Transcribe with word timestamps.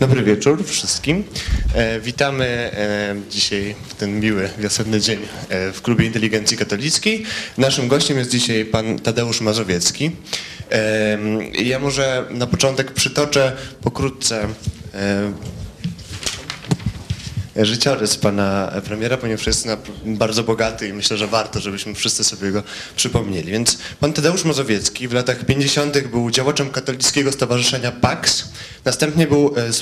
Dobry 0.00 0.22
wieczór 0.22 0.64
wszystkim. 0.64 1.24
E, 1.74 2.00
witamy 2.00 2.44
e, 2.44 3.16
dzisiaj 3.30 3.74
w 3.88 3.94
ten 3.94 4.20
miły, 4.20 4.50
wiosenny 4.58 5.00
dzień 5.00 5.18
e, 5.48 5.72
w 5.72 5.82
Klubie 5.82 6.06
Inteligencji 6.06 6.56
Katolickiej. 6.56 7.24
Naszym 7.58 7.88
gościem 7.88 8.18
jest 8.18 8.30
dzisiaj 8.30 8.64
pan 8.64 8.98
Tadeusz 8.98 9.40
Mazowiecki. 9.40 10.10
Ja 11.64 11.78
może 11.78 12.24
na 12.30 12.46
początek 12.46 12.92
przytoczę 12.92 13.56
pokrótce 13.80 14.48
życiorys 17.64 18.16
pana 18.16 18.72
premiera, 18.84 19.16
ponieważ 19.16 19.46
jest 19.46 19.68
bardzo 20.04 20.44
bogaty 20.44 20.88
i 20.88 20.92
myślę, 20.92 21.16
że 21.16 21.26
warto, 21.26 21.60
żebyśmy 21.60 21.94
wszyscy 21.94 22.24
sobie 22.24 22.50
go 22.50 22.62
przypomnieli. 22.96 23.52
Więc 23.52 23.78
pan 24.00 24.12
Tadeusz 24.12 24.44
Mazowiecki 24.44 25.08
w 25.08 25.12
latach 25.12 25.44
50. 25.44 26.08
był 26.08 26.30
działaczem 26.30 26.70
katolickiego 26.70 27.32
stowarzyszenia 27.32 27.92
PAX, 27.92 28.48
następnie 28.84 29.26
był 29.26 29.54
e, 29.56 29.72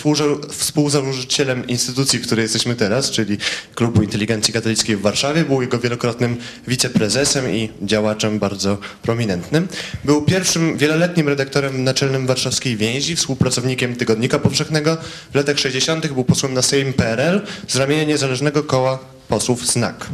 współzałożycielem 0.52 1.66
instytucji, 1.66 2.18
w 2.18 2.26
której 2.26 2.42
jesteśmy 2.42 2.74
teraz, 2.74 3.10
czyli 3.10 3.38
Klubu 3.74 4.02
Inteligencji 4.02 4.54
Katolickiej 4.54 4.96
w 4.96 5.00
Warszawie, 5.00 5.44
był 5.44 5.62
jego 5.62 5.78
wielokrotnym 5.78 6.36
wiceprezesem 6.68 7.54
i 7.54 7.70
działaczem 7.82 8.38
bardzo 8.38 8.78
prominentnym. 9.02 9.68
Był 10.04 10.22
pierwszym 10.22 10.78
wieloletnim 10.78 11.28
redaktorem 11.28 11.84
naczelnym 11.84 12.26
warszawskiej 12.26 12.76
więzi, 12.76 13.16
współpracownikiem 13.16 13.96
Tygodnika 13.96 14.38
Powszechnego. 14.38 14.96
W 15.32 15.34
latach 15.34 15.58
60. 15.58 16.06
był 16.06 16.24
posłem 16.24 16.54
na 16.54 16.62
Sejm 16.62 16.92
PRL, 16.92 17.40
z 17.68 17.76
ramienia 17.76 18.04
niezależnego 18.04 18.62
koła 18.62 18.98
posłów 19.28 19.66
ZNAK. 19.66 20.06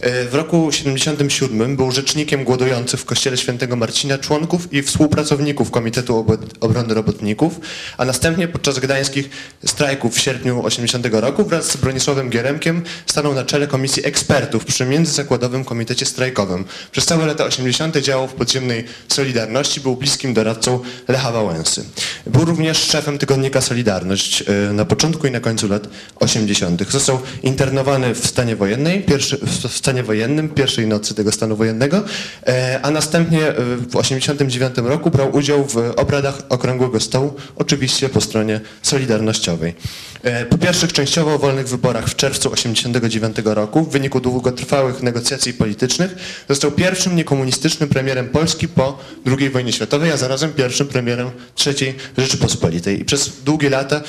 E, 0.00 0.24
w 0.24 0.34
roku 0.34 0.72
77 0.72 1.76
był 1.76 1.90
rzecznikiem 1.90 2.44
głodujących 2.44 3.00
w 3.00 3.04
kościele 3.04 3.36
świętego 3.36 3.76
Marcina 3.76 4.18
członków 4.18 4.72
i 4.72 4.82
współpracowników 4.82 5.70
Komitetu 5.70 6.26
Obrony 6.60 6.94
Robotników, 6.94 7.60
a 7.98 8.04
następnie 8.04 8.48
podczas 8.48 8.78
gdańskich 8.78 9.30
strajków 9.66 10.14
w 10.14 10.20
sierpniu 10.20 10.64
80 10.64 11.06
roku 11.12 11.44
wraz 11.44 11.70
z 11.70 11.76
Bronisławem 11.76 12.30
Gieremkiem 12.30 12.82
stanął 13.06 13.34
na 13.34 13.44
czele 13.44 13.66
Komisji 13.66 14.06
Ekspertów 14.06 14.64
przy 14.64 14.86
Międzyzakładowym 14.86 15.64
Komitecie 15.64 16.06
Strajkowym. 16.06 16.64
Przez 16.92 17.06
całe 17.06 17.26
lata 17.26 17.44
80. 17.44 17.96
działał 17.96 18.28
w 18.28 18.32
podziemnej 18.32 18.84
Solidarności, 19.08 19.80
był 19.80 19.96
bliskim 19.96 20.34
doradcą 20.34 20.80
Lecha 21.08 21.32
Wałęsy. 21.32 21.84
Był 22.26 22.44
również 22.44 22.78
szefem 22.78 23.18
tygodnika 23.18 23.60
Solidarność 23.60 24.42
e, 24.42 24.72
na 24.72 24.84
początku 24.84 25.26
i 25.26 25.30
na 25.30 25.40
końcu 25.40 25.68
lat 25.68 25.88
80. 26.16 26.90
Został 26.90 27.18
internowany 27.42 28.14
w 28.14 28.26
stanie 28.26 28.56
wojennej, 28.56 29.02
pierwszy, 29.02 29.38
w 29.68 29.76
stanie 29.76 29.89
stanie 29.90 30.02
wojennym, 30.02 30.48
pierwszej 30.48 30.86
nocy 30.86 31.14
tego 31.14 31.32
stanu 31.32 31.56
wojennego, 31.56 32.04
e, 32.46 32.80
a 32.82 32.90
następnie 32.90 33.48
e, 33.48 33.52
w 33.52 33.86
1989 33.86 34.88
roku 34.88 35.10
brał 35.10 35.36
udział 35.36 35.64
w 35.64 35.76
obradach 35.96 36.38
Okrągłego 36.48 37.00
Stołu, 37.00 37.34
oczywiście 37.56 38.08
po 38.08 38.20
stronie 38.20 38.60
solidarnościowej. 38.82 39.74
E, 40.22 40.46
po 40.46 40.58
pierwszych 40.58 40.92
częściowo 40.92 41.38
wolnych 41.38 41.68
wyborach 41.68 42.08
w 42.08 42.16
czerwcu 42.16 42.50
1989 42.50 43.54
roku, 43.54 43.82
w 43.84 43.90
wyniku 43.90 44.20
długotrwałych 44.20 45.02
negocjacji 45.02 45.52
politycznych, 45.52 46.14
został 46.48 46.70
pierwszym 46.70 47.16
niekomunistycznym 47.16 47.88
premierem 47.88 48.28
Polski 48.28 48.68
po 48.68 48.98
II 49.38 49.50
wojnie 49.50 49.72
światowej, 49.72 50.12
a 50.12 50.16
zarazem 50.16 50.52
pierwszym 50.52 50.86
premierem 50.86 51.30
III 51.66 51.94
Rzeczypospolitej. 52.18 53.00
I 53.00 53.04
przez 53.04 53.30
długie 53.44 53.70
lata 53.70 54.00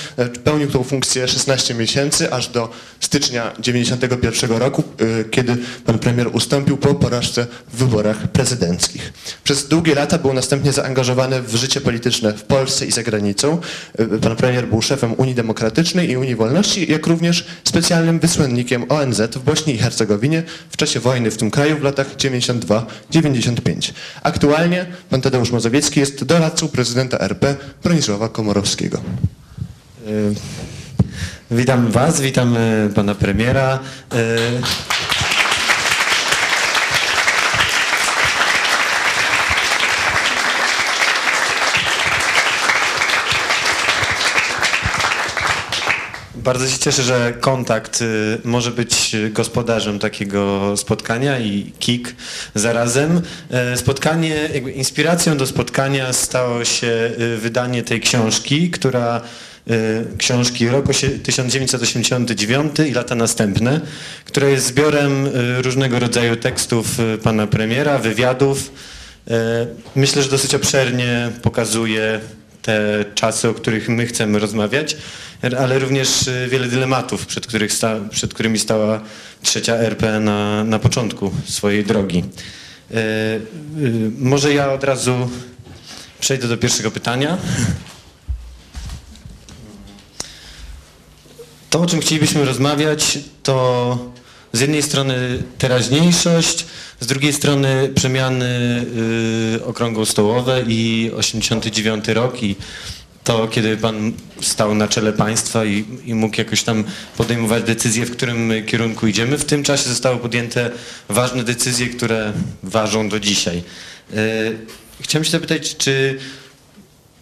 pełnił 0.44 0.72
tą 0.72 0.84
funkcję 0.84 1.28
16 1.28 1.74
miesięcy, 1.74 2.34
aż 2.34 2.48
do 2.48 2.70
stycznia 3.00 3.52
1991 3.52 4.58
roku, 4.58 4.84
kiedy 5.32 5.58
pan 5.86 6.00
premier 6.00 6.28
ustąpił 6.34 6.78
po 6.78 6.96
porażce 6.96 7.48
w 7.74 7.78
wyborach 7.78 8.28
prezydenckich. 8.28 9.14
Przez 9.44 9.68
długie 9.68 9.96
lata 9.96 10.18
był 10.18 10.34
następnie 10.34 10.72
zaangażowany 10.72 11.42
w 11.42 11.56
życie 11.56 11.82
polityczne 11.82 12.34
w 12.34 12.44
Polsce 12.44 12.86
i 12.86 12.92
za 12.92 13.04
granicą. 13.04 13.58
Pan 14.22 14.36
premier 14.36 14.68
był 14.68 14.82
szefem 14.82 15.14
Unii 15.18 15.36
Demokratycznej 15.36 16.10
i 16.10 16.18
Unii 16.18 16.36
Wolności, 16.36 16.92
jak 16.92 17.08
również 17.08 17.46
specjalnym 17.64 18.20
wysłannikiem 18.20 18.86
ONZ 18.90 19.22
w 19.22 19.44
Bośni 19.44 19.74
i 19.76 19.78
Hercegowinie 19.78 20.44
w 20.70 20.78
czasie 20.78 21.00
wojny 21.00 21.32
w 21.32 21.38
tym 21.38 21.52
kraju 21.52 21.78
w 21.78 21.84
latach 21.84 22.16
92-95. 22.18 23.92
Aktualnie 24.24 24.86
pan 25.10 25.22
Tadeusz 25.22 25.52
Mazowiecki 25.52 26.00
jest 26.00 26.24
doradcą 26.24 26.68
prezydenta 26.68 27.20
RP 27.20 27.56
Bronisława 27.84 28.30
Komorowskiego. 28.30 29.02
Witam 31.52 31.92
Was, 31.92 32.22
witam 32.22 32.58
pana 32.96 33.16
premiera. 33.16 33.80
Bardzo 46.44 46.68
się 46.68 46.80
cieszę, 46.80 47.04
że 47.04 47.34
kontakt 47.40 48.02
y, 48.02 48.38
może 48.44 48.72
być 48.72 49.16
gospodarzem 49.32 50.00
takiego 50.00 50.74
spotkania 50.78 51.40
i 51.40 51.72
KIK 51.80 52.16
zarazem. 52.56 53.22
E, 53.50 53.78
spotkanie, 53.78 54.50
jakby 54.54 54.72
inspiracją 54.72 55.38
do 55.38 55.48
spotkania 55.48 56.14
stało 56.14 56.66
się 56.66 57.12
y, 57.20 57.38
wydanie 57.38 57.84
tej 57.84 58.02
książki, 58.02 58.70
która 58.70 59.22
y, 59.72 60.18
książki 60.18 60.68
rok 60.68 60.86
1989 61.24 62.80
i 62.90 62.92
lata 62.92 63.16
następne, 63.16 63.82
która 64.26 64.48
jest 64.48 64.66
zbiorem 64.66 65.30
różnego 65.58 66.00
rodzaju 66.00 66.36
tekstów 66.36 66.88
pana 67.24 67.48
premiera, 67.48 67.98
wywiadów. 67.98 68.72
Myślę, 69.96 70.24
że 70.24 70.30
dosyć 70.30 70.56
obszernie 70.56 71.30
pokazuje 71.42 72.20
te 72.62 73.06
czasy, 73.16 73.50
o 73.50 73.54
których 73.54 73.90
my 73.90 74.06
chcemy 74.06 74.40
rozmawiać 74.40 74.96
ale 75.42 75.80
również 75.80 76.28
y, 76.28 76.48
wiele 76.52 76.68
dylematów, 76.68 77.26
przed, 77.26 77.48
których 77.48 77.74
sta, 77.74 77.96
przed 78.10 78.34
którymi 78.34 78.60
stała 78.60 79.02
trzecia 79.42 79.76
RP 79.76 80.20
na, 80.20 80.64
na 80.64 80.80
początku 80.80 81.32
swojej 81.46 81.86
drogi. 81.86 82.24
E, 82.92 82.96
y, 82.96 84.12
może 84.18 84.54
ja 84.54 84.74
od 84.74 84.84
razu 84.84 85.30
przejdę 86.20 86.48
do 86.48 86.58
pierwszego 86.58 86.92
pytania. 86.92 87.38
To, 91.70 91.82
o 91.82 91.86
czym 91.86 92.00
chcielibyśmy 92.00 92.46
rozmawiać, 92.46 93.20
to 93.44 94.12
z 94.54 94.60
jednej 94.60 94.84
strony 94.84 95.44
teraźniejszość, 95.58 96.66
z 97.00 97.08
drugiej 97.08 97.34
strony 97.34 97.92
przemiany 97.96 98.86
y, 99.56 99.66
okrągło 99.66 100.06
stołowe 100.06 100.64
i 100.68 101.12
89 101.16 102.08
rok 102.08 102.44
i 102.44 102.56
to, 103.24 103.48
kiedy 103.48 103.78
pan 103.78 104.14
stał 104.42 104.76
na 104.76 104.88
czele 104.88 105.14
państwa 105.14 105.66
i, 105.66 105.86
i, 106.06 106.14
mógł 106.14 106.38
jakoś 106.38 106.64
tam 106.64 106.84
podejmować 107.18 107.64
decyzje, 107.64 108.06
w 108.06 108.12
którym 108.12 108.52
kierunku 108.66 109.08
idziemy. 109.08 109.38
W 109.38 109.46
tym 109.46 109.64
czasie 109.64 109.90
zostały 109.90 110.18
podjęte 110.18 110.72
ważne 111.10 111.44
decyzje, 111.44 111.88
które 111.88 112.34
ważą 112.64 113.10
do 113.10 113.20
dzisiaj. 113.20 113.64
E, 114.14 114.18
chciałem 115.02 115.24
się 115.24 115.32
zapytać, 115.32 115.78
czy 115.78 116.20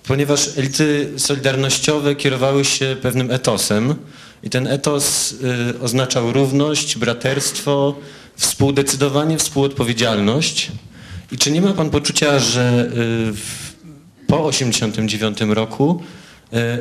ponieważ 0.08 0.58
elity 0.58 1.10
solidarnościowe 1.18 2.16
kierowały 2.16 2.66
się 2.66 2.98
pewnym 3.02 3.32
etosem 3.32 3.96
i 4.44 4.50
ten 4.50 4.68
etos 4.68 5.32
y, 5.76 5.80
oznaczał 5.80 6.34
równość, 6.34 6.98
braterstwo, 6.98 7.96
współdecydowanie, 8.36 9.38
współodpowiedzialność. 9.38 10.72
I 11.32 11.38
czy 11.38 11.52
nie 11.52 11.62
ma 11.62 11.74
pan 11.74 11.90
poczucia, 11.90 12.40
że 12.40 12.92
y, 13.34 13.70
po 14.30 14.52
1989 14.52 15.56
roku 15.56 16.02
e, 16.54 16.78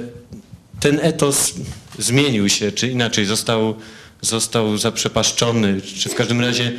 ten 0.81 0.99
etos 1.03 1.55
zmienił 1.99 2.49
się, 2.49 2.73
czy 2.73 2.89
inaczej 2.89 3.27
został, 3.27 3.75
został 4.23 4.77
zaprzepaszczony, 4.77 5.81
czy 5.81 6.09
w 6.09 6.15
każdym 6.15 6.41
razie 6.41 6.73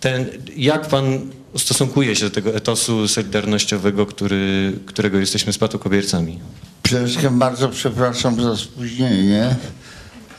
ten, 0.00 0.26
jak 0.56 0.88
pan 0.88 1.30
ustosunkuje 1.52 2.16
się 2.16 2.24
do 2.24 2.30
tego 2.30 2.54
etosu 2.54 3.08
solidarnościowego, 3.08 4.06
który, 4.06 4.72
którego 4.86 5.18
jesteśmy 5.18 5.52
spadkobiercami? 5.52 6.38
Przede 6.82 7.06
wszystkim 7.06 7.38
bardzo 7.38 7.68
przepraszam 7.68 8.42
za 8.42 8.56
spóźnienie, 8.56 9.56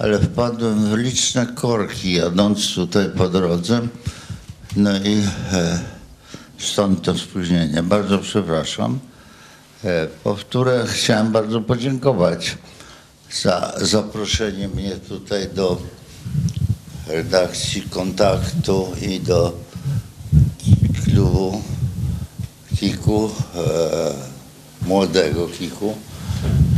ale 0.03 0.19
wpadłem 0.19 0.85
w 0.85 0.97
liczne 0.97 1.45
korki 1.45 2.13
jadąc 2.13 2.75
tutaj 2.75 3.09
po 3.17 3.29
drodze. 3.29 3.81
No 4.75 4.97
i 4.97 5.23
e, 5.53 5.79
stąd 6.57 7.01
to 7.01 7.17
spóźnienie. 7.17 7.83
Bardzo 7.83 8.19
przepraszam. 8.19 8.99
E, 9.83 10.07
powtórę 10.23 10.85
chciałem 10.87 11.31
bardzo 11.31 11.61
podziękować 11.61 12.57
za 13.31 13.73
zaproszenie 13.81 14.67
mnie 14.67 14.91
tutaj 14.95 15.49
do 15.55 15.81
redakcji 17.07 17.81
Kontaktu 17.81 18.87
i 19.01 19.19
do 19.19 19.53
klubu 21.03 21.61
Kiku, 22.79 23.29
e, 23.55 24.87
młodego 24.87 25.47
Kiku. 25.47 25.97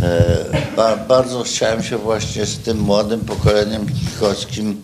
E, 0.02 0.46
ba, 0.76 0.98
bardzo 0.98 1.44
chciałem 1.44 1.84
się 1.84 1.98
właśnie 1.98 2.46
z 2.46 2.58
tym 2.58 2.80
młodym 2.80 3.20
pokoleniem 3.20 3.86
kikowskim 3.88 4.84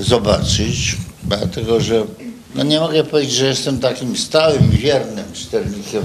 zobaczyć, 0.00 0.96
dlatego 1.24 1.80
że 1.80 2.04
no 2.54 2.62
nie 2.62 2.80
mogę 2.80 3.04
powiedzieć, 3.04 3.34
że 3.34 3.46
jestem 3.46 3.80
takim 3.80 4.16
stałym, 4.16 4.70
wiernym 4.70 5.32
czytelnikiem 5.32 6.02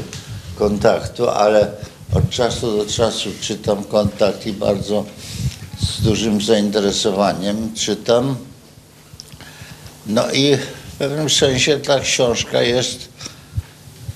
kontaktu, 0.55 1.29
ale 1.29 1.71
od 2.13 2.29
czasu 2.29 2.77
do 2.77 2.85
czasu 2.85 3.29
czytam 3.41 3.83
kontakt 3.83 4.45
i 4.45 4.53
bardzo 4.53 5.05
z 5.81 6.01
dużym 6.01 6.41
zainteresowaniem 6.41 7.73
czytam. 7.73 8.35
No 10.07 10.31
i 10.31 10.55
w 10.55 10.97
pewnym 10.97 11.29
sensie 11.29 11.79
ta 11.79 11.99
książka 11.99 12.61
jest 12.61 13.09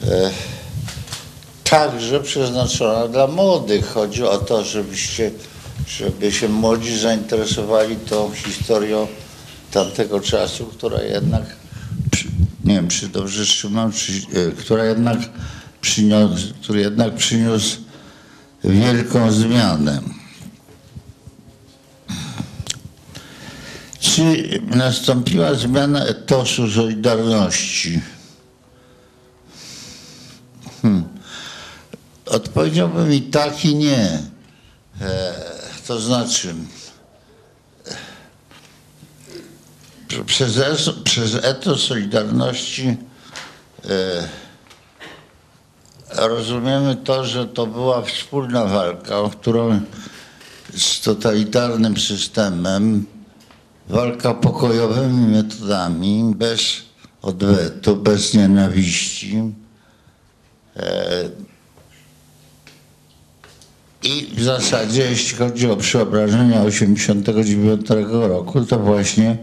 e, 0.08 0.30
także 1.69 2.19
przeznaczona 2.19 3.07
dla 3.07 3.27
młodych. 3.27 3.86
Chodzi 3.86 4.24
o 4.24 4.38
to, 4.38 4.63
żebyście, 4.63 5.31
żeby 5.88 6.31
się 6.31 6.50
młodzi 6.50 7.00
zainteresowali 7.00 7.95
tą 7.95 8.31
historią 8.31 9.07
tamtego 9.71 10.19
czasu, 10.19 10.65
która 10.65 11.01
jednak, 11.01 11.44
nie 12.63 12.75
wiem 12.75 12.88
czy 12.88 13.07
dobrze 13.07 13.45
trzymam, 13.45 13.92
czy, 13.92 14.12
e, 14.12 14.51
która 14.51 14.86
jednak 14.86 15.18
przyniósł, 15.81 16.54
który 16.62 16.81
jednak 16.81 17.15
przyniósł 17.15 17.77
wielką 18.63 19.31
zmianę. 19.31 20.01
Czy 24.00 24.59
nastąpiła 24.66 25.54
zmiana 25.54 26.06
etosu 26.06 26.71
Solidarności? 26.71 28.01
Odpowiedziałbym 32.54 33.14
i 33.14 33.22
tak 33.22 33.66
i 33.66 33.76
nie. 33.76 34.20
E, 35.02 35.34
to 35.88 36.00
znaczy, 36.00 36.56
e, 40.20 40.24
przez, 40.24 40.58
es- 40.58 40.90
przez 41.04 41.36
etos 41.36 41.84
Solidarności 41.84 42.98
e, 43.90 44.28
rozumiemy 46.28 46.96
to, 46.96 47.26
że 47.26 47.48
to 47.48 47.68
była 47.68 48.02
wspólna 48.02 48.66
walka, 48.66 49.20
o 49.20 49.30
którą 49.30 49.82
z 50.78 51.02
totalitarnym 51.02 51.98
systemem, 51.98 53.06
walka 53.90 54.34
pokojowymi 54.34 55.28
metodami, 55.28 56.34
bez 56.36 56.62
odwetu, 57.22 57.96
bez 57.96 58.34
nienawiści. 58.34 59.42
E, 60.76 61.53
I 64.04 64.36
w 64.36 64.44
zasadzie, 64.44 65.02
jeśli 65.02 65.38
chodzi 65.38 65.70
o 65.70 65.76
przeobrażenia 65.78 66.62
89 66.62 67.88
roku, 68.10 68.66
to 68.66 68.80
właśnie 68.80 69.38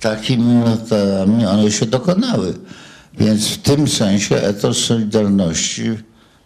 takimi 0.00 0.54
metodami 0.54 1.46
one 1.46 1.70
się 1.70 1.86
dokonały. 1.86 2.54
Więc 3.18 3.48
w 3.48 3.58
tym 3.58 3.88
sensie 3.88 4.36
etos 4.36 4.78
Solidarności 4.78 5.90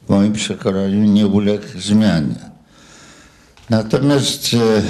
w 0.07 0.09
moim 0.09 0.33
przekonaniu 0.33 1.05
nie 1.05 1.27
uległ 1.27 1.67
zmianie. 1.79 2.51
Natomiast 3.71 4.55
e, 4.55 4.83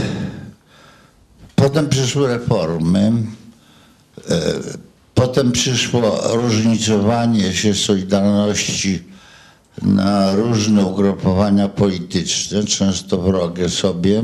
potem 1.54 1.88
przyszły 1.88 2.28
reformy, 2.28 3.12
e, 4.30 4.54
potem 5.14 5.52
przyszło 5.52 6.20
różnicowanie 6.32 7.52
się 7.52 7.74
Solidarności 7.74 9.13
na 9.82 10.34
różne 10.34 10.86
ugrupowania 10.86 11.68
polityczne, 11.68 12.64
często 12.64 13.18
wrogie 13.18 13.68
sobie. 13.68 14.22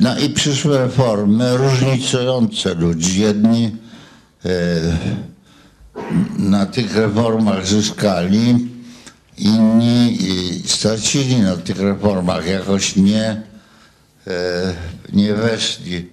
No 0.00 0.18
i 0.18 0.30
przyszły 0.30 0.78
reformy 0.78 1.56
różnicujące 1.56 2.74
ludzi. 2.74 3.20
Jedni 3.20 3.76
e, 4.44 4.50
na 6.38 6.66
tych 6.66 6.96
reformach 6.96 7.66
zyskali, 7.66 8.68
inni 9.38 10.18
e, 10.64 10.68
stracili 10.68 11.36
na 11.36 11.56
tych 11.56 11.80
reformach, 11.80 12.46
jakoś 12.46 12.96
nie, 12.96 13.42
e, 14.26 14.74
nie 15.12 15.34
weszli 15.34 16.08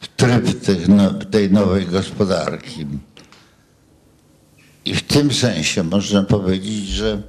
w 0.00 0.08
tryb 0.08 0.60
tych, 0.60 0.88
no, 0.88 1.14
tej 1.14 1.50
nowej 1.50 1.86
gospodarki. 1.86 2.86
I 4.84 4.94
w 4.94 5.02
tym 5.02 5.32
sensie 5.32 5.82
można 5.82 6.22
powiedzieć, 6.22 6.88
że 6.88 7.22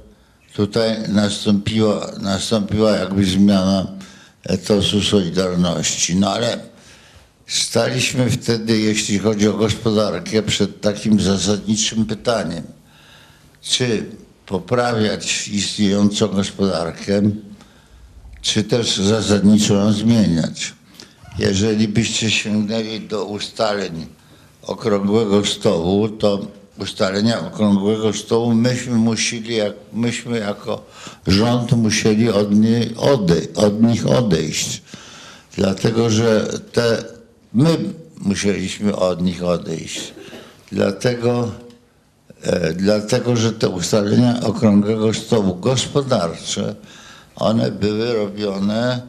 tutaj 0.54 1.08
nastąpiła, 1.08 2.12
nastąpiła 2.20 2.90
jakby 2.96 3.24
zmiana 3.24 3.86
etosu 4.44 5.02
Solidarności. 5.02 6.16
No 6.16 6.32
ale 6.32 6.58
staliśmy 7.46 8.30
wtedy, 8.30 8.78
jeśli 8.78 9.18
chodzi 9.18 9.48
o 9.48 9.52
gospodarkę, 9.52 10.42
przed 10.42 10.80
takim 10.80 11.20
zasadniczym 11.20 12.06
pytaniem. 12.06 12.64
Czy 13.60 14.06
poprawiać 14.46 15.48
istniejącą 15.48 16.28
gospodarkę, 16.28 17.22
czy 18.42 18.64
też 18.64 18.96
zasadniczo 18.96 19.74
ją 19.74 19.92
zmieniać? 19.92 20.74
Jeżeli 21.38 21.88
byście 21.88 22.30
sięgnęli 22.30 23.00
do 23.00 23.24
ustaleń 23.24 24.06
okrągłego 24.62 25.44
stołu, 25.44 26.08
to 26.08 26.46
ustalenia 26.82 27.46
okrągłego 27.46 28.12
stołu 28.12 28.54
myśmy 28.54 28.94
musieli, 28.94 29.56
jak, 29.56 29.72
myśmy 29.92 30.38
jako 30.38 30.84
rząd 31.26 31.72
musieli 31.72 32.30
od, 32.30 32.50
odej- 32.96 33.48
od 33.54 33.82
nich 33.82 34.06
odejść. 34.06 34.82
Dlatego, 35.56 36.10
że 36.10 36.58
te, 36.72 37.04
my 37.54 37.76
musieliśmy 38.18 38.96
od 38.96 39.22
nich 39.22 39.42
odejść. 39.42 40.14
Dlatego, 40.72 41.50
e, 42.42 42.72
dlatego, 42.72 43.36
że 43.36 43.52
te 43.52 43.68
ustalenia 43.68 44.40
okrągłego 44.40 45.14
stołu 45.14 45.54
gospodarcze, 45.54 46.74
one 47.36 47.70
były 47.70 48.12
robione 48.12 49.02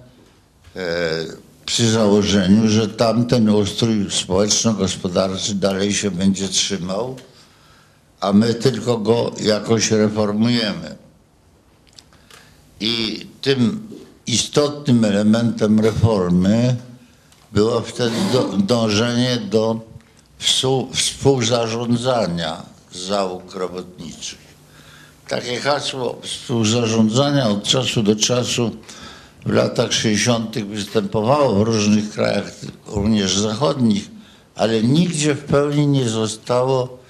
e, 0.75 1.43
przy 1.65 1.91
założeniu, 1.91 2.67
że 2.67 2.87
tamten 2.87 3.49
ustrój 3.49 4.07
społeczno-gospodarczy 4.11 5.55
dalej 5.55 5.93
się 5.93 6.11
będzie 6.11 6.47
trzymał, 6.47 7.15
a 8.23 8.33
my 8.33 8.53
tylko 8.53 8.97
go 8.97 9.31
jakoś 9.41 9.91
reformujemy. 9.91 10.95
I 12.79 13.25
tym 13.41 13.87
istotnym 14.27 15.05
elementem 15.05 15.79
reformy 15.79 16.75
było 17.51 17.81
wtedy 17.81 18.15
do, 18.33 18.43
dążenie 18.43 19.37
do 19.37 19.79
współ, 20.37 20.89
współzarządzania 20.93 22.63
załóg 22.93 23.55
robotniczych. 23.55 24.39
Takie 25.27 25.59
hasło 25.59 26.19
współzarządzania 26.21 27.49
od 27.49 27.63
czasu 27.63 28.03
do 28.03 28.15
czasu 28.15 28.71
w 29.45 29.51
latach 29.51 29.93
60. 29.93 30.59
występowało 30.59 31.55
w 31.55 31.61
różnych 31.61 32.11
krajach, 32.11 32.51
również 32.87 33.37
zachodnich, 33.37 34.09
ale 34.55 34.83
nigdzie 34.83 35.35
w 35.35 35.43
pełni 35.43 35.87
nie 35.87 36.09
zostało 36.09 37.02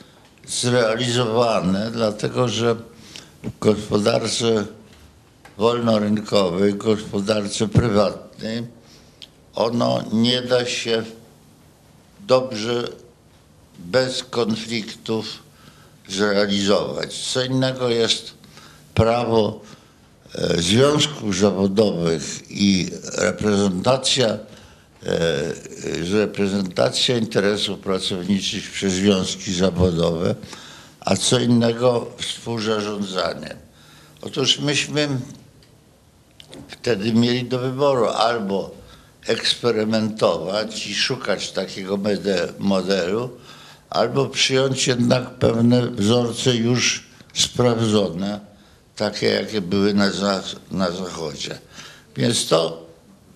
zrealizowane, 0.48 1.92
dlatego 1.92 2.48
że 2.48 2.76
w 3.44 3.60
gospodarce 3.60 4.66
wolnorynkowej, 5.58 6.74
gospodarce 6.74 7.68
prywatnej 7.68 8.64
ono 9.56 10.04
nie 10.14 10.42
da 10.42 10.66
się 10.66 11.04
dobrze 12.20 12.88
bez 13.80 14.24
konfliktów 14.24 15.26
zrealizować. 16.10 17.32
Co 17.34 17.44
innego 17.44 17.90
jest 17.90 18.34
prawo 18.94 19.62
e, 20.36 20.62
związków 20.62 21.38
zawodowych 21.38 22.52
i 22.52 22.90
reprezentacja, 23.18 24.38
reprezentacja 26.12 27.18
interesów 27.18 27.80
pracowniczych 27.80 28.72
przez 28.72 28.94
związki 28.94 29.54
zawodowe, 29.54 30.36
a 31.00 31.16
co 31.16 31.40
innego 31.40 32.08
współzarządzanie. 32.18 33.56
Otóż 34.22 34.60
myśmy 34.60 35.08
wtedy 36.68 37.14
mieli 37.14 37.44
do 37.44 37.60
wyboru 37.60 38.06
albo 38.08 38.72
eksperymentować 39.28 40.88
i 40.88 40.96
szukać 40.96 41.52
takiego 41.52 42.00
modelu, 42.60 43.30
albo 43.90 44.26
przyjąć 44.26 44.88
jednak 44.88 45.30
pewne 45.30 45.88
wzorce 45.88 46.56
już 46.56 47.04
sprawdzone, 47.34 48.40
takie 48.96 49.28
jakie 49.28 49.62
były 49.62 49.94
na, 49.94 50.12
na 50.72 50.92
Zachodzie. 50.92 51.58
Więc 52.16 52.48
to 52.48 52.83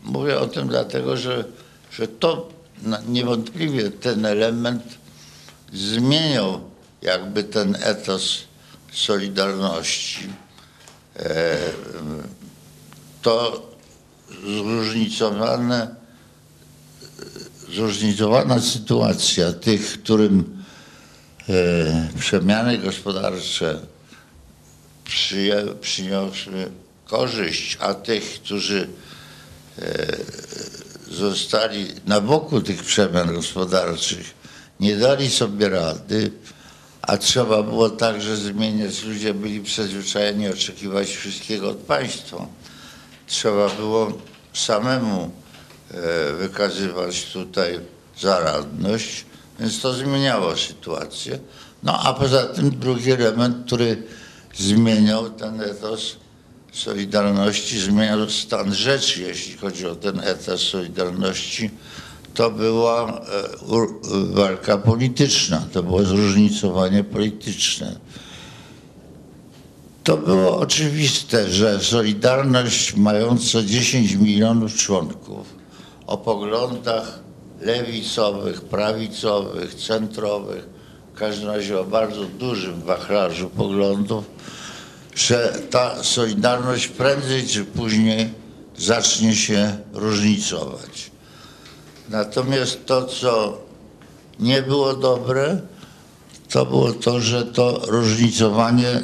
mówię 0.08 0.40
o 0.40 0.48
tym 0.48 0.68
dlatego, 0.68 1.18
że, 1.18 1.46
że 1.92 2.08
to 2.08 2.50
niewątpliwie 3.08 3.92
ten 3.92 4.26
element 4.26 4.84
zmieniał 5.74 6.62
jakby 7.02 7.44
ten 7.44 7.78
etos 7.82 8.38
Solidarności. 8.92 10.28
E, 11.16 11.58
to 13.22 13.68
zróżnicowane, 14.44 15.96
zróżnicowana 17.74 18.60
sytuacja 18.60 19.54
tych, 19.54 20.04
którym 20.04 20.64
e, 21.50 22.10
przemiany 22.20 22.78
gospodarcze 22.78 23.80
przyniosły 25.82 26.72
korzyść, 27.06 27.78
a 27.80 27.94
tych, 27.94 28.42
którzy 28.44 28.88
zostali 31.12 31.88
na 32.06 32.22
boku 32.22 32.62
tych 32.62 32.84
przemian 32.84 33.34
gospodarczych, 33.34 34.34
nie 34.80 34.96
dali 34.96 35.30
sobie 35.30 35.70
rady, 35.70 36.32
a 37.02 37.18
trzeba 37.18 37.64
było 37.64 37.90
także 37.90 38.38
zmieniać, 38.38 39.04
ludzie 39.04 39.34
byli 39.34 39.62
przyzwyczajeni 39.62 40.50
oczekiwać 40.50 41.08
wszystkiego 41.08 41.70
od 41.70 41.78
państwa. 41.78 42.48
Trzeba 43.28 43.70
było 43.70 44.12
samemu 44.54 45.32
e, 45.92 46.34
wykazywać 46.34 47.26
tutaj 47.26 47.80
zaradność, 48.20 49.26
więc 49.60 49.82
to 49.82 49.94
zmieniało 49.94 50.58
sytuację. 50.58 51.40
No 51.84 52.00
a 52.04 52.14
poza 52.14 52.46
tym 52.46 52.70
drugi 52.80 53.12
element, 53.12 53.66
który 53.66 54.04
zmieniał 54.56 55.30
ten 55.30 55.62
etos 55.62 56.16
Solidarności, 56.78 57.80
zmieniał 57.80 58.30
stan 58.30 58.74
rzeczy, 58.74 59.22
jeśli 59.22 59.58
chodzi 59.58 59.88
o 59.88 59.96
ten 59.96 60.20
etos 60.20 60.62
Solidarności, 60.62 61.70
to 62.34 62.52
była 62.52 63.08
e, 63.10 63.22
walka 64.34 64.78
polityczna, 64.78 65.68
to 65.74 65.84
było 65.84 66.04
zróżnicowanie 66.04 67.04
polityczne. 67.04 67.96
To 70.04 70.18
było 70.18 70.60
oczywiste, 70.60 71.50
że 71.50 71.80
Solidarność 71.80 72.96
mająca 72.96 73.64
10 73.64 74.14
milionów 74.14 74.76
członków 74.76 75.48
o 76.08 76.18
poglądach 76.18 77.20
lewicowych, 77.62 78.62
prawicowych, 78.62 79.76
centrowych, 79.76 80.68
w 81.14 81.20
każdym 81.20 81.50
razie 81.50 81.80
o 81.80 81.84
bardzo 81.84 82.24
dużym 82.26 82.82
wachlarzu 82.82 83.50
poglądów, 83.50 84.26
że 85.18 85.60
ta 85.70 86.04
Solidarność 86.04 86.88
prędzej 86.88 87.48
czy 87.48 87.66
później 87.66 88.30
zacznie 88.78 89.36
się 89.36 89.78
różnicować. 89.94 91.12
Natomiast 92.10 92.86
to, 92.86 93.06
co 93.06 93.62
nie 94.40 94.62
było 94.62 94.94
dobre, 94.94 95.62
to 96.50 96.66
było 96.66 96.94
to, 96.94 97.22
że 97.22 97.46
to 97.46 97.82
różnicowanie 97.88 99.02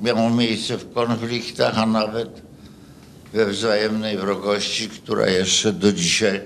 miało 0.00 0.30
miejsce 0.30 0.76
w 0.76 0.92
konfliktach, 0.92 1.78
a 1.78 1.86
nawet 1.86 2.42
we 3.32 3.46
wzajemnej 3.46 4.18
wrogości, 4.18 4.88
która 4.88 5.26
jeszcze 5.26 5.72
do 5.72 5.92
dzisiaj 5.92 6.40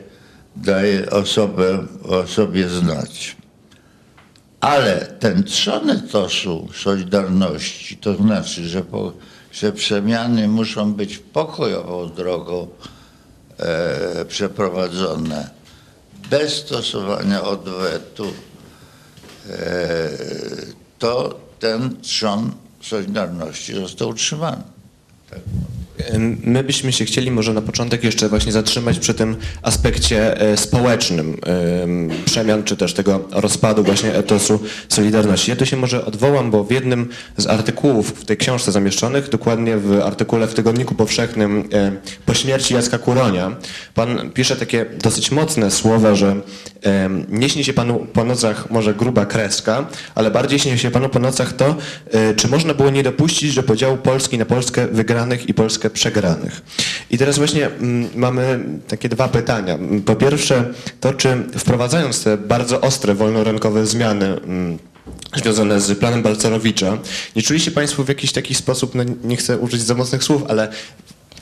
daje 0.57 1.11
osobę, 1.11 1.87
o 2.09 2.27
sobie 2.27 2.69
znać. 2.69 3.44
Ale 4.65 5.07
ten 5.21 5.45
trzon 5.45 5.91
etosu 5.91 6.69
Solidarności, 6.75 7.97
to 7.97 8.17
znaczy, 8.17 8.69
że, 8.69 8.83
po, 8.83 9.13
że 9.53 9.73
przemiany 9.73 10.49
muszą 10.49 10.93
być 10.95 11.19
pokojową 11.19 12.09
drogą 12.09 12.69
e, 13.59 14.25
przeprowadzone, 14.25 15.51
bez 16.31 16.55
stosowania 16.55 17.43
odwetu, 17.43 18.33
e, 19.51 20.11
to 20.99 21.41
ten 21.59 22.01
trzon 22.01 22.53
Solidarności 22.81 23.75
został 23.75 24.09
utrzymany. 24.09 24.63
My 26.45 26.65
byśmy 26.65 26.93
się 26.93 27.05
chcieli 27.05 27.31
może 27.31 27.55
na 27.55 27.63
początek 27.63 28.05
jeszcze 28.05 28.29
właśnie 28.29 28.53
zatrzymać 28.53 28.99
przy 28.99 29.15
tym 29.15 29.37
aspekcie 29.63 30.41
e, 30.41 30.57
społecznym 30.57 31.37
em, 31.83 32.11
przemian, 32.25 32.65
czy 32.65 32.77
też 32.77 32.95
tego 32.95 33.29
rozpadu 33.33 33.85
właśnie 33.85 34.15
etosu 34.15 34.61
Solidarności. 34.89 35.51
Ja 35.51 35.57
tu 35.57 35.67
się 35.67 35.77
może 35.77 36.05
odwołam, 36.05 36.51
bo 36.51 36.65
w 36.65 36.71
jednym 36.71 37.09
z 37.37 37.47
artykułów 37.47 38.21
w 38.21 38.25
tej 38.25 38.37
książce 38.37 38.73
zamieszczonych, 38.73 39.29
dokładnie 39.29 39.77
w 39.77 40.01
artykule 40.05 40.47
w 40.47 40.55
Tygodniku 40.55 40.95
Powszechnym 40.95 41.69
e, 41.73 41.93
po 42.27 42.35
śmierci 42.35 42.75
Jacka 42.75 42.99
Kuronia, 42.99 43.57
pan 43.95 44.31
pisze 44.31 44.57
takie 44.57 44.87
dosyć 45.03 45.31
mocne 45.31 45.71
słowa, 45.71 46.15
że 46.15 46.37
nie 47.29 47.49
śni 47.49 47.65
się 47.65 47.73
panu 47.73 48.07
po 48.13 48.25
nocach 48.25 48.71
może 48.71 48.95
gruba 48.95 49.27
kreska, 49.27 49.87
ale 50.15 50.31
bardziej 50.31 50.59
śni 50.59 50.79
się 50.79 50.91
panu 50.91 51.09
po 51.09 51.19
nocach 51.19 51.53
to, 51.53 51.77
e, 52.11 52.35
czy 52.35 52.49
można 52.49 52.75
było 52.75 52.91
nie 52.91 53.03
dopuścić 53.03 53.55
do 53.55 53.63
podziału 53.63 53.97
Polski 53.97 54.39
na 54.39 54.45
Polskę 54.45 54.89
wygranych 54.89 55.49
i 55.49 55.55
Polskę 55.55 55.91
przegranych. 55.95 56.63
I 57.11 57.19
teraz 57.19 57.39
właśnie 57.39 57.67
mm, 57.67 58.09
mamy 58.15 58.65
takie 58.89 59.09
dwa 59.09 59.29
pytania. 59.29 59.79
Po 60.07 60.17
pierwsze, 60.17 60.65
to 61.01 61.13
czy 61.13 61.37
wprowadzając 61.59 62.25
te 62.25 62.37
bardzo 62.37 62.81
ostre, 62.81 63.15
wolnorynkowe 63.15 63.87
zmiany 63.87 64.27
mm, 64.27 64.79
związane 65.37 65.81
z 65.81 65.99
planem 65.99 66.23
Balcerowicza, 66.23 66.99
nie 67.37 67.43
czuli 67.43 67.61
się 67.61 67.71
Państwo 67.71 68.05
w 68.05 68.09
jakiś 68.09 68.33
taki 68.33 68.55
sposób, 68.55 68.95
no 68.95 69.05
nie 69.25 69.37
chcę 69.37 69.59
użyć 69.59 69.83
za 69.83 69.95
mocnych 69.95 70.25
słów, 70.25 70.43
ale 70.49 70.69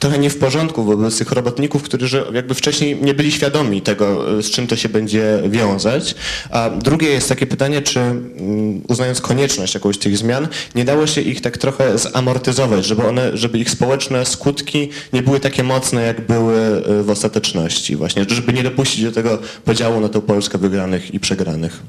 trochę 0.03 0.19
nie 0.19 0.31
w 0.31 0.39
porządku 0.39 0.85
wobec 0.85 1.19
tych 1.19 1.33
robotników, 1.33 1.83
którzy 1.83 2.25
jakby 2.33 2.55
wcześniej 2.55 2.97
nie 3.03 3.15
byli 3.15 3.33
świadomi 3.33 3.83
tego, 3.83 4.25
z 4.43 4.51
czym 4.51 4.67
to 4.67 4.77
się 4.77 4.89
będzie 4.89 5.43
wiązać. 5.49 6.15
A 6.51 6.71
drugie 6.71 7.09
jest 7.09 7.29
takie 7.29 7.47
pytanie, 7.47 7.83
czy 7.83 8.01
mm, 8.01 8.83
uznając 8.89 9.21
konieczność 9.21 9.75
jakąś 9.75 9.99
tych 9.99 10.19
zmian, 10.19 10.49
nie 10.75 10.85
dało 10.85 11.07
się 11.07 11.21
ich 11.21 11.41
tak 11.41 11.59
trochę 11.59 11.99
zamortyzować, 11.99 12.85
żeby 12.85 13.07
one, 13.07 13.37
żeby 13.37 13.59
ich 13.59 13.71
społeczne 13.71 14.27
skutki 14.27 14.89
nie 15.13 15.23
były 15.23 15.41
takie 15.41 15.63
mocne, 15.63 16.03
jak 16.03 16.27
były 16.27 16.83
y, 17.01 17.03
w 17.03 17.11
ostateczności 17.11 17.97
właśnie, 17.97 18.25
żeby 18.29 18.53
nie 18.53 18.63
dopuścić 18.63 19.05
do 19.05 19.13
tego 19.13 19.39
podziału 19.65 20.01
na 20.01 20.09
tą 20.09 20.21
Polskę 20.21 20.59
wygranych 20.59 21.15
i 21.15 21.21
przegranych. 21.21 21.83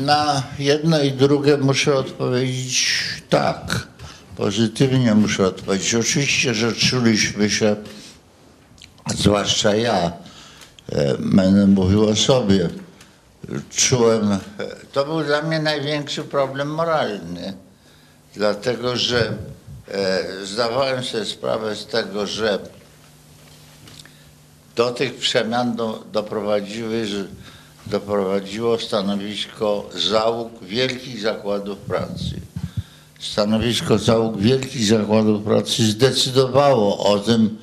Na 0.00 0.42
jedno 0.58 1.02
i 1.02 1.12
drugie 1.12 1.56
muszę 1.56 1.94
odpowiedzieć 1.94 2.94
tak. 3.28 3.91
Pozytywnie 4.36 5.14
muszę 5.14 5.46
odpowiedzieć. 5.46 5.94
Oczywiście, 5.94 6.54
że 6.54 6.72
czuliśmy 6.72 7.50
się, 7.50 7.76
zwłaszcza 9.14 9.74
ja, 9.74 10.12
e, 10.92 11.18
będę 11.18 11.66
mówił 11.66 12.08
o 12.08 12.16
sobie, 12.16 12.68
czułem, 13.70 14.32
e, 14.32 14.38
to 14.92 15.04
był 15.04 15.24
dla 15.24 15.42
mnie 15.42 15.60
największy 15.60 16.24
problem 16.24 16.74
moralny, 16.74 17.54
dlatego 18.34 18.96
że 18.96 19.32
e, 19.88 20.24
zdawałem 20.44 21.04
sobie 21.04 21.24
sprawę 21.24 21.76
z 21.76 21.86
tego, 21.86 22.26
że 22.26 22.58
do 24.76 24.90
tych 24.90 25.14
przemian 25.14 25.76
do, 25.76 26.04
doprowadziły, 26.12 27.06
doprowadziło 27.86 28.78
stanowisko 28.78 29.90
załóg 29.94 30.64
wielkich 30.64 31.20
zakładów 31.20 31.78
pracy. 31.78 32.51
Stanowisko 33.22 33.98
załóg 33.98 34.38
wielkich 34.38 34.86
zakładów 34.86 35.44
pracy 35.44 35.86
zdecydowało 35.86 36.98
o 37.12 37.18
tym, 37.18 37.58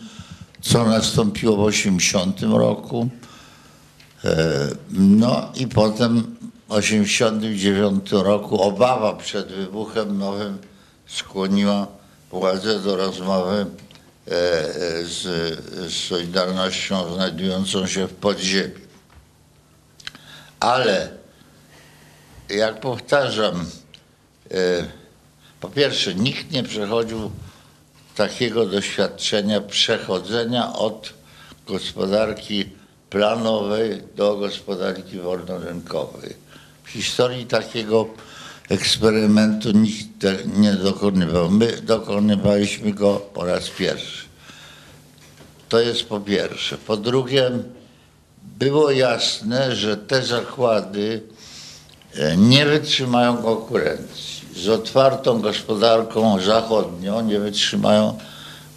co 0.62 0.86
nastąpiło 0.86 1.56
w 1.58 1.60
80 1.60 2.42
roku. 2.42 3.10
E, 4.26 4.68
No 4.90 5.52
i 5.56 5.68
potem 5.68 6.36
w 6.68 6.72
89 6.72 8.12
roku 8.12 8.62
obawa 8.62 9.14
przed 9.14 9.48
wybuchem 9.48 10.18
nowym 10.18 10.58
skłoniła 11.08 11.88
władzę 12.32 12.80
do 12.80 12.98
rozmowy 12.98 13.60
e, 13.62 13.66
z, 15.04 15.22
z 15.92 16.08
Solidarnością 16.08 17.14
znajdującą 17.14 17.88
się 17.88 18.08
w 18.08 18.14
podziemiu. 18.14 18.74
Ale 20.60 21.10
jak 22.50 22.80
powtarzam, 22.80 23.66
e, 24.52 24.99
po 25.62 25.70
pierwsze, 25.70 26.16
nikt 26.16 26.52
nie 26.52 26.64
przechodził 26.64 27.32
takiego 28.16 28.66
doświadczenia 28.66 29.62
przechodzenia 29.62 30.74
od 30.74 31.14
gospodarki 31.68 32.66
planowej 33.10 34.02
do 34.16 34.38
gospodarki 34.38 35.20
wolnorynkowej. 35.20 36.36
W 36.84 36.90
historii 36.90 37.46
takiego 37.46 38.08
eksperymentu 38.70 39.72
nikt 39.72 40.08
nie 40.58 40.74
dokonywał. 40.74 41.52
My 41.52 41.82
dokonywaliśmy 41.82 42.94
go 42.94 43.16
po 43.34 43.46
raz 43.46 43.70
pierwszy. 43.70 44.26
To 45.70 45.80
jest 45.80 46.04
po 46.04 46.20
pierwsze. 46.20 46.78
Po 46.78 46.98
drugie, 46.98 47.52
było 48.60 48.92
jasne, 48.92 49.76
że 49.76 49.98
te 49.98 50.24
zakłady 50.24 51.22
e, 52.16 52.38
nie 52.38 52.66
wytrzymają 52.66 53.38
konkurencji. 53.38 54.39
Z 54.64 54.70
otwartą 54.70 55.42
gospodarką 55.42 56.42
zachodnią 56.42 57.22
nie 57.22 57.40
wytrzymają 57.40 58.18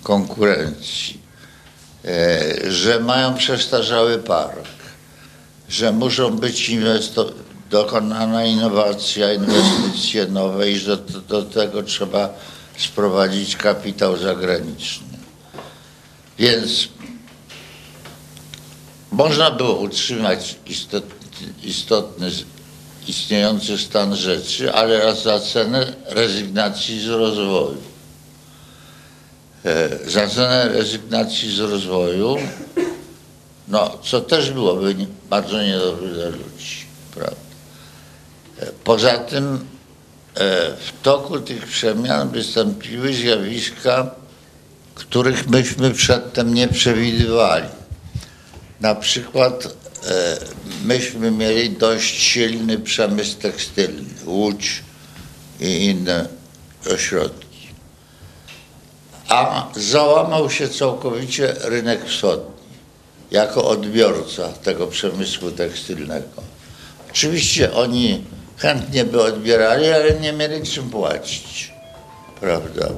konkurencji. 0.02 1.20
E, 2.04 2.70
Że 2.70 3.00
mają 3.00 3.34
przestarzały 3.34 4.18
park, 4.18 4.64
że 5.68 5.92
muszą 5.92 6.36
być 6.38 6.68
inwesto- 6.70 7.32
dokonana 7.70 8.44
innowacja, 8.44 9.32
inwestycje 9.32 10.26
nowe 10.26 10.70
i 10.70 10.78
że 10.78 10.96
do, 10.96 11.20
do 11.20 11.42
tego 11.42 11.82
trzeba 11.82 12.28
sprowadzić 12.78 13.56
kapitał 13.56 14.16
zagraniczny. 14.16 15.06
Więc 16.38 16.88
można 19.12 19.50
było 19.50 19.74
utrzymać 19.74 20.56
istot, 20.66 21.04
istotny 21.64 22.30
z- 22.30 22.44
istniejący 23.08 23.78
stan 23.78 24.16
rzeczy, 24.16 24.72
ale 24.72 25.16
za 25.16 25.40
cenę 25.40 25.92
rezygnacji 26.06 27.00
z 27.00 27.08
rozwoju. 27.08 27.76
e, 29.64 30.10
za 30.10 30.28
cenę 30.28 30.68
rezygnacji 30.68 31.56
z 31.56 31.58
rozwoju, 31.60 32.36
no, 33.68 33.98
co 34.02 34.20
też 34.20 34.50
byłoby 34.50 34.94
bardzo 35.30 35.62
niedobre 35.62 36.08
dla 36.08 36.26
ludzi, 36.28 36.86
prawda? 37.14 37.36
E, 38.60 38.66
Poza 38.84 39.18
tym 39.18 39.54
e, 39.54 39.60
w 40.76 40.92
toku 41.02 41.40
tych 41.40 41.66
przemian 41.66 42.28
wystąpiły 42.28 43.14
zjawiska, 43.14 44.10
których 44.94 45.48
myśmy 45.48 45.90
przedtem 45.90 46.54
nie 46.54 46.68
przewidywali. 46.68 47.68
Na 48.80 48.94
przykład 48.94 49.81
myśmy 50.84 51.30
mieli 51.30 51.70
dość 51.70 52.22
silny 52.22 52.78
przemysł 52.78 53.38
tekstylny, 53.38 54.04
Łódź 54.26 54.82
i 55.60 55.84
inne 55.84 56.28
ośrodki. 56.94 57.68
A 59.28 59.68
załamał 59.76 60.50
się 60.50 60.68
całkowicie 60.68 61.54
rynek 61.60 62.04
wschodni 62.04 62.52
jako 63.30 63.68
odbiorca 63.68 64.48
tego 64.48 64.86
przemysłu 64.86 65.50
tekstylnego. 65.50 66.42
Oczywiście 67.10 67.72
oni 67.72 68.24
chętnie 68.56 69.04
by 69.04 69.22
odbierali, 69.22 69.88
ale 69.88 70.20
nie 70.20 70.32
mieli 70.32 70.66
czym 70.66 70.90
płacić. 70.90 71.72
Prawda? 72.40 72.88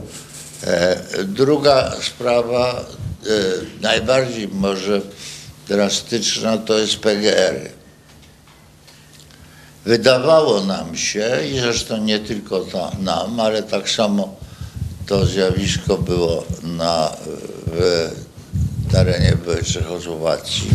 E, 0.67 0.97
druga 1.25 1.93
sprawa, 2.03 2.81
e, 2.81 3.29
najbardziej 3.81 4.49
może 4.49 5.01
drastyczna, 5.69 6.59
to 6.59 6.79
jest 6.79 6.97
PGR-y. 6.97 7.71
Wydawało 9.85 10.65
nam 10.65 10.97
się, 10.97 11.31
i 11.53 11.59
zresztą 11.59 11.97
nie 11.97 12.19
tylko 12.19 12.61
ta, 12.61 12.91
nam, 13.01 13.41
ale 13.41 13.63
tak 13.63 13.91
samo 13.91 14.37
to 15.07 15.27
zjawisko 15.27 15.99
było 15.99 16.45
na 16.63 17.13
w 17.67 18.11
terenie 18.93 19.37
Czechosłowacji. 19.73 20.69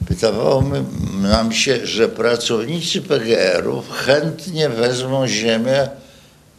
Wydawało 0.00 0.64
nam 1.12 1.52
się, 1.52 1.86
że 1.86 2.08
pracownicy 2.08 3.02
PGR-ów 3.02 3.90
chętnie 3.90 4.68
wezmą 4.68 5.28
ziemię 5.28 5.88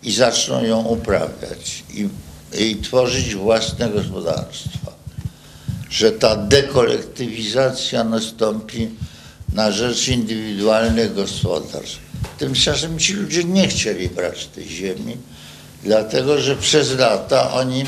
i 0.04 0.12
zaczną 0.12 0.64
ją 0.64 0.84
uprawiać 0.84 1.84
i, 1.94 2.10
i 2.60 2.76
tworzyć 2.76 3.36
własne 3.36 3.90
gospodarstwa. 3.90 5.01
Że 5.92 6.12
ta 6.12 6.36
dekolektywizacja 6.36 8.04
nastąpi 8.04 8.90
na 9.54 9.72
rzecz 9.72 10.08
indywidualnych 10.08 11.14
gospodarstw. 11.14 12.00
Tymczasem 12.38 13.00
ci 13.00 13.14
ludzie 13.14 13.44
nie 13.44 13.68
chcieli 13.68 14.10
brać 14.10 14.46
tej 14.46 14.70
ziemi, 14.70 15.18
dlatego 15.84 16.42
że 16.42 16.56
przez 16.56 16.98
lata 16.98 17.54
oni 17.54 17.86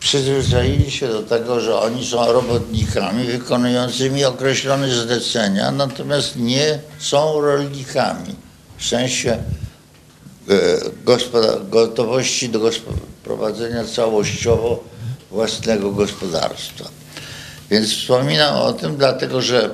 przyzwyczaili 0.00 0.90
się 0.90 1.08
do 1.08 1.22
tego, 1.22 1.60
że 1.60 1.76
oni 1.76 2.06
są 2.06 2.32
robotnikami 2.32 3.24
wykonującymi 3.24 4.24
określone 4.24 4.94
zlecenia, 4.94 5.70
natomiast 5.70 6.36
nie 6.36 6.78
są 6.98 7.40
rolnikami 7.40 8.34
w 8.78 8.86
sensie 8.86 9.30
e, 9.30 9.38
gotowości 11.70 12.48
do 12.48 12.70
prowadzenia 13.24 13.84
całościowo 13.84 14.84
własnego 15.30 15.90
gospodarstwa. 15.90 17.03
Więc 17.70 17.92
wspominam 17.92 18.56
o 18.56 18.72
tym, 18.72 18.96
dlatego 18.96 19.42
że 19.42 19.70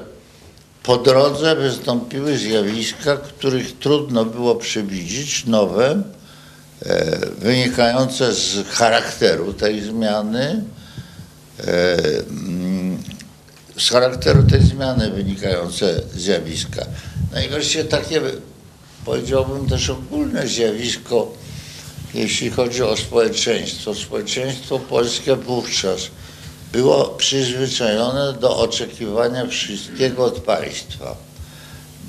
po 0.83 0.97
drodze 0.97 1.57
wystąpiły 1.57 2.39
zjawiska, 2.39 3.17
których 3.17 3.79
trudno 3.79 4.25
było 4.25 4.55
przewidzieć, 4.55 5.47
nowe, 5.47 6.03
e, 6.83 7.19
wynikające 7.39 8.35
z 8.35 8.69
charakteru 8.69 9.53
tej 9.53 9.81
zmiany, 9.81 10.65
e, 11.61 11.97
mm, 12.29 12.99
z 13.79 13.91
charakteru 13.91 14.43
tej 14.43 14.63
zmiany 14.63 15.11
wynikające 15.11 16.01
zjawiska. 16.15 16.87
No 17.35 17.41
i 17.41 17.49
wreszcie 17.49 17.85
takie, 17.85 18.21
powiedziałbym 19.05 19.69
też 19.69 19.91
ogólne 19.91 20.49
zjawisko, 20.49 21.33
jeśli 22.15 22.50
chodzi 22.50 22.83
o 22.83 22.97
społeczeństwo. 22.97 23.95
Społeczeństwo 23.95 24.79
polskie 24.79 25.37
wówczas 25.37 26.00
było 26.73 27.04
przyzwyczajone 27.04 28.33
do 28.33 28.59
oczekiwania 28.59 29.47
wszystkiego 29.47 30.25
od 30.25 30.41
państwa, 30.41 31.17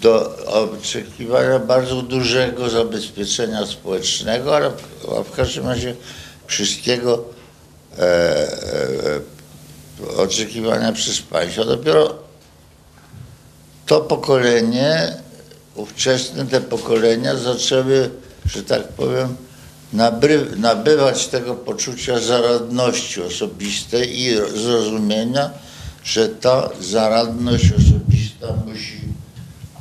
do 0.02 0.38
oczekiwania 0.46 1.60
bardzo 1.60 2.02
dużego 2.02 2.70
zabezpieczenia 2.70 3.66
społecznego, 3.66 4.56
ale 4.56 4.70
w- 4.70 5.32
każdym 5.36 5.68
razie 5.68 5.96
wszystkiego 6.48 7.24
e, 7.98 8.02
e, 8.02 9.20
oczekiwania 10.18 10.92
przez 10.92 11.22
państwo. 11.22 11.66
Dopiero 11.66 12.16
to 13.86 14.02
pokolenie, 14.02 15.14
ówczesne 15.76 16.46
te 16.46 16.62
pokolenia 16.62 17.36
zaczęły, 17.36 18.10
że 18.46 18.64
tak 18.64 18.88
powiem, 18.88 19.36
nabywać 20.58 21.28
tego 21.28 21.56
poczucia 21.56 22.20
zaradności 22.20 23.22
osobistej 23.22 24.20
i 24.22 24.36
zrozumienia, 24.36 25.50
że 26.04 26.30
ta 26.30 26.70
zaradność 26.80 27.66
osobista 27.66 28.48
musi, 28.66 29.00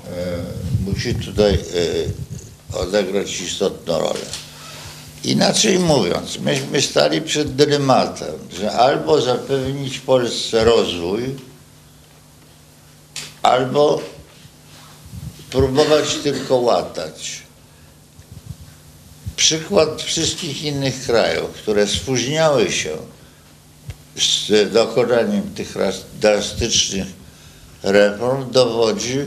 e, 0.06 0.90
musi 0.90 1.14
tutaj 1.14 1.54
e, 1.54 2.78
odegrać 2.78 3.40
istotną 3.40 3.98
rolę. 3.98 4.26
Inaczej 5.24 5.78
mówiąc, 5.78 6.38
myśmy 6.38 6.82
stali 6.82 7.22
przed 7.22 7.54
dylematem, 7.54 8.34
że 8.60 8.72
albo 8.72 9.20
zapewnić 9.20 9.98
Polsce 9.98 10.64
rozwój, 10.64 11.36
albo 13.42 14.02
próbować 15.50 16.14
tylko 16.14 16.56
łatać. 16.56 17.39
Przykład 19.40 20.02
wszystkich 20.02 20.62
innych 20.62 21.06
krajów, 21.06 21.50
które 21.50 21.86
spóźniały 21.86 22.72
się 22.72 22.96
z 24.16 24.72
dokonaniem 24.72 25.54
tych 25.54 25.74
drastycznych 26.20 27.06
reform, 27.82 28.50
dowodzi, 28.50 29.18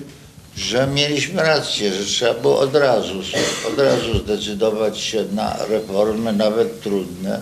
że 0.58 0.88
mieliśmy 0.88 1.44
rację, 1.44 1.94
że 1.94 2.06
trzeba 2.06 2.34
było 2.34 2.60
od 2.60 2.76
razu, 2.76 3.22
od 3.68 3.80
razu 3.80 4.20
zdecydować 4.20 5.00
się 5.00 5.26
na 5.32 5.66
reformy, 5.66 6.34
nawet 6.34 6.82
trudne, 6.82 7.42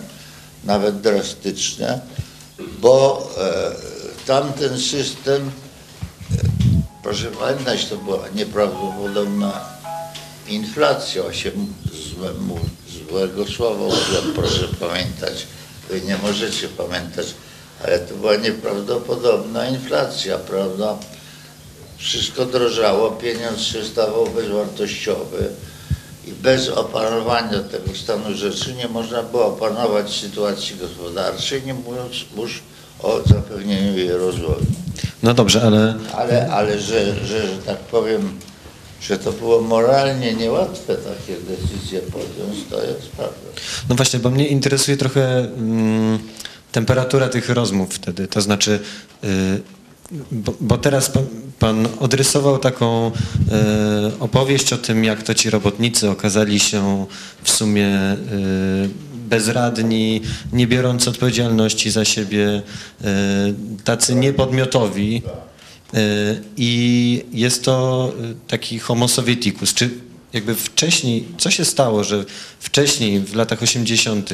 nawet 0.64 1.00
drastyczne, 1.00 2.00
bo 2.80 3.28
e, 3.38 4.26
tamten 4.26 4.80
system 4.80 5.50
Proszę 7.02 7.30
pamiętać, 7.30 7.86
to 7.86 7.96
była 7.96 8.28
nieprawdopodobna 8.34 9.60
inflacja. 10.48 11.24
Osiem 11.24 11.66
złemu, 12.14 12.58
złego 13.08 13.46
słowa 13.46 13.84
użyłem, 13.84 14.32
proszę 14.34 14.68
pamiętać. 14.80 15.46
Wy 15.90 16.00
nie 16.00 16.16
możecie 16.22 16.68
pamiętać, 16.68 17.26
ale 17.84 17.98
to 17.98 18.14
była 18.14 18.36
nieprawdopodobna 18.36 19.68
inflacja, 19.68 20.38
prawda? 20.38 20.96
Wszystko 21.96 22.46
drożało, 22.46 23.10
pieniądz 23.10 23.60
się 23.60 23.84
stawał 23.84 24.26
bezwartościowy 24.26 25.48
i 26.26 26.32
bez 26.32 26.68
opanowania 26.68 27.60
tego 27.60 27.94
stanu 27.94 28.34
rzeczy 28.34 28.74
nie 28.74 28.88
można 28.88 29.22
było 29.22 29.46
opanować 29.46 30.10
sytuacji 30.20 30.76
gospodarczej, 30.76 31.62
nie 31.66 31.74
mówiąc 31.74 32.12
już 32.36 32.62
o 33.02 33.20
zapewnieniu 33.26 33.98
jej 33.98 34.12
rozwoju. 34.12 34.66
No 35.22 35.34
dobrze, 35.34 35.62
ale 35.62 35.94
Ale, 36.14 36.50
ale 36.50 36.80
że, 36.80 37.14
że, 37.26 37.46
że 37.46 37.58
tak 37.66 37.78
powiem, 37.78 38.38
że 39.02 39.18
to 39.18 39.32
było 39.32 39.60
moralnie 39.60 40.34
niełatwe 40.34 40.96
takie 40.96 41.40
decyzje 41.40 42.00
podjąć, 42.00 42.64
to 42.70 42.84
jest 42.84 43.08
prawda. 43.08 43.36
No 43.88 43.94
właśnie, 43.94 44.18
bo 44.18 44.30
mnie 44.30 44.48
interesuje 44.48 44.96
trochę 44.96 45.38
mm, 45.38 46.18
temperatura 46.72 47.28
tych 47.28 47.48
rozmów 47.48 47.94
wtedy. 47.94 48.28
To 48.28 48.40
znaczy, 48.40 48.80
y, 49.24 49.60
bo, 50.32 50.54
bo 50.60 50.78
teraz 50.78 51.10
pan, 51.10 51.24
pan 51.58 51.88
odrysował 52.00 52.58
taką 52.58 53.06
y, 53.08 53.12
opowieść 54.20 54.72
o 54.72 54.78
tym, 54.78 55.04
jak 55.04 55.22
to 55.22 55.34
ci 55.34 55.50
robotnicy 55.50 56.10
okazali 56.10 56.60
się 56.60 57.06
w 57.42 57.50
sumie 57.50 58.12
y, 58.12 59.12
bezradni, 59.28 60.20
nie 60.52 60.66
biorąc 60.66 61.08
odpowiedzialności 61.08 61.90
za 61.90 62.04
siebie, 62.04 62.62
tacy 63.84 64.14
niepodmiotowi. 64.14 65.22
Y, 65.26 65.51
I 66.56 67.24
jest 67.32 67.64
to 67.64 68.12
y, 68.30 68.34
taki 68.48 68.78
homo 68.78 69.08
sovieticus. 69.08 69.74
Czy 69.74 69.90
jakby 70.32 70.54
wcześniej, 70.54 71.24
co 71.38 71.50
się 71.50 71.64
stało, 71.64 72.04
że 72.04 72.24
wcześniej, 72.60 73.20
w 73.20 73.34
latach 73.34 73.62
80., 73.62 74.30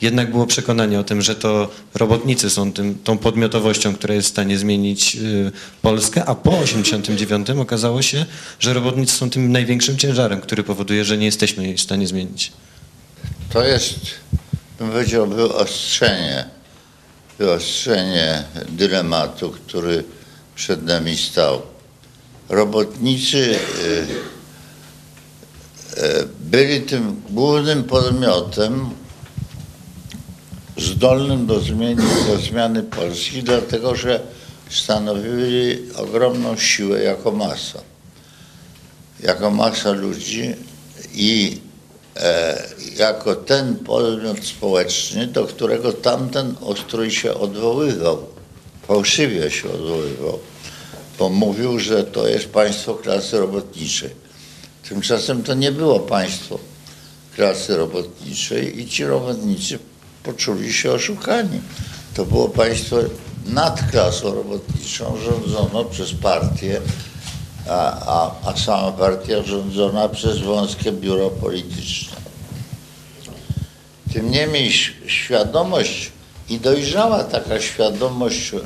jednak 0.00 0.30
było 0.30 0.46
przekonanie 0.46 1.00
o 1.00 1.04
tym, 1.04 1.22
że 1.22 1.34
to 1.34 1.68
robotnicy 1.94 2.50
są 2.50 2.72
tym, 2.72 2.98
tą 3.04 3.18
podmiotowością, 3.18 3.94
która 3.94 4.14
jest 4.14 4.28
w 4.28 4.30
stanie 4.30 4.58
zmienić 4.58 5.16
y, 5.16 5.52
Polskę, 5.82 6.24
a 6.24 6.34
po 6.34 6.58
89 6.58 7.50
okazało 7.50 8.02
się, 8.02 8.26
że 8.60 8.74
robotnicy 8.74 9.16
są 9.16 9.30
tym 9.30 9.52
największym 9.52 9.98
ciężarem, 9.98 10.40
który 10.40 10.62
powoduje, 10.62 11.04
że 11.04 11.18
nie 11.18 11.26
jesteśmy 11.26 11.64
jej 11.64 11.76
w 11.76 11.80
stanie 11.80 12.06
zmienić. 12.06 12.52
To 13.52 13.64
jest 13.64 13.94
bym 14.78 14.90
powiedział, 14.90 15.26
wyostrzenie, 15.26 16.44
wyostrzenie 17.38 18.44
dylematu, 18.68 19.50
który 19.50 20.04
przed 20.54 20.82
nami 20.82 21.16
stał. 21.16 21.62
Robotnicy 22.48 23.36
y, 23.36 23.58
y, 25.98 26.28
byli 26.40 26.80
tym 26.80 27.22
głównym 27.30 27.84
podmiotem 27.84 28.90
zdolnym 30.76 31.46
do 31.46 31.60
zmiany, 31.60 32.02
do 32.26 32.38
zmiany 32.38 32.82
Polski, 32.82 33.42
dlatego 33.42 33.96
że 33.96 34.20
stanowili 34.70 35.92
ogromną 35.96 36.56
siłę 36.56 37.02
jako 37.02 37.32
masa. 37.32 37.80
Jako 39.20 39.50
masa 39.50 39.92
ludzi 39.92 40.54
i 41.14 41.60
e, 42.16 42.62
jako 42.96 43.34
ten 43.34 43.76
podmiot 43.76 44.44
społeczny, 44.44 45.26
do 45.26 45.44
którego 45.46 45.92
tamten 45.92 46.54
ustrój 46.60 47.10
się 47.10 47.34
odwoływał, 47.34 48.33
fałszywie 48.88 49.50
się 49.50 49.70
odwoływał, 49.70 50.38
bo 51.18 51.28
mówił, 51.28 51.78
że 51.78 52.04
to 52.04 52.28
jest 52.28 52.48
państwo 52.48 52.94
klasy 52.94 53.38
robotniczej. 53.38 54.10
Tymczasem 54.88 55.42
to 55.42 55.54
nie 55.54 55.72
było 55.72 56.00
państwo 56.00 56.58
klasy 57.36 57.76
robotniczej 57.76 58.80
i 58.80 58.88
ci 58.88 59.04
robotnicy 59.04 59.78
poczuli 60.22 60.72
się 60.72 60.92
oszukani. 60.92 61.60
To 62.14 62.24
było 62.24 62.48
państwo 62.48 62.96
nad 63.46 63.90
klasą 63.90 64.34
robotniczą 64.34 65.16
rządzono 65.16 65.84
przez 65.84 66.12
partię, 66.12 66.80
a, 67.68 68.06
a, 68.06 68.34
a 68.44 68.56
sama 68.56 68.92
partia 68.92 69.42
rządzona 69.42 70.08
przez 70.08 70.38
wąskie 70.38 70.92
biuro 70.92 71.30
polityczne. 71.30 72.16
Tym 74.12 74.30
niemniej 74.30 74.72
świadomość 75.06 76.12
i 76.48 76.58
dojrzała 76.58 77.24
taka 77.24 77.60
świadomość 77.60 78.54
e, 78.54 78.58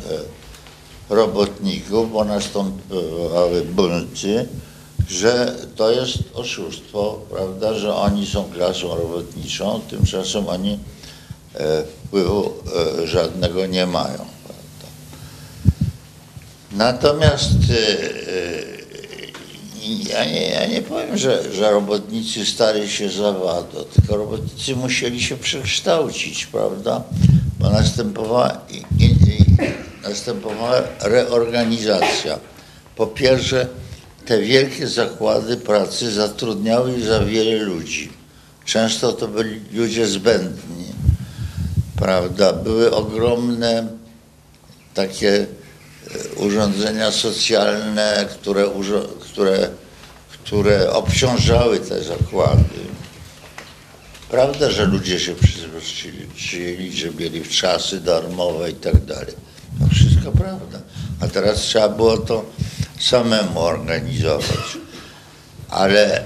robotników, 1.08 2.12
bo 2.12 2.24
nastąpiły 2.24 3.62
bunty, 3.72 4.46
że 5.08 5.56
to 5.76 5.90
jest 5.90 6.18
oszustwo, 6.34 7.20
prawda, 7.30 7.74
że 7.74 7.94
oni 7.94 8.26
są 8.26 8.44
klasą 8.44 8.88
robotniczą, 8.96 9.80
tymczasem 9.90 10.48
oni 10.48 10.78
e, 11.54 11.82
wpływu 11.84 12.52
e, 13.02 13.06
żadnego 13.06 13.66
nie 13.66 13.86
mają. 13.86 14.16
Prawda. 14.16 14.86
Natomiast 16.72 17.50
ja 20.10 20.24
nie, 20.24 20.48
ja 20.48 20.66
nie 20.66 20.82
powiem, 20.82 21.18
że, 21.18 21.52
że 21.52 21.70
robotnicy 21.70 22.46
stali 22.46 22.90
się 22.90 23.10
zawado, 23.10 23.84
tylko 23.84 24.16
robotnicy 24.16 24.76
musieli 24.76 25.22
się 25.22 25.36
przekształcić, 25.36 26.46
prawda? 26.46 27.04
Bo 27.58 27.70
następowała, 27.70 28.60
i, 28.70 29.04
i, 29.04 29.16
następowała 30.02 30.82
reorganizacja. 31.00 32.38
Po 32.96 33.06
pierwsze, 33.06 33.66
te 34.26 34.40
wielkie 34.40 34.88
zakłady 34.88 35.56
pracy 35.56 36.12
zatrudniały 36.12 37.02
za 37.02 37.20
wiele 37.20 37.64
ludzi. 37.64 38.12
Często 38.64 39.12
to 39.12 39.28
byli 39.28 39.60
ludzie 39.72 40.06
zbędni, 40.06 40.84
prawda? 41.96 42.52
Były 42.52 42.94
ogromne 42.94 43.86
takie 44.94 45.32
e, 45.36 45.46
urządzenia 46.36 47.10
socjalne, 47.12 48.26
które, 48.30 48.66
które, 49.20 49.68
które 50.30 50.92
obciążały 50.92 51.80
te 51.80 52.02
zakłady. 52.02 52.78
Prawda, 54.30 54.70
że 54.70 54.84
ludzie 54.84 55.20
się 55.20 55.34
przyzwyczaili, 55.34 56.26
przyjęli, 56.34 56.92
że 56.92 57.10
mieli 57.10 57.42
czasy 57.42 58.00
darmowe 58.00 58.70
i 58.70 58.74
tak 58.74 59.04
dalej. 59.04 59.34
To 59.80 59.94
wszystko 59.94 60.32
prawda. 60.32 60.78
A 61.20 61.28
teraz 61.28 61.60
trzeba 61.60 61.88
było 61.88 62.18
to 62.18 62.44
samemu 63.00 63.60
organizować. 63.60 64.78
Ale 65.68 66.24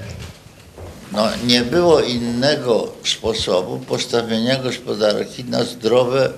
no, 1.13 1.29
nie 1.47 1.63
było 1.63 2.01
innego 2.01 2.93
sposobu 3.05 3.79
postawienia 3.79 4.63
gospodarki 4.63 5.45
na 5.45 5.65
zdrowe, 5.65 6.31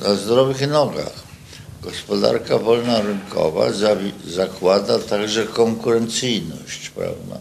na 0.00 0.14
zdrowych 0.14 0.68
nogach. 0.68 1.28
Gospodarka 1.82 2.58
wolna 2.58 3.00
rynkowa 3.00 3.66
zakłada 4.26 4.98
także 4.98 5.46
konkurencyjność, 5.46 6.90
prawda? 6.90 7.40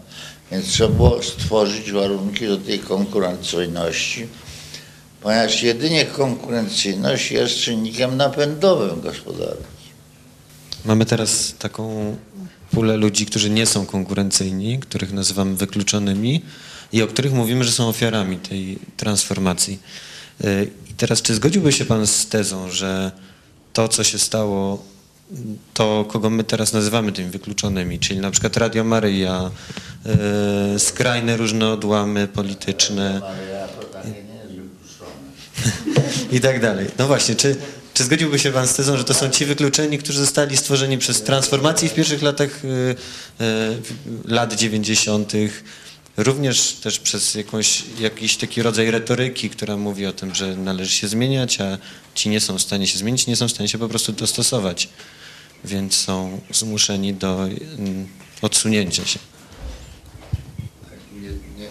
Więc 0.51 0.67
trzeba 0.67 0.89
było 0.89 1.23
stworzyć 1.23 1.91
warunki 1.91 2.47
do 2.47 2.57
tej 2.57 2.79
konkurencyjności, 2.79 4.27
ponieważ 5.21 5.63
jedynie 5.63 6.05
konkurencyjność 6.05 7.31
jest 7.31 7.55
czynnikiem 7.55 8.17
napędowym 8.17 9.01
gospodarki. 9.01 9.63
Mamy 10.86 11.05
teraz 11.05 11.53
taką 11.60 12.15
pulę 12.71 12.97
ludzi, 12.97 13.25
którzy 13.25 13.49
nie 13.49 13.65
są 13.65 13.86
konkurencyjni, 13.86 14.79
których 14.79 15.13
nazywamy 15.13 15.55
wykluczonymi 15.55 16.41
i 16.93 17.01
o 17.01 17.07
których 17.07 17.33
mówimy, 17.33 17.63
że 17.63 17.71
są 17.71 17.88
ofiarami 17.88 18.38
tej 18.38 18.79
transformacji. 18.97 19.79
Y, 20.43 20.71
I 20.89 20.93
teraz, 20.93 21.21
czy 21.21 21.36
zgodziłby 21.36 21.71
się 21.71 21.86
Pan 21.86 22.07
z 22.07 22.27
tezą, 22.27 22.71
że 22.71 23.12
to, 23.73 23.88
co 23.88 24.03
się 24.03 24.19
stało, 24.19 24.83
to, 25.74 26.06
kogo 26.10 26.30
my 26.30 26.44
teraz 26.44 26.74
nazywamy 26.74 27.12
tymi 27.12 27.30
wykluczonymi, 27.30 28.00
czyli 28.00 28.20
na 28.20 28.32
przykład 28.32 28.58
Radio 28.58 28.84
Maryja, 28.84 29.52
y, 30.76 30.80
skrajne 30.80 31.38
różne 31.38 31.70
odłamy 31.70 32.28
polityczne, 32.28 33.22
i 36.32 36.40
tak 36.40 36.62
dalej. 36.62 36.88
No 37.00 37.08
właśnie, 37.08 37.36
czy, 37.36 37.56
czy 37.94 38.04
zgodziłby 38.04 38.40
się 38.40 38.52
Pan 38.52 38.68
z 38.68 38.74
tezą, 38.74 38.98
że 38.98 39.04
to 39.04 39.13
są 39.13 39.30
ci 39.30 39.46
wykluczeni, 39.46 39.98
którzy 39.98 40.20
zostali 40.20 40.58
stworzeni 40.58 40.98
przez 40.98 41.24
transformację 41.24 41.90
w 41.90 41.94
pierwszych 41.94 42.22
latach 42.22 42.66
y, 42.66 42.68
y, 42.68 42.96
lat 44.26 44.54
90., 44.54 45.34
również 46.18 46.74
też 46.74 47.00
przez 47.00 47.36
jakąś, 47.36 47.84
jakiś 48.00 48.38
taki 48.38 48.62
rodzaj 48.62 48.92
retoryki, 48.92 49.50
która 49.50 49.78
mówi 49.78 50.06
o 50.06 50.13
tym, 50.13 50.36
że 50.36 50.56
należy 50.56 50.92
się 50.92 51.08
zmieniać, 51.08 51.62
a 51.62 51.78
ci 52.16 52.30
nie 52.30 52.40
są 52.40 52.58
w 52.58 52.62
stanie 52.62 52.88
się 52.88 52.98
zmienić, 52.98 53.28
nie 53.28 53.36
są 53.36 53.48
w 53.48 53.52
stanie 53.52 53.70
się 53.70 53.78
po 53.78 53.90
prostu 53.90 54.12
dostosować, 54.12 54.90
więc 55.65 55.96
są 55.96 56.41
zmuszeni 56.52 57.13
do 57.13 57.43
mm, 57.46 58.08
odsunięcia 58.41 59.06
się. 59.06 59.20
Nie. 61.58 61.67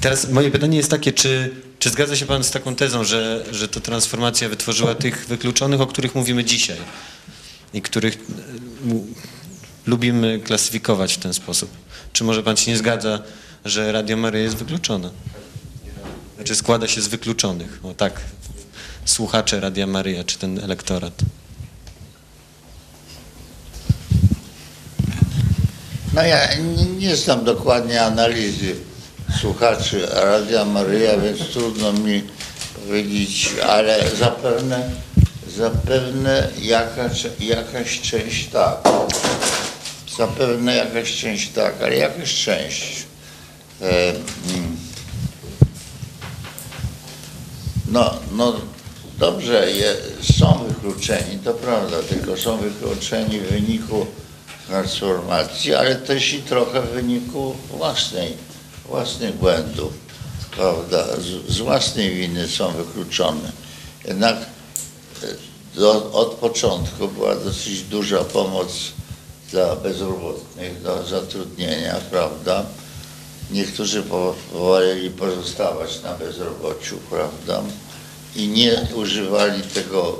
Teraz 0.00 0.28
moje 0.28 0.50
pytanie 0.50 0.76
jest 0.76 0.90
takie, 0.90 1.12
czy, 1.12 1.54
czy 1.78 1.90
zgadza 1.90 2.16
się 2.16 2.26
Pan 2.26 2.44
z 2.44 2.50
taką 2.50 2.74
tezą, 2.74 3.04
że, 3.04 3.44
że 3.50 3.68
to 3.68 3.80
transformacja 3.80 4.48
wytworzyła 4.48 4.94
tych 4.94 5.26
wykluczonych, 5.26 5.80
o 5.80 5.86
których 5.86 6.14
mówimy 6.14 6.44
dzisiaj 6.44 6.78
i 7.74 7.82
których 7.82 8.18
mu- 8.84 9.06
lubimy 9.86 10.40
klasyfikować 10.44 11.14
w 11.14 11.18
ten 11.18 11.34
sposób? 11.34 11.70
Czy 12.12 12.24
może 12.24 12.42
Pan 12.42 12.56
się 12.56 12.70
nie 12.70 12.76
zgadza, 12.76 13.22
że 13.64 13.92
Radio 13.92 14.16
Maryja 14.16 14.44
jest 14.44 14.56
wykluczona? 14.56 15.10
Znaczy 16.36 16.54
składa 16.56 16.88
się 16.88 17.02
z 17.02 17.08
wykluczonych, 17.08 17.80
o 17.82 17.94
tak, 17.94 18.20
słuchacze 19.04 19.60
Radia 19.60 19.86
Maryja, 19.86 20.24
czy 20.24 20.38
ten 20.38 20.58
elektorat. 20.58 21.14
No 26.14 26.22
ja 26.22 26.54
nie, 26.54 26.84
nie 26.84 27.16
znam 27.16 27.44
dokładnie 27.44 28.02
analizy 28.02 28.74
słuchaczy 29.40 30.06
Radia 30.12 30.64
Maryja, 30.64 31.18
więc 31.18 31.38
trudno 31.38 31.92
mi 31.92 32.22
powiedzieć, 32.74 33.50
ale 33.68 34.10
zapewne, 34.18 34.90
zapewne 35.56 36.48
jakaś, 36.60 37.26
jakaś 37.40 38.00
część 38.00 38.48
tak. 38.48 38.76
Zapewne 40.18 40.76
jakaś 40.76 41.16
część 41.16 41.48
tak, 41.48 41.74
ale 41.82 41.96
jakaś 41.96 42.44
część. 42.44 43.02
E, 43.82 44.10
mm. 44.10 44.76
no, 47.88 48.14
no 48.32 48.60
dobrze, 49.18 49.70
je, 49.70 49.94
są 50.38 50.64
wykluczeni, 50.68 51.38
to 51.44 51.54
prawda, 51.54 51.96
tylko 52.08 52.36
są 52.36 52.56
wykluczeni 52.56 53.40
w 53.40 53.52
wyniku 53.52 54.06
transformacji, 54.72 55.74
ale 55.74 55.96
też 55.96 56.32
i 56.32 56.42
trochę 56.42 56.82
w 56.82 56.90
wyniku 56.90 57.56
własnej, 57.70 58.32
własnych 58.88 59.36
błędów, 59.36 59.92
prawda, 60.50 61.06
z, 61.06 61.52
z 61.52 61.58
własnej 61.58 62.14
winy 62.14 62.48
są 62.48 62.72
wykluczone. 62.72 63.52
Jednak 64.04 64.36
e, 64.36 65.26
do, 65.74 66.12
od 66.12 66.34
początku 66.34 67.08
była 67.08 67.36
dosyć 67.36 67.82
duża 67.82 68.24
pomoc 68.24 68.68
dla 69.50 69.76
bezrobotnych 69.76 70.82
do 70.82 71.06
zatrudnienia, 71.06 71.94
prawda. 72.10 72.64
Niektórzy 73.50 74.02
woleli 74.52 75.10
pozostawać 75.10 76.02
na 76.02 76.14
bezrobociu, 76.14 76.98
prawda, 77.10 77.62
i 78.36 78.48
nie 78.48 78.86
używali 78.94 79.62
tego 79.62 80.18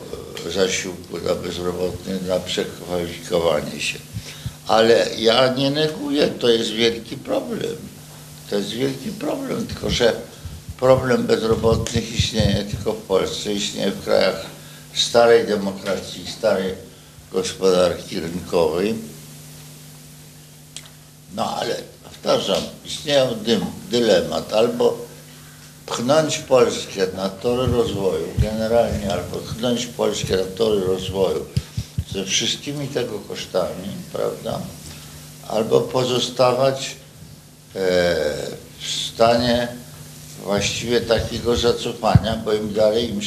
zasiłku 0.54 1.18
dla 1.18 1.34
bezrobotnych 1.34 2.26
na 2.26 2.40
przekwalifikowanie 2.40 3.80
się. 3.80 3.98
Ale 4.66 5.07
ja 5.18 5.55
nie 5.55 5.70
neguję, 5.70 6.29
to 6.29 6.48
jest 6.48 6.70
wielki 6.70 7.16
problem. 7.16 7.77
To 8.51 8.57
jest 8.57 8.70
wielki 8.70 9.11
problem, 9.11 9.66
tylko 9.66 9.90
że 9.90 10.12
problem 10.81 11.27
bezrobotnych 11.27 12.18
istnieje 12.18 12.55
nie 12.55 12.64
tylko 12.64 12.92
w 12.92 13.03
Polsce, 13.03 13.53
istnieje 13.53 13.90
w 13.90 14.05
krajach 14.05 14.46
starej 14.94 15.46
demokracji, 15.46 16.27
starej 16.38 16.75
gospodarki 17.33 18.20
rynkowej. 18.20 18.94
No 21.35 21.57
ale 21.57 21.77
powtarzam, 22.05 22.62
istnieje 22.85 23.29
dym, 23.44 23.64
dylemat 23.90 24.53
albo 24.53 24.98
pchnąć 25.87 26.38
Polskę 26.38 27.07
na 27.16 27.29
tory 27.29 27.72
rozwoju 27.72 28.27
generalnie, 28.38 29.12
albo 29.12 29.37
pchnąć 29.37 29.87
Polskę 29.87 30.37
na 30.37 30.44
tory 30.44 30.81
rozwoju 30.81 31.46
ze 32.12 32.25
wszystkimi 32.25 32.88
tego 32.88 33.18
kosztami, 33.18 33.88
prawda? 34.12 34.61
Albo 35.48 35.81
pozostawać 35.81 36.96
e, 37.75 38.16
w 38.81 38.87
stanie 38.87 39.68
właściwie 40.44 41.01
takiego 41.01 41.57
zacofania, 41.57 42.37
bo 42.37 42.53
im 42.53 42.75
dalej 42.75 43.11
im 43.11 43.20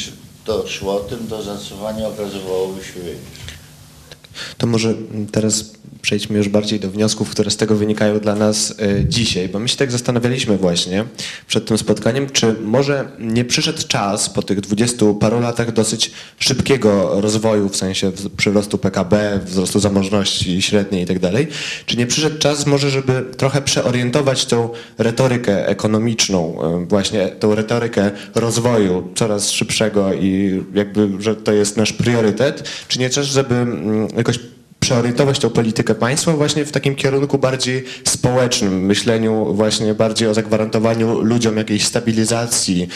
to 0.46 0.68
szło, 0.68 1.00
tym 1.00 1.28
to 1.28 1.44
zacofanie 1.44 2.08
okazywałoby 2.08 2.84
się 2.84 2.94
większe. 2.94 3.46
To 4.58 4.68
może 4.68 4.94
teraz 5.32 5.75
przejdźmy 6.06 6.38
już 6.38 6.50
bardziej 6.50 6.80
do 6.80 6.92
wniosków, 6.92 7.30
które 7.30 7.52
z 7.52 7.58
tego 7.58 7.76
wynikają 7.76 8.20
dla 8.20 8.36
nas 8.36 8.76
e, 8.80 9.06
dzisiaj, 9.06 9.50
bo 9.50 9.60
my 9.60 9.70
się 9.70 9.78
tak 9.78 9.92
zastanawialiśmy 9.92 10.58
właśnie 10.58 11.06
przed 11.48 11.66
tym 11.66 11.78
spotkaniem, 11.78 12.30
czy 12.30 12.56
może 12.62 13.08
nie 13.20 13.46
przyszedł 13.46 13.88
czas 13.88 14.30
po 14.30 14.42
tych 14.42 14.62
dwudziestu 14.62 15.16
paru 15.16 15.40
latach 15.40 15.72
dosyć 15.72 16.12
szybkiego 16.40 17.22
rozwoju, 17.22 17.70
w 17.70 17.76
sensie 17.76 18.12
przyrostu 18.38 18.78
PKB, 18.78 19.40
wzrostu 19.46 19.80
zamożności 19.80 20.62
średniej 20.62 21.04
i 21.04 21.06
tak 21.06 21.18
czy 21.86 21.98
nie 21.98 22.08
przyszedł 22.08 22.38
czas 22.38 22.66
może, 22.66 22.90
żeby 22.90 23.26
trochę 23.38 23.62
przeorientować 23.62 24.46
tą 24.46 24.70
retorykę 24.98 25.68
ekonomiczną, 25.68 26.62
e, 26.64 26.86
właśnie 26.86 27.28
tą 27.28 27.56
retorykę 27.56 28.12
rozwoju 28.36 29.08
coraz 29.16 29.52
szybszego 29.52 30.14
i 30.14 30.64
jakby, 30.74 31.10
że 31.20 31.36
to 31.36 31.54
jest 31.54 31.78
nasz 31.78 31.94
priorytet, 31.94 32.70
czy 32.88 33.00
nie 33.00 33.10
czas, 33.10 33.26
żeby 33.26 33.56
mm, 33.56 34.08
jakoś 34.18 34.40
przeorientować 34.80 35.40
tą 35.40 35.50
politykę 35.50 35.96
państwa 35.96 36.34
właśnie 36.34 36.66
w 36.66 36.72
takim 36.72 36.96
kierunku 36.96 37.38
bardziej 37.38 37.84
społecznym, 38.04 38.86
myśleniu 38.86 39.54
właśnie 39.54 39.94
bardziej 39.94 40.28
o 40.28 40.34
zagwarantowaniu 40.34 41.22
ludziom 41.22 41.58
jakiejś 41.58 41.86
stabilizacji 41.86 42.88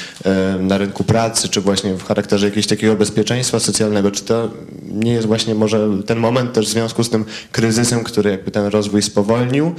na 0.59 0.77
rynku 0.77 1.03
pracy, 1.03 1.49
czy 1.49 1.61
właśnie 1.61 1.93
w 1.93 2.03
charakterze 2.03 2.45
jakiegoś 2.45 2.67
takiego 2.67 2.95
bezpieczeństwa 2.95 3.59
socjalnego, 3.59 4.11
czy 4.11 4.23
to 4.23 4.51
nie 4.91 5.13
jest 5.13 5.27
właśnie 5.27 5.55
może 5.55 5.89
ten 6.05 6.19
moment 6.19 6.53
też 6.53 6.67
w 6.67 6.69
związku 6.69 7.03
z 7.03 7.09
tym 7.09 7.25
kryzysem, 7.51 8.03
który 8.03 8.31
jakby 8.31 8.51
ten 8.51 8.65
rozwój 8.65 9.01
spowolnił, 9.01 9.75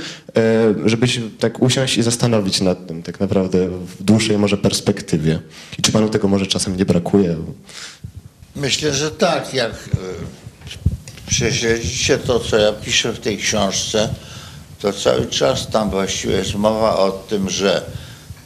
żeby 0.84 1.08
się 1.08 1.20
tak 1.38 1.62
usiąść 1.62 1.98
i 1.98 2.02
zastanowić 2.02 2.60
nad 2.60 2.86
tym 2.86 3.02
tak 3.02 3.20
naprawdę 3.20 3.68
w 3.68 4.02
dłuższej 4.02 4.38
może 4.38 4.56
perspektywie. 4.56 5.40
I 5.78 5.82
czy 5.82 5.92
panu 5.92 6.08
tego 6.08 6.28
może 6.28 6.46
czasem 6.46 6.76
nie 6.76 6.84
brakuje? 6.84 7.36
Myślę, 8.56 8.94
że 8.94 9.10
tak. 9.10 9.54
Jak 9.54 9.70
e, 9.72 10.40
prześledzicie 11.30 12.18
to, 12.18 12.40
co 12.40 12.58
ja 12.58 12.72
piszę 12.72 13.12
w 13.12 13.20
tej 13.20 13.38
książce, 13.38 14.08
to 14.80 14.92
cały 14.92 15.26
czas 15.26 15.68
tam 15.68 15.90
właściwie 15.90 16.34
jest 16.34 16.54
mowa 16.54 16.96
o 16.96 17.10
tym, 17.10 17.50
że 17.50 17.82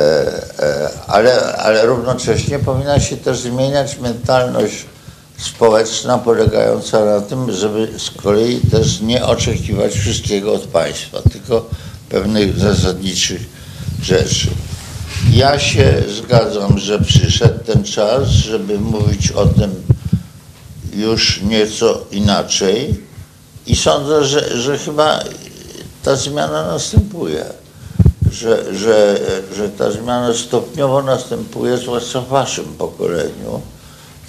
e, 0.58 0.90
ale, 1.06 1.56
ale 1.56 1.86
równocześnie 1.86 2.58
powinna 2.58 3.00
się 3.00 3.16
też 3.16 3.38
zmieniać 3.38 3.98
mentalność 3.98 4.86
społeczna 5.38 6.18
polegająca 6.18 7.04
na 7.04 7.20
tym, 7.20 7.52
żeby 7.52 7.88
z 7.98 8.10
kolei 8.10 8.60
też 8.60 9.00
nie 9.00 9.24
oczekiwać 9.26 9.92
wszystkiego 9.92 10.54
od 10.54 10.62
państwa, 10.62 11.18
tylko 11.32 11.66
pewnych 12.08 12.58
zasadniczych 12.58 13.53
rzeczy. 14.02 14.48
Ja 15.32 15.58
się 15.58 16.02
zgadzam, 16.08 16.78
że 16.78 16.98
przyszedł 16.98 17.64
ten 17.64 17.84
czas, 17.84 18.28
żeby 18.28 18.78
mówić 18.78 19.30
o 19.30 19.46
tym 19.46 19.74
już 20.96 21.42
nieco 21.42 22.04
inaczej 22.10 23.00
i 23.66 23.76
sądzę, 23.76 24.24
że, 24.24 24.56
że 24.58 24.78
chyba 24.78 25.20
ta 26.02 26.16
zmiana 26.16 26.66
następuje, 26.66 27.44
że, 28.32 28.74
że, 28.74 29.20
że 29.56 29.68
ta 29.68 29.90
zmiana 29.90 30.34
stopniowo 30.34 31.02
następuje, 31.02 31.78
zwłaszcza 31.78 32.20
w 32.20 32.28
waszym 32.28 32.64
pokoleniu. 32.64 33.60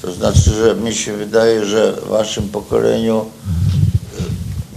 To 0.02 0.12
znaczy, 0.12 0.52
że 0.54 0.76
mi 0.76 0.96
się 0.96 1.18
wydaje, 1.18 1.66
że 1.66 1.92
w 1.92 2.08
waszym 2.08 2.50
pokoleniu, 2.50 3.26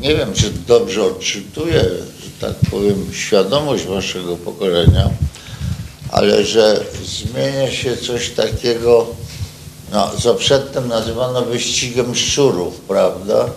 nie 0.01 0.17
wiem, 0.17 0.33
czy 0.33 0.51
dobrze 0.51 1.03
odczytuję, 1.03 1.85
tak 2.41 2.55
powiem, 2.71 3.07
świadomość 3.13 3.85
waszego 3.85 4.37
pokolenia, 4.37 5.11
ale 6.11 6.45
że 6.45 6.85
zmienia 7.05 7.71
się 7.71 7.97
coś 7.97 8.31
takiego, 8.31 9.07
no, 9.93 10.11
co 10.23 10.35
przedtem 10.35 10.89
nazywano 10.89 11.43
wyścigiem 11.43 12.15
szczurów, 12.15 12.81
prawda, 12.81 13.51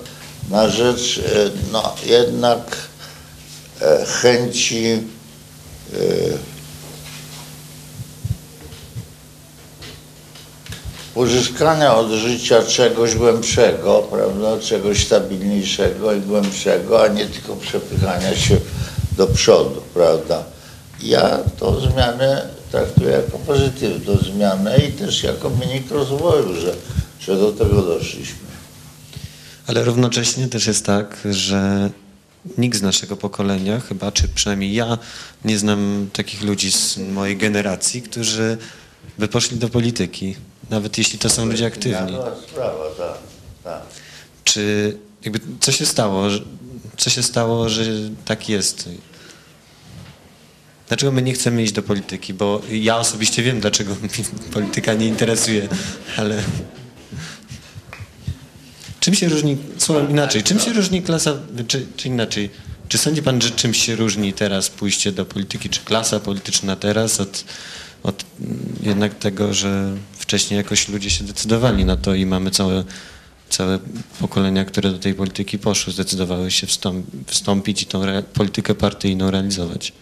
na 0.49 0.69
rzecz 0.69 1.17
e, 1.17 1.49
no, 1.71 1.95
jednak 2.05 2.77
e, 3.81 4.05
chęci 4.05 5.03
uzyskania 11.15 11.95
od 11.95 12.11
życia 12.11 12.63
czegoś 12.63 13.15
głębszego, 13.15 14.07
prawda, 14.11 14.59
czegoś 14.59 15.05
stabilniejszego 15.05 16.13
i 16.13 16.21
głębszego, 16.21 17.03
a 17.03 17.07
nie 17.07 17.25
tylko 17.25 17.55
przepychania 17.55 18.35
się 18.35 18.57
do 19.17 19.27
przodu, 19.27 19.81
prawda. 19.93 20.43
Ja 21.03 21.39
tą 21.59 21.79
zmianę 21.79 22.47
traktuję 22.71 23.09
jako 23.09 23.37
pozytywną 23.37 24.17
zmianę 24.17 24.77
i 24.77 24.91
też 24.91 25.23
jako 25.23 25.49
wynik 25.49 25.91
rozwoju, 25.91 26.55
że, 26.55 26.75
że 27.19 27.37
do 27.37 27.51
tego 27.51 27.81
doszliśmy. 27.81 28.51
Ale 29.67 29.83
równocześnie 29.83 30.47
też 30.47 30.67
jest 30.67 30.85
tak, 30.85 31.17
że 31.31 31.89
nikt 32.57 32.77
z 32.77 32.81
naszego 32.81 33.17
pokolenia, 33.17 33.79
chyba, 33.79 34.11
czy 34.11 34.27
przynajmniej 34.27 34.73
ja, 34.73 34.97
nie 35.45 35.57
znam 35.57 36.09
takich 36.13 36.43
ludzi 36.43 36.71
z 36.71 36.97
mojej 36.97 37.37
generacji, 37.37 38.01
którzy 38.01 38.57
by 39.19 39.27
poszli 39.27 39.57
do 39.57 39.69
polityki, 39.69 40.35
nawet 40.71 40.97
jeśli 40.97 41.19
to 41.19 41.29
są 41.29 41.45
ludzie 41.45 41.65
aktywni. 41.65 42.07
Zmiana 42.07 42.35
sprawa, 42.47 42.83
tak, 42.97 43.17
tak. 43.63 43.81
Czy 44.43 44.97
jakby 45.23 45.39
co 45.59 45.71
się 45.71 45.85
stało, 45.85 46.27
co 46.97 47.09
się 47.09 47.23
stało, 47.23 47.69
że 47.69 47.83
tak 48.25 48.49
jest? 48.49 48.89
Dlaczego 50.87 51.11
my 51.11 51.21
nie 51.21 51.33
chcemy 51.33 51.63
iść 51.63 51.73
do 51.73 51.83
polityki? 51.83 52.33
Bo 52.33 52.61
ja 52.71 52.97
osobiście 52.97 53.43
wiem, 53.43 53.59
dlaczego 53.59 53.95
mnie 54.01 54.25
polityka 54.53 54.93
nie 54.93 55.07
interesuje, 55.07 55.67
ale 56.17 56.43
czym 58.99 59.13
się 59.13 59.29
różni, 59.29 59.57
słowem 59.77 60.09
inaczej, 60.09 60.43
czym 60.43 60.59
się 60.59 60.73
różni 60.73 61.01
klasa, 61.01 61.33
czy, 61.67 61.85
czy 61.97 62.07
inaczej, 62.07 62.49
czy 62.87 62.97
sądzi 62.97 63.23
pan, 63.23 63.41
że 63.41 63.51
czymś 63.51 63.85
się 63.85 63.95
różni 63.95 64.33
teraz 64.33 64.69
pójście 64.69 65.11
do 65.11 65.25
polityki, 65.25 65.69
czy 65.69 65.79
klasa 65.79 66.19
polityczna 66.19 66.75
teraz 66.75 67.19
od, 67.19 67.43
od 68.03 68.25
jednak 68.83 69.15
tego, 69.15 69.53
że 69.53 69.97
wcześniej 70.31 70.57
jakoś 70.57 70.89
ludzie 70.89 71.09
się 71.09 71.23
decydowali 71.23 71.85
na 71.85 71.97
to 71.97 72.15
i 72.15 72.25
mamy 72.25 72.51
całe, 72.51 72.83
całe 73.49 73.79
pokolenia, 74.19 74.65
które 74.65 74.91
do 74.91 74.99
tej 74.99 75.13
polityki 75.13 75.59
poszły, 75.59 75.93
zdecydowały 75.93 76.51
się 76.51 76.67
wstąp, 76.67 77.05
wstąpić 77.27 77.81
i 77.81 77.85
tą 77.85 78.01
politykę 78.33 78.75
partyjną 78.75 79.31
realizować. 79.31 79.93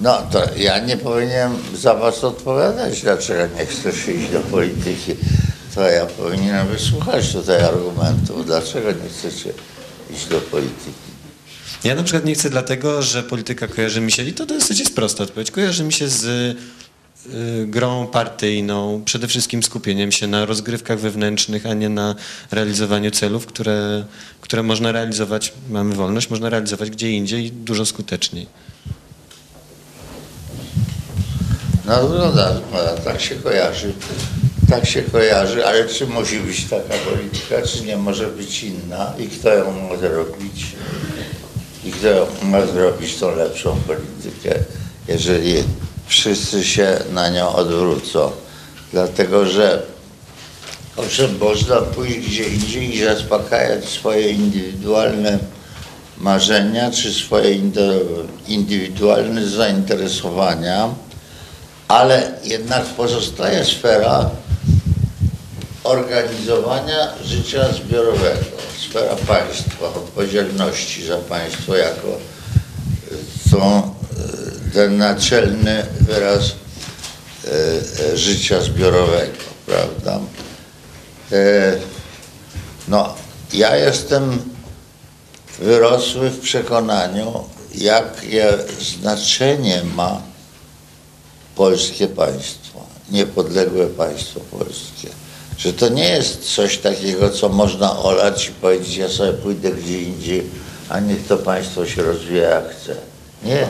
No 0.00 0.22
to 0.32 0.42
ja 0.56 0.78
nie 0.78 0.96
powinienem 0.96 1.56
za 1.74 1.94
was 1.94 2.24
odpowiadać, 2.24 3.00
dlaczego 3.00 3.54
nie 3.58 3.66
chcesz 3.66 4.08
iść 4.08 4.30
do 4.32 4.40
polityki. 4.40 5.14
To 5.74 5.80
ja 5.82 6.06
powinienem 6.06 6.68
wysłuchać 6.68 7.32
tutaj 7.32 7.64
argumentów, 7.64 8.46
dlaczego 8.46 8.88
nie 8.92 9.08
chcecie 9.08 9.52
iść 10.14 10.26
do 10.26 10.40
polityki. 10.40 11.10
Ja 11.84 11.94
na 11.94 12.02
przykład 12.02 12.24
nie 12.24 12.34
chcę 12.34 12.50
dlatego, 12.50 13.02
że 13.02 13.22
polityka 13.22 13.66
kojarzy 13.66 14.00
mi 14.00 14.12
się, 14.12 14.22
i 14.22 14.32
to 14.32 14.46
dosyć 14.46 14.80
jest 14.80 14.94
prosta 14.94 15.24
odpowiedź, 15.24 15.50
kojarzy 15.50 15.84
mi 15.84 15.92
się 15.92 16.08
z 16.08 16.56
grą 17.66 18.06
partyjną, 18.06 19.02
przede 19.04 19.28
wszystkim 19.28 19.62
skupieniem 19.62 20.12
się 20.12 20.26
na 20.26 20.44
rozgrywkach 20.44 21.00
wewnętrznych, 21.00 21.66
a 21.66 21.74
nie 21.74 21.88
na 21.88 22.14
realizowaniu 22.50 23.10
celów, 23.10 23.46
które, 23.46 24.04
które 24.40 24.62
można 24.62 24.92
realizować, 24.92 25.52
mamy 25.70 25.94
wolność, 25.94 26.30
można 26.30 26.48
realizować 26.48 26.90
gdzie 26.90 27.10
indziej 27.10 27.52
dużo 27.52 27.86
skuteczniej. 27.86 28.46
No 31.86 32.08
zgoda, 32.08 32.54
zgoda, 32.56 32.96
tak 33.04 33.20
się 33.20 33.34
kojarzy. 33.34 33.92
Tak 34.70 34.86
się 34.86 35.02
kojarzy, 35.02 35.66
ale 35.66 35.88
czy 35.88 36.06
musi 36.06 36.40
być 36.40 36.64
taka 36.64 36.94
polityka, 37.10 37.62
czy 37.62 37.84
nie 37.84 37.96
może 37.96 38.26
być 38.26 38.62
inna 38.62 39.12
i 39.18 39.26
kto 39.26 39.54
ją 39.54 39.88
ma 39.88 39.96
zrobić? 39.96 40.66
I 41.84 41.90
kto 41.92 42.28
ma 42.42 42.66
zrobić 42.66 43.16
tą 43.16 43.36
lepszą 43.36 43.76
politykę, 43.76 44.54
jeżeli 45.08 45.54
wszyscy 46.10 46.64
się 46.64 46.98
na 47.12 47.28
nią 47.28 47.52
odwrócą? 47.52 48.30
Dlatego, 48.92 49.46
że 49.46 49.82
owszem, 50.96 51.38
można 51.38 51.76
pójść 51.76 52.18
gdzie 52.18 52.44
indziej 52.44 52.94
i 52.94 53.04
zaspokajać 53.04 53.84
swoje 53.84 54.30
indywidualne 54.30 55.38
marzenia, 56.18 56.90
czy 56.90 57.14
swoje 57.14 57.54
indy- 57.54 58.26
indywidualne 58.48 59.46
zainteresowania, 59.46 60.88
ale 61.88 62.32
jednak 62.44 62.84
pozostaje 62.84 63.64
sfera 63.64 64.30
organizowania 65.84 67.08
życia 67.24 67.72
zbiorowego, 67.72 68.44
sfera 68.78 69.16
państwa, 69.16 69.86
odpowiedzialności 69.86 71.06
za 71.06 71.16
państwo 71.16 71.76
jako 71.76 72.08
tą, 73.50 73.94
ten 74.72 74.98
naczelny 74.98 75.86
wyraz 76.00 76.42
y, 76.44 76.52
y, 78.14 78.18
życia 78.18 78.60
zbiorowego, 78.60 79.38
prawda? 79.66 80.20
E, 81.32 81.76
No, 82.88 83.14
ja 83.52 83.76
jestem 83.76 84.42
wyrosły 85.58 86.30
w 86.30 86.40
przekonaniu, 86.40 87.44
jakie 87.74 88.48
znaczenie 88.80 89.82
ma 89.94 90.22
polskie 91.56 92.08
państwo, 92.08 92.80
niepodległe 93.10 93.86
państwo 93.86 94.40
polskie. 94.58 95.08
Że 95.58 95.72
to 95.72 95.88
nie 95.88 96.08
jest 96.08 96.54
coś 96.54 96.78
takiego, 96.78 97.30
co 97.30 97.48
można 97.48 97.98
olać 97.98 98.48
i 98.48 98.52
powiedzieć, 98.52 98.96
ja 98.96 99.08
sobie 99.08 99.32
pójdę 99.32 99.70
gdzie 99.70 100.02
indziej, 100.02 100.42
a 100.88 101.00
niech 101.00 101.26
to 101.26 101.36
państwo 101.36 101.86
się 101.86 102.02
rozwija 102.02 102.48
jak 102.48 102.76
chce. 102.76 102.96
Nie. 103.44 103.66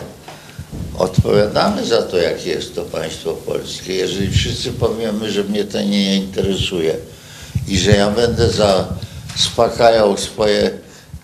Odpowiadamy 0.99 1.87
za 1.87 2.03
to, 2.03 2.17
jakie 2.17 2.51
jest 2.51 2.75
to 2.75 2.83
państwo 2.83 3.33
polskie. 3.33 3.95
Jeżeli 3.95 4.31
wszyscy 4.31 4.73
powiemy, 4.73 5.31
że 5.31 5.45
mnie 5.45 5.65
to 5.65 5.83
nie 5.83 6.17
interesuje 6.17 6.97
i 7.69 7.79
że 7.79 7.91
ja 7.91 8.11
będę 8.11 8.49
zaspokajał 8.51 10.17
swoje 10.17 10.71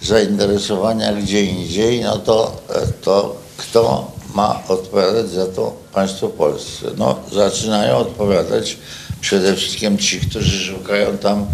zainteresowania 0.03 1.13
gdzie 1.13 1.43
indziej, 1.45 2.01
no 2.01 2.19
to, 2.19 2.63
to 3.03 3.37
kto 3.57 4.13
ma 4.35 4.63
odpowiadać 4.69 5.31
za 5.31 5.47
to 5.47 5.77
państwo 5.93 6.29
polskie? 6.29 6.87
No, 6.97 7.19
zaczynają 7.33 7.97
odpowiadać 7.97 8.79
przede 9.21 9.55
wszystkim 9.55 9.99
ci, 9.99 10.21
którzy 10.21 10.59
szukają 10.59 11.19
tam 11.19 11.47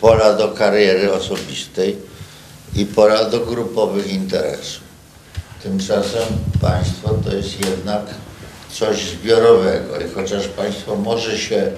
pola 0.00 0.32
do 0.32 0.48
kariery 0.48 1.12
osobistej 1.12 1.96
i 2.74 2.86
pola 2.86 3.24
do 3.24 3.40
grupowych 3.40 4.12
interesów. 4.12 4.85
Tymczasem 5.66 6.22
państwo 6.60 7.08
to 7.24 7.36
jest 7.36 7.60
jednak 7.60 8.02
coś 8.70 9.10
zbiorowego 9.10 10.00
i 10.00 10.10
chociaż 10.14 10.48
państwo 10.48 10.96
może 10.96 11.38
się 11.38 11.72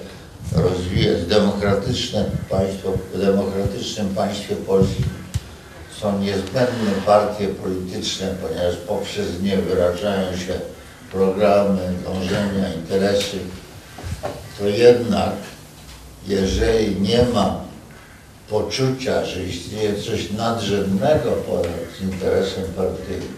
rozwijać, 0.56 1.26
demokratyczne 1.26 2.24
państwo, 2.50 2.92
w 3.14 3.20
demokratycznym 3.20 4.08
państwie 4.08 4.56
polskim 4.56 5.04
są 6.00 6.18
niezbędne 6.18 6.90
partie 7.06 7.48
polityczne, 7.48 8.34
ponieważ 8.42 8.76
poprzez 8.76 9.42
nie 9.42 9.56
wyrażają 9.56 10.36
się 10.36 10.60
programy, 11.12 11.92
dążenia, 12.04 12.74
interesy, 12.74 13.38
to 14.58 14.66
jednak 14.66 15.32
jeżeli 16.26 17.00
nie 17.00 17.22
ma 17.34 17.60
poczucia, 18.50 19.24
że 19.24 19.44
istnieje 19.44 20.02
coś 20.02 20.30
nadrzędnego 20.30 21.32
ponad 21.32 22.00
interesem 22.02 22.64
partyjnym, 22.76 23.37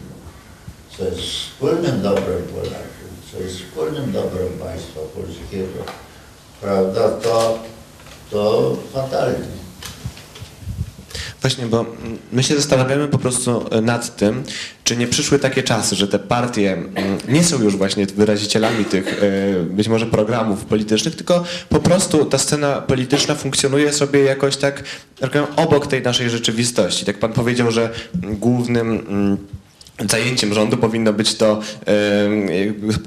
co 1.00 1.06
jest 1.06 1.20
wspólnym 1.20 2.02
dobrem 2.02 2.42
Polaków, 2.42 3.32
co 3.32 3.42
jest 3.42 3.56
wspólnym 3.56 4.12
dobrem 4.12 4.48
państwa 4.60 5.00
polskiego, 5.14 5.84
prawda, 6.60 7.08
to, 7.08 7.58
to 8.30 8.76
fatalnie. 8.92 9.60
Właśnie, 11.40 11.66
bo 11.66 11.86
my 12.32 12.42
się 12.42 12.56
zastanawiamy 12.56 13.08
po 13.08 13.18
prostu 13.18 13.64
nad 13.82 14.16
tym, 14.16 14.42
czy 14.84 14.96
nie 14.96 15.06
przyszły 15.06 15.38
takie 15.38 15.62
czasy, 15.62 15.96
że 15.96 16.08
te 16.08 16.18
partie 16.18 16.72
mm, 16.72 16.94
nie 17.28 17.44
są 17.44 17.62
już 17.62 17.76
właśnie 17.76 18.06
wyrazicielami 18.06 18.84
tych 18.84 19.22
e, 19.22 19.62
być 19.62 19.88
może 19.88 20.06
programów 20.06 20.64
politycznych, 20.64 21.16
tylko 21.16 21.44
po 21.68 21.80
prostu 21.80 22.24
ta 22.24 22.38
scena 22.38 22.80
polityczna 22.80 23.34
funkcjonuje 23.34 23.92
sobie 23.92 24.20
jakoś 24.20 24.56
tak 24.56 24.82
tak 25.20 25.32
obok 25.56 25.86
tej 25.86 26.02
naszej 26.02 26.30
rzeczywistości. 26.30 27.04
Tak 27.04 27.18
pan 27.18 27.32
powiedział, 27.32 27.70
że 27.70 27.90
głównym 28.14 28.90
mm, 28.90 29.36
zajęciem 30.08 30.54
rządu 30.54 30.76
powinno 30.76 31.12
być 31.12 31.34
to 31.34 31.60
e, 31.86 31.92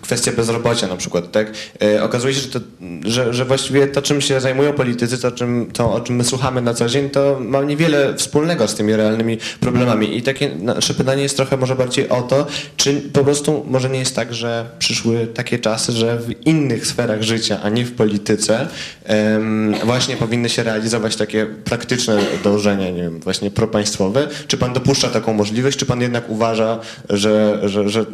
kwestia 0.01 0.31
bezrobocia 0.31 0.87
na 0.87 0.97
przykład, 0.97 1.31
tak? 1.31 1.51
E, 1.83 2.03
okazuje 2.03 2.33
się, 2.33 2.41
że, 2.41 2.47
to, 2.47 2.59
że, 3.05 3.33
że 3.33 3.45
właściwie 3.45 3.87
to, 3.87 4.01
czym 4.01 4.21
się 4.21 4.41
zajmują 4.41 4.73
politycy, 4.73 5.17
to, 5.17 5.31
czym, 5.31 5.69
to, 5.73 5.93
o 5.93 6.01
czym 6.01 6.15
my 6.15 6.23
słuchamy 6.23 6.61
na 6.61 6.73
co 6.73 6.89
dzień, 6.89 7.09
to 7.09 7.37
ma 7.41 7.63
niewiele 7.63 8.13
wspólnego 8.15 8.67
z 8.67 8.75
tymi 8.75 8.95
realnymi 8.95 9.37
problemami. 9.59 10.17
I 10.17 10.21
takie 10.21 10.49
nasze 10.55 10.93
pytanie 10.93 11.23
jest 11.23 11.37
trochę 11.37 11.57
może 11.57 11.75
bardziej 11.75 12.09
o 12.09 12.21
to, 12.21 12.47
czy 12.77 13.01
po 13.13 13.23
prostu 13.23 13.65
może 13.67 13.89
nie 13.89 13.99
jest 13.99 14.15
tak, 14.15 14.33
że 14.33 14.65
przyszły 14.79 15.27
takie 15.27 15.59
czasy, 15.59 15.91
że 15.91 16.17
w 16.17 16.47
innych 16.47 16.87
sferach 16.87 17.21
życia, 17.21 17.59
a 17.63 17.69
nie 17.69 17.85
w 17.85 17.91
polityce, 17.95 18.67
em, 19.03 19.75
właśnie 19.83 20.17
powinny 20.17 20.49
się 20.49 20.63
realizować 20.63 21.15
takie 21.15 21.45
praktyczne 21.45 22.19
dążenia, 22.43 22.89
nie 22.89 23.01
wiem, 23.01 23.19
właśnie 23.19 23.51
propaństwowe. 23.51 24.27
Czy 24.47 24.57
pan 24.57 24.73
dopuszcza 24.73 25.09
taką 25.09 25.33
możliwość, 25.33 25.77
czy 25.77 25.85
pan 25.85 26.01
jednak 26.01 26.29
uważa, 26.29 26.79
że, 27.09 27.59
że, 27.69 27.89
że 27.89 28.05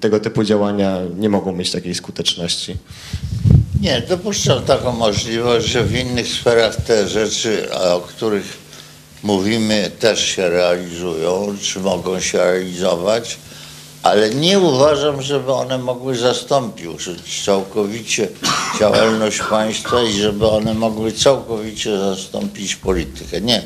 tego 0.00 0.20
typu 0.20 0.44
działania 0.44 0.98
nie 1.18 1.28
mogą 1.28 1.52
mieć 1.52 1.70
takiej 1.70 1.94
skuteczności? 1.94 2.76
Nie, 3.80 4.00
dopuszczam 4.08 4.62
taką 4.62 4.92
możliwość, 4.92 5.66
że 5.66 5.84
w 5.84 5.94
innych 5.94 6.28
sferach 6.28 6.76
te 6.76 7.08
rzeczy, 7.08 7.72
o 7.72 8.00
których 8.00 8.58
mówimy, 9.22 9.90
też 9.98 10.24
się 10.24 10.48
realizują, 10.48 11.56
czy 11.62 11.80
mogą 11.80 12.20
się 12.20 12.38
realizować, 12.38 13.38
ale 14.02 14.30
nie 14.30 14.58
uważam, 14.58 15.22
żeby 15.22 15.52
one 15.52 15.78
mogły 15.78 16.16
zastąpić 16.16 16.86
całkowicie 17.44 18.28
działalność 18.80 19.40
państwa 19.50 20.02
i 20.02 20.12
żeby 20.12 20.48
one 20.48 20.74
mogły 20.74 21.12
całkowicie 21.12 21.98
zastąpić 21.98 22.76
politykę. 22.76 23.40
Nie. 23.40 23.62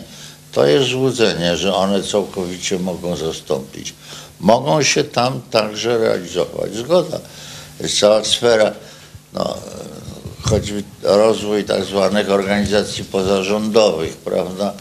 To 0.53 0.67
jest 0.67 0.89
złudzenie, 0.89 1.57
że 1.57 1.75
one 1.75 2.03
całkowicie 2.03 2.79
mogą 2.79 3.17
zastąpić. 3.17 3.95
Mogą 4.41 4.83
się 4.83 5.05
tam 5.05 5.41
także 5.51 5.99
realizować. 5.99 6.75
Zgoda. 6.75 7.21
Jest 7.81 7.99
cała 7.99 8.25
sfera, 8.25 8.73
no, 9.33 9.57
choćby 10.43 10.83
rozwój 11.03 11.65
tak 11.65 11.85
zwanych 11.85 12.31
organizacji 12.31 13.05
pozarządowych, 13.05 14.17
prawda, 14.17 14.73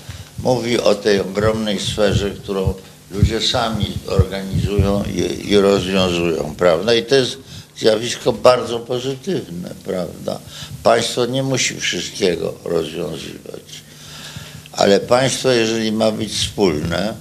mówi 0.44 0.80
o 0.80 0.96
tej 0.96 1.20
ogromnej 1.20 1.80
sferze, 1.80 2.30
którą 2.30 2.74
ludzie 3.12 3.42
sami 3.42 3.98
organizują 4.08 5.04
i, 5.04 5.50
i 5.50 5.58
rozwiązują, 5.58 6.56
prawda, 6.58 6.94
i 6.94 7.04
to 7.04 7.16
jest 7.16 7.38
zjawisko 7.78 8.34
bardzo 8.34 8.80
pozytywne, 8.80 9.70
prawda. 9.86 10.40
Państwo 10.84 11.26
nie 11.26 11.44
musi 11.44 11.80
wszystkiego 11.80 12.54
rozwiązywać, 12.66 13.64
ale 14.72 15.00
państwo, 15.00 15.52
jeżeli 15.52 15.92
ma 15.92 16.12
być 16.12 16.34
wspólne, 16.34 17.14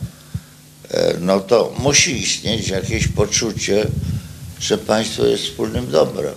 no 1.20 1.41
to 1.41 1.74
musi 1.78 2.22
istnieć 2.22 2.68
jakieś 2.68 3.09
poczucie, 3.09 3.86
że 4.61 4.78
państwo 4.78 5.26
jest 5.26 5.45
wspólnym 5.45 5.91
dobrem 5.91 6.34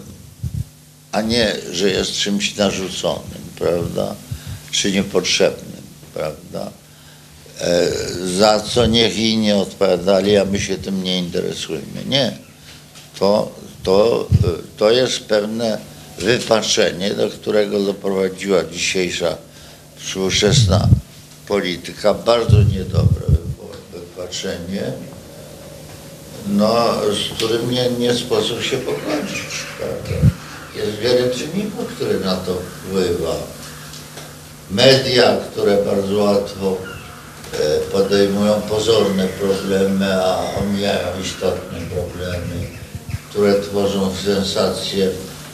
a 1.11 1.21
nie, 1.21 1.55
że 1.71 1.89
jest 1.89 2.13
czymś 2.13 2.55
narzuconym, 2.55 3.41
prawda, 3.59 4.15
czy 4.71 4.91
niepotrzebnym, 4.91 5.81
prawda, 6.13 6.71
e, 7.61 7.91
za 8.37 8.59
co 8.59 8.85
niech 8.85 9.17
inni 9.17 9.51
odpowiadali, 9.51 10.37
a 10.37 10.45
my 10.45 10.59
się 10.59 10.77
tym 10.77 11.03
nie 11.03 11.17
interesujemy. 11.17 12.05
Nie, 12.07 12.37
to 13.19 13.51
to, 13.83 14.27
to 14.77 14.91
jest 14.91 15.19
pewne 15.19 15.77
wypaczenie, 16.19 17.13
do 17.13 17.29
którego 17.29 17.79
doprowadziła 17.79 18.63
dzisiejsza 18.63 19.37
współczesna 19.99 20.87
polityka. 21.47 22.13
Bardzo 22.13 22.63
niedobre 22.63 23.21
wypaczenie, 24.21 24.83
no, 26.47 26.85
z 27.11 27.35
którym 27.35 27.71
nie, 27.71 27.89
nie 27.89 28.13
sposób 28.13 28.61
się 28.61 28.77
pogodzić. 28.77 29.65
Jest 30.75 30.97
wiele 30.97 31.29
czynników, 31.29 31.87
które 31.95 32.19
na 32.19 32.35
to 32.35 32.53
wpływa. 32.53 33.35
Media, 34.71 35.37
które 35.51 35.77
bardzo 35.85 36.23
łatwo 36.23 36.77
e, 37.53 37.79
podejmują 37.79 38.61
pozorne 38.61 39.27
problemy, 39.27 40.23
a 40.23 40.55
omijają 40.59 41.07
istotne 41.23 41.79
problemy, 41.79 42.67
które 43.29 43.61
tworzą 43.61 44.11
sensację 44.25 45.09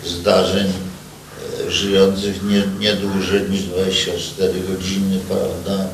zdarzeń 0.05 0.67
e, 0.67 1.71
żyjących 1.71 2.43
nie, 2.43 2.63
nie 2.79 2.93
dłużej 2.93 3.49
niż 3.49 3.63
24 3.63 4.53
godziny, 4.59 5.19
prawda? 5.27 5.87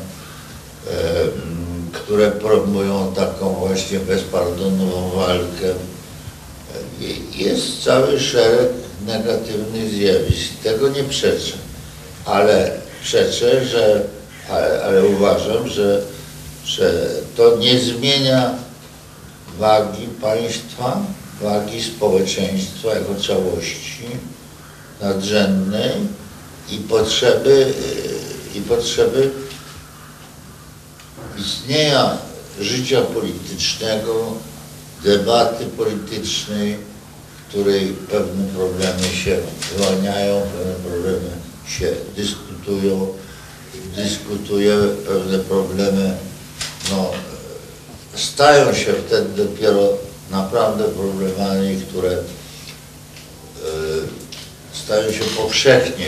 Które 1.94 2.30
promują 2.30 3.12
taką 3.16 3.54
właśnie 3.54 3.98
bezpardonową 3.98 5.10
walkę. 5.10 5.74
Jest 7.34 7.84
cały 7.84 8.20
szereg 8.20 8.68
negatywnych 9.06 9.90
zjawisk. 9.90 10.52
Tego 10.62 10.88
nie 10.88 11.04
przeczę. 11.04 11.52
Ale 12.24 12.70
przeczę, 13.02 13.64
że, 13.64 14.02
ale, 14.50 14.82
ale 14.84 15.04
uważam, 15.04 15.68
że, 15.68 16.02
że 16.64 17.06
to 17.36 17.56
nie 17.56 17.78
zmienia 17.80 18.54
wagi 19.58 20.06
państwa, 20.20 21.00
wagi 21.42 21.82
społeczeństwa 21.82 22.94
jako 22.94 23.14
całości 23.14 24.06
nadrzędnej 25.00 25.92
i 26.70 26.76
potrzeby, 26.76 27.72
i 28.54 28.60
potrzeby 28.60 29.30
istnienia 31.38 32.18
życia 32.60 33.00
politycznego, 33.00 34.32
debaty 35.04 35.66
politycznej, 35.66 36.76
w 36.76 37.48
której 37.48 37.88
pewne 38.10 38.44
problemy 38.44 39.02
się 39.24 39.38
wyłaniają, 39.76 40.40
pewne 40.40 40.74
problemy 40.74 41.30
się 41.68 41.92
dyskutują, 42.16 43.08
dyskutuje, 43.96 44.76
pewne 45.08 45.38
problemy 45.38 46.16
no, 46.90 47.10
stają 48.14 48.74
się 48.74 48.92
wtedy 49.06 49.44
dopiero 49.44 49.88
naprawdę 50.30 50.84
problemami, 50.84 51.82
które 51.88 52.10
e, 52.10 52.18
stają 54.72 55.12
się 55.12 55.24
powszechnie, 55.24 56.06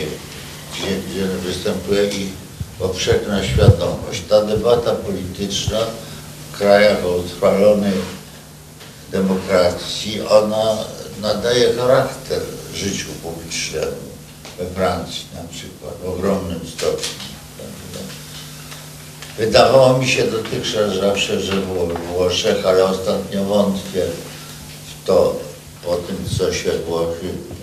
gdzie, 0.75 0.87
gdzie 0.87 1.27
występuje 1.27 2.09
ich 2.09 2.46
powszechna 2.79 3.45
świadomość. 3.45 4.23
Ta 4.29 4.43
debata 4.43 4.95
polityczna 4.95 5.79
w 6.53 6.59
krajach 6.59 7.05
o 7.05 7.09
utrwalonej 7.09 7.93
demokracji, 9.13 10.23
ona 10.23 10.77
nadaje 11.23 11.75
charakter 11.75 12.41
życiu 12.75 13.09
publicznemu. 13.23 14.07
We 14.59 14.67
Francji 14.67 15.25
na 15.35 15.49
przykład, 15.49 15.95
w 16.05 16.09
ogromnym 16.09 16.61
stopniu. 16.77 17.27
Wydawało 19.39 19.99
mi 19.99 20.09
się 20.09 20.25
dotychczas 20.25 20.95
zawsze, 21.01 21.41
że 21.41 21.53
było 21.53 21.87
w 21.87 21.99
Włoszech, 21.99 22.67
ale 22.67 22.85
ostatnio 22.85 23.45
wątpię 23.45 24.03
w 24.87 25.07
to 25.07 25.37
po 25.85 25.97
tym, 25.97 26.17
co 26.39 26.53
się 26.53 26.71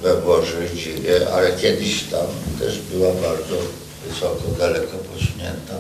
we 0.03 0.21
Włoszech 0.21 0.75
dzieje, 0.75 1.27
ale 1.33 1.51
kiedyś 1.51 2.03
tam 2.03 2.27
też 2.59 2.79
była 2.79 3.13
bardzo 3.13 3.55
wysoko, 4.13 4.43
daleko 4.59 4.97
posunięta 4.97 5.73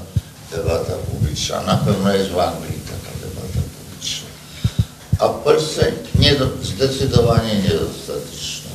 debata 0.51 0.93
publiczna. 1.11 1.61
Na 1.61 1.77
pewno 1.77 2.13
jest 2.13 2.29
w 2.29 2.39
Anglii 2.39 2.79
taka 2.85 3.11
debata 3.27 3.59
publiczna. 3.77 4.27
A 5.19 5.27
w 5.27 5.43
Polsce 5.43 5.91
nie, 6.19 6.35
do- 6.35 6.49
zdecydowanie 6.63 7.55
niedostateczna. 7.55 8.71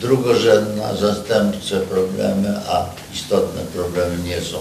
Drugorzędna, 0.00 0.96
zastępcze 0.96 1.80
problemy, 1.80 2.60
a 2.68 2.86
istotne 3.14 3.62
problemy 3.62 4.22
nie 4.24 4.40
są 4.40 4.58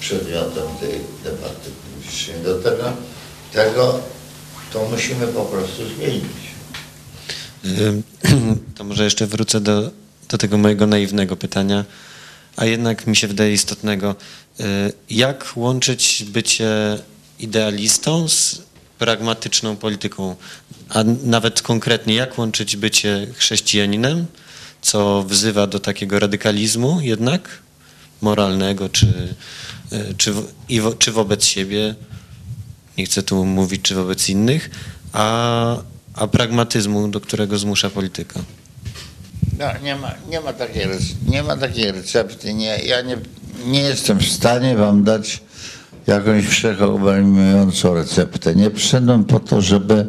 przedmiotem 0.00 0.64
tej 0.80 1.00
debaty 1.24 1.70
publicznej. 1.94 2.36
Do 2.44 2.54
tego, 2.58 2.84
tego 3.52 3.98
to 4.72 4.88
musimy 4.90 5.26
po 5.26 5.42
prostu 5.44 5.82
zmienić. 5.96 6.46
To 8.76 8.84
może 8.84 9.04
jeszcze 9.04 9.26
wrócę 9.26 9.60
do, 9.60 9.90
do 10.28 10.38
tego 10.38 10.58
mojego 10.58 10.86
naiwnego 10.86 11.36
pytania, 11.36 11.84
a 12.56 12.64
jednak 12.64 13.06
mi 13.06 13.16
się 13.16 13.28
wydaje 13.28 13.52
istotnego. 13.52 14.14
Y, 14.60 14.64
Jak 15.10 15.52
łączyć 15.56 16.24
bycie 16.28 16.98
idealistą 17.38 18.28
z 18.28 18.62
pragmatyczną 18.98 19.76
polityką? 19.76 20.36
A 20.88 21.04
nawet 21.24 21.62
konkretnie, 21.62 22.14
jak 22.14 22.38
łączyć 22.38 22.76
bycie 22.76 23.26
chrześcijaninem, 23.34 24.26
co 24.82 25.22
wzywa 25.22 25.66
do 25.66 25.80
takiego 25.80 26.18
radykalizmu 26.18 27.00
jednak 27.00 27.62
moralnego, 28.20 28.88
czy, 28.88 29.34
y, 29.92 30.14
czy, 30.16 30.32
wo, 30.80 30.94
czy 30.94 31.12
wobec 31.12 31.44
siebie, 31.44 31.94
nie 32.98 33.04
chcę 33.04 33.22
tu 33.22 33.44
mówić, 33.44 33.82
czy 33.82 33.94
wobec 33.94 34.28
innych, 34.28 34.70
a, 35.12 35.76
a 36.14 36.26
pragmatyzmu, 36.26 37.08
do 37.08 37.20
którego 37.20 37.58
zmusza 37.58 37.90
polityka. 37.90 38.40
No, 39.58 39.66
nie, 39.82 39.96
ma, 39.96 40.14
nie, 40.30 40.40
ma 40.40 40.52
takiej, 40.52 40.86
nie 41.28 41.42
ma 41.42 41.56
takiej 41.56 41.92
recepty. 41.92 42.54
Nie, 42.54 42.78
ja 42.78 43.00
nie, 43.00 43.16
nie 43.66 43.80
jestem 43.80 44.18
w 44.18 44.28
stanie 44.28 44.76
wam 44.76 45.04
dać 45.04 45.42
jakąś 46.06 46.46
wszechobejmującą 46.46 47.94
receptę. 47.94 48.54
Nie 48.54 48.70
przyszedłem 48.70 49.24
po 49.24 49.40
to, 49.40 49.60
żeby 49.60 50.06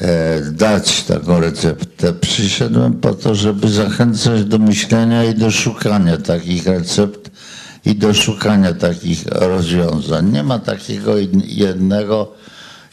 e, 0.00 0.40
dać 0.40 1.02
taką 1.02 1.40
receptę. 1.40 2.12
Przyszedłem 2.12 2.92
po 2.92 3.14
to, 3.14 3.34
żeby 3.34 3.68
zachęcać 3.68 4.44
do 4.44 4.58
myślenia 4.58 5.24
i 5.24 5.34
do 5.34 5.50
szukania 5.50 6.16
takich 6.16 6.66
recept 6.66 7.30
i 7.84 7.94
do 7.94 8.14
szukania 8.14 8.74
takich 8.74 9.26
rozwiązań. 9.26 10.32
Nie 10.32 10.42
ma 10.42 10.58
takiego 10.58 11.14
jednego, 11.44 12.32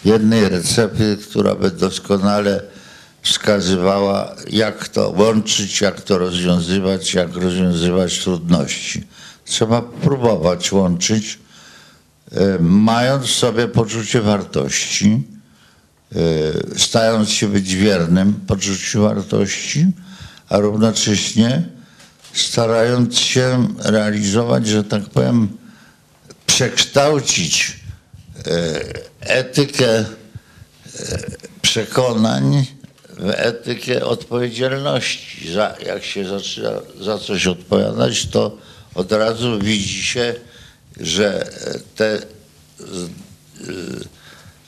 jednej 0.06 0.50
recepty, 0.50 1.18
która 1.30 1.56
by 1.56 1.72
doskonale 1.72 2.62
wskazywała, 3.22 4.36
jak 4.50 4.88
to 4.88 5.10
łączyć, 5.10 5.82
jak 5.82 6.02
to 6.02 6.18
rozwiązywać, 6.18 7.14
jak 7.14 7.36
rozwiązywać 7.36 8.20
trudności. 8.20 9.04
Trzeba 9.46 9.82
próbować 9.82 10.72
łączyć, 10.72 11.40
e, 12.32 12.58
mając 12.60 13.26
w 13.26 13.32
sobie 13.36 13.68
poczucie 13.68 14.22
wartości, 14.22 15.24
e, 16.12 16.18
stając 16.78 17.30
się 17.30 17.48
być 17.48 17.76
wiernym 17.76 18.34
poczuciu 18.34 19.02
wartości, 19.02 19.88
a 20.50 20.58
równocześnie 20.58 21.64
starając 22.34 23.20
się 23.20 23.68
realizować, 23.80 24.68
że 24.68 24.84
tak 24.84 25.04
powiem, 25.04 25.58
przekształcić 26.46 27.80
e, 28.48 28.82
etykę 29.20 30.06
przekonań 31.62 32.66
etykę 33.30 34.06
odpowiedzialności. 34.06 35.54
Za, 35.54 35.76
jak 35.86 36.04
się 36.04 36.28
zaczyna 36.28 36.72
za 37.02 37.18
coś 37.18 37.48
odpowiadać, 37.48 38.26
to 38.26 38.58
od 38.96 39.12
razu 39.12 39.60
widzi 39.60 40.04
się, 40.04 40.36
że 41.00 41.50
te 41.96 42.18
y, 42.18 42.22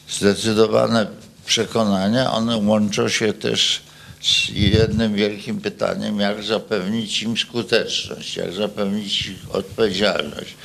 zdecydowane 0.09 1.07
przekonania, 1.45 2.31
one 2.31 2.57
łączą 2.57 3.09
się 3.09 3.33
też 3.33 3.81
z 4.21 4.49
jednym 4.49 5.15
wielkim 5.15 5.61
pytaniem, 5.61 6.19
jak 6.19 6.43
zapewnić 6.43 7.23
im 7.23 7.37
skuteczność, 7.37 8.37
jak 8.37 8.53
zapewnić 8.53 9.27
ich 9.27 9.55
odpowiedzialność, 9.55 10.55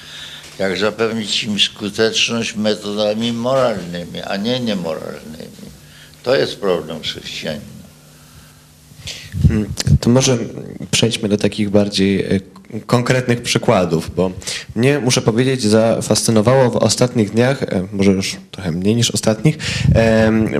jak 0.58 0.78
zapewnić 0.78 1.44
im 1.44 1.60
skuteczność 1.60 2.54
metodami 2.54 3.32
moralnymi, 3.32 4.22
a 4.22 4.36
nie 4.36 4.60
niemoralnymi. 4.60 5.68
To 6.22 6.36
jest 6.36 6.60
problem 6.60 7.02
chrześcijanina. 7.02 7.77
Hmm, 9.48 9.66
To 10.00 10.10
może 10.10 10.38
przejdźmy 10.90 11.28
do 11.28 11.36
takich 11.36 11.70
bardziej 11.70 12.20
e, 12.24 12.40
konkretnych 12.86 13.42
przykładów, 13.42 14.10
bo 14.16 14.30
mnie, 14.76 14.98
muszę 14.98 15.22
powiedzieć, 15.22 15.62
zafascynowało 15.62 16.70
w 16.70 16.76
ostatnich 16.76 17.30
dniach, 17.30 17.62
e, 17.62 17.86
może 17.92 18.12
już 18.12 18.36
trochę 18.50 18.72
mniej 18.72 18.96
niż 18.96 19.10
ostatnich, 19.10 19.58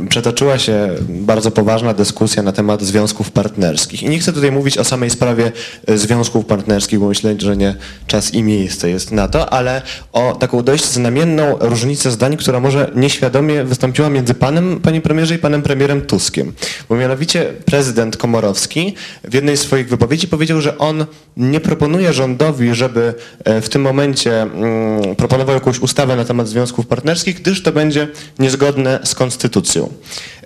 przetoczyła 0.09 0.59
się 0.59 0.89
bardzo 1.09 1.51
poważna 1.51 1.95
dyskusja 1.95 2.43
na 2.43 2.53
temat 2.53 2.83
związków 2.83 3.31
partnerskich. 3.31 4.03
I 4.03 4.09
nie 4.09 4.19
chcę 4.19 4.33
tutaj 4.33 4.53
mówić 4.53 4.79
o 4.79 4.85
samej 4.85 5.11
sprawie 5.11 5.53
e, 5.87 5.99
związków 5.99 6.47
partnerskich, 6.47 6.99
bo 6.99 7.09
myślę, 7.09 7.35
że 7.39 7.57
nie 7.57 7.75
czas 8.07 8.35
i 8.35 8.43
miejsce 8.43 8.91
jest 8.91 9.13
na 9.13 9.29
to, 9.29 9.53
ale 9.53 9.83
o 10.13 10.37
taką 10.41 10.63
dość 10.63 10.85
znamienną 10.85 11.57
różnicę 11.61 12.11
zdań, 12.11 12.37
która 12.37 12.61
może 12.61 12.91
nieświadomie 12.95 13.65
wystąpiła 13.65 14.11
między 14.11 14.35
panem, 14.35 14.81
panie 14.81 15.01
premierze, 15.01 15.35
i 15.35 15.39
panem 15.39 15.63
premierem 15.63 16.01
Tuskiem. 16.01 16.53
Bo 16.89 16.97
mianowicie 16.97 17.53
prezydent 17.65 18.17
Komorowski 18.17 18.95
w 19.25 19.35
jednej 19.35 19.57
z 19.57 19.61
swoich 19.61 19.89
wypowiedzi 19.89 20.29
powiedział, 20.29 20.61
że 20.61 20.79
on 20.79 21.07
nie 21.37 21.61
proponuje 21.61 21.98
rządowi, 22.13 22.75
żeby 22.75 23.15
e, 23.45 23.61
w 23.61 23.69
tym 23.69 23.83
momencie 23.83 24.43
mm, 24.43 25.17
proponował 25.17 25.55
jakąś 25.55 25.79
ustawę 25.79 26.17
na 26.17 26.25
temat 26.25 26.49
związków 26.49 26.87
partnerskich, 26.87 27.41
gdyż 27.41 27.63
to 27.63 27.73
będzie 27.73 28.09
niezgodne 28.39 29.01
z 29.05 29.15
konstytucją. 29.15 29.93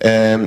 E, 0.00 0.38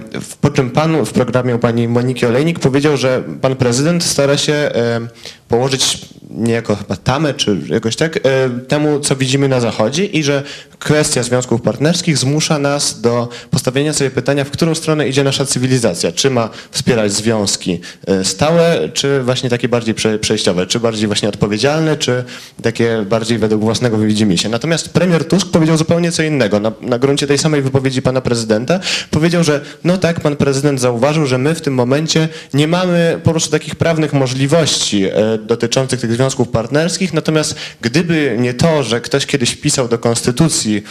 Po 0.41 0.49
czym 0.49 0.70
pan 0.72 1.06
w 1.06 1.12
programie 1.12 1.56
u 1.56 1.60
pani 1.60 1.88
Moniki 1.88 2.26
Olejnik 2.26 2.60
powiedział, 2.60 2.97
że 2.97 3.24
pan 3.41 3.56
prezydent 3.56 4.03
stara 4.03 4.38
się 4.38 4.53
e, 4.53 5.01
położyć 5.47 5.99
niejako 6.30 6.76
chyba 6.76 6.95
tamę, 6.95 7.34
czy 7.34 7.57
jakoś 7.67 7.95
tak, 7.95 8.17
e, 8.17 8.49
temu, 8.67 8.99
co 8.99 9.15
widzimy 9.15 9.47
na 9.47 9.59
Zachodzie 9.59 10.05
i 10.05 10.23
że 10.23 10.43
kwestia 10.80 11.23
związków 11.23 11.61
partnerskich 11.61 12.17
zmusza 12.17 12.59
nas 12.59 13.01
do 13.01 13.30
postawienia 13.51 13.93
sobie 13.93 14.11
pytania, 14.11 14.43
w 14.43 14.49
którą 14.49 14.76
stronę 14.76 15.07
idzie 15.07 15.23
nasza 15.23 15.45
cywilizacja. 15.45 16.11
Czy 16.11 16.30
ma 16.30 16.49
wspierać 16.71 17.13
związki 17.13 17.80
e, 18.07 18.26
stałe, 18.26 18.89
czy 18.93 19.23
właśnie 19.23 19.49
takie 19.49 19.69
bardziej 19.69 19.93
prze, 19.93 20.19
przejściowe, 20.19 20.67
czy 20.67 20.80
bardziej 20.80 21.07
właśnie 21.07 21.30
odpowiedzialne, 21.30 21.97
czy 21.97 22.23
takie 22.61 23.05
bardziej 23.09 23.38
według 23.38 23.61
własnego 23.61 23.97
widzimisię. 23.97 24.49
Natomiast 24.49 24.89
premier 24.89 25.28
Tusk 25.28 25.47
powiedział 25.51 25.78
zupełnie 25.78 26.11
co 26.11 26.23
innego. 26.23 26.59
Na, 26.59 26.71
na 26.82 26.99
gruncie 26.99 27.28
tej 27.28 27.38
samej 27.38 27.61
wypowiedzi 27.61 28.01
pana 28.01 28.21
prezydenta 28.21 28.80
powiedział, 29.11 29.43
że 29.43 29.61
no 29.84 29.97
tak, 29.97 30.19
pan 30.19 30.36
prezydent 30.36 30.80
zauważył, 30.82 31.26
że 31.26 31.38
my 31.38 31.55
w 31.55 31.61
tym 31.61 31.73
momencie 31.73 32.28
nie 32.53 32.67
mamy 32.67 33.19
po 33.23 33.32
prostu 33.32 33.51
takich 33.51 33.76
prawnych 33.76 34.13
możliwości 34.13 35.05
e, 35.05 35.38
dotyczących 35.38 36.01
tych 36.01 36.14
związków 36.16 36.49
partnerskich, 36.49 37.13
natomiast 37.13 37.55
gdyby 37.82 38.36
nie 38.39 38.53
to, 38.53 38.84
że 38.84 39.01
ktoś 39.01 39.26
kiedyś 39.26 39.49
wpisał 39.49 39.88
do 39.88 39.97
konstytucji 39.97 40.84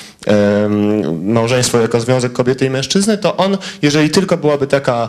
małżeństwo 1.22 1.80
jako 1.80 2.00
związek 2.00 2.32
kobiety 2.32 2.66
i 2.66 2.70
mężczyzny, 2.70 3.18
to 3.18 3.36
on, 3.36 3.58
jeżeli 3.82 4.10
tylko 4.10 4.36
byłaby 4.36 4.66
taka 4.66 5.08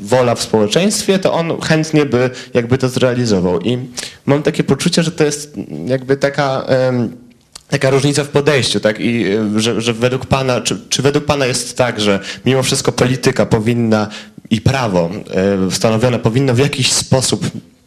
wola 0.00 0.34
w 0.34 0.42
społeczeństwie, 0.42 1.18
to 1.18 1.32
on 1.32 1.60
chętnie 1.60 2.06
by 2.06 2.30
jakby 2.54 2.78
to 2.78 2.88
zrealizował. 2.88 3.60
I 3.60 3.78
mam 4.26 4.42
takie 4.42 4.64
poczucie, 4.64 5.02
że 5.02 5.10
to 5.10 5.24
jest 5.24 5.54
jakby 5.86 6.16
taka... 6.16 6.66
taka 7.68 7.90
różnica 7.90 8.24
w 8.24 8.28
podejściu, 8.28 8.80
tak? 8.80 9.00
I 9.00 9.26
y, 9.56 9.60
że, 9.60 9.80
że 9.80 9.92
według 9.92 10.26
pana, 10.26 10.60
czy, 10.60 10.80
czy 10.88 11.02
według 11.02 11.24
pana 11.24 11.46
jest 11.46 11.76
tak, 11.76 12.00
że 12.00 12.20
mimo 12.44 12.62
wszystko 12.62 12.92
polityka 12.92 13.46
powinna 13.46 14.08
i 14.50 14.60
prawo 14.60 15.10
y, 15.68 15.70
stanowione 15.70 16.18
powinno 16.18 16.54
w 16.54 16.58
jakiś 16.58 16.92
sposób 16.92 17.46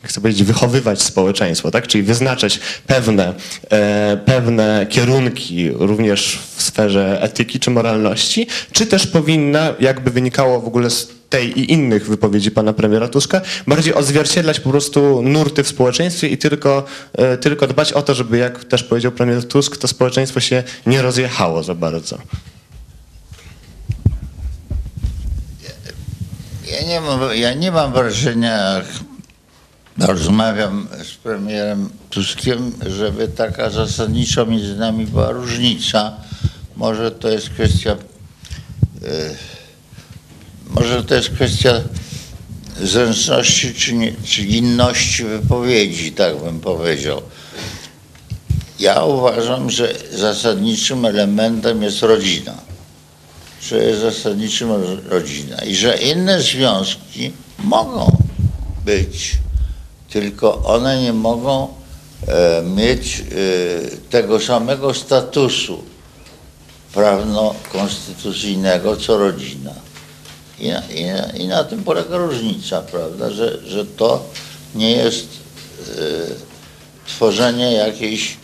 chcę 0.09 0.21
powiedzieć, 0.21 0.43
wychowywać 0.43 1.01
społeczeństwo, 1.01 1.71
tak? 1.71 1.87
Czyli 1.87 2.03
wyznaczać 2.03 2.59
pewne, 2.87 3.33
e, 3.69 4.17
pewne 4.25 4.85
kierunki 4.89 5.71
również 5.71 6.39
w 6.55 6.61
sferze 6.61 7.21
etyki 7.21 7.59
czy 7.59 7.71
moralności, 7.71 8.47
czy 8.71 8.85
też 8.85 9.07
powinna, 9.07 9.73
jakby 9.79 10.11
wynikało 10.11 10.61
w 10.61 10.67
ogóle 10.67 10.89
z 10.89 11.19
tej 11.29 11.59
i 11.59 11.71
innych 11.71 12.07
wypowiedzi 12.07 12.51
pana 12.51 12.73
premiera 12.73 13.07
Tuska, 13.07 13.41
bardziej 13.67 13.93
odzwierciedlać 13.93 14.59
po 14.59 14.69
prostu 14.69 15.21
nurty 15.21 15.63
w 15.63 15.67
społeczeństwie 15.67 16.27
i 16.27 16.37
tylko, 16.37 16.85
e, 17.13 17.37
tylko 17.37 17.67
dbać 17.67 17.93
o 17.93 18.01
to, 18.01 18.15
żeby, 18.15 18.37
jak 18.37 18.63
też 18.63 18.83
powiedział 18.83 19.11
premier 19.11 19.47
Tusk, 19.47 19.77
to 19.77 19.87
społeczeństwo 19.87 20.39
się 20.39 20.63
nie 20.85 21.01
rozjechało 21.01 21.63
za 21.63 21.75
bardzo. 21.75 22.17
Ja 26.71 26.87
nie 26.87 27.01
mam, 27.01 27.19
ja 27.35 27.53
nie 27.53 27.71
mam 27.71 27.93
wrażenia, 27.93 28.81
rozmawiam 29.99 30.87
z 31.03 31.15
premierem 31.15 31.89
Tuskiem, 32.09 32.71
żeby 32.87 33.27
taka 33.27 33.69
zasadnicza 33.69 34.45
między 34.45 34.75
nami 34.75 35.05
była 35.05 35.31
różnica. 35.31 36.13
Może 36.75 37.11
to 37.11 37.29
jest 37.29 37.49
kwestia, 37.49 37.91
e, 37.91 39.35
może 40.69 41.03
to 41.03 41.15
jest 41.15 41.29
kwestia 41.29 41.81
zręczności 42.81 43.73
czy, 43.73 43.93
nie, 43.93 44.13
czy 44.25 44.41
inności 44.41 45.23
wypowiedzi, 45.23 46.11
tak 46.11 46.43
bym 46.43 46.59
powiedział. 46.59 47.21
Ja 48.79 49.03
uważam, 49.03 49.69
że 49.69 49.93
zasadniczym 50.11 51.05
elementem 51.05 51.83
jest 51.83 52.01
rodzina 52.01 52.69
że 53.61 53.83
jest 53.83 54.01
zasadniczym 54.01 54.71
ro- 54.71 54.97
rodzina 55.09 55.57
i 55.57 55.75
że 55.75 55.97
inne 55.97 56.41
związki 56.41 57.31
mogą 57.63 58.17
być, 58.85 59.37
tylko 60.09 60.63
one 60.63 61.01
nie 61.01 61.13
mogą 61.13 61.67
e, 62.27 62.61
mieć 62.63 63.19
e, 63.19 63.23
tego 64.09 64.39
samego 64.39 64.93
statusu 64.93 65.83
prawno-konstytucyjnego 66.93 68.97
co 68.97 69.17
rodzina. 69.17 69.73
I 70.59 70.67
na, 70.67 70.81
i, 70.81 71.05
na, 71.05 71.31
I 71.31 71.47
na 71.47 71.63
tym 71.63 71.83
polega 71.83 72.17
różnica, 72.17 72.81
prawda, 72.81 73.31
że, 73.31 73.67
że 73.67 73.85
to 73.85 74.23
nie 74.75 74.91
jest 74.91 75.27
e, 75.27 75.31
tworzenie 77.07 77.73
jakiejś 77.73 78.37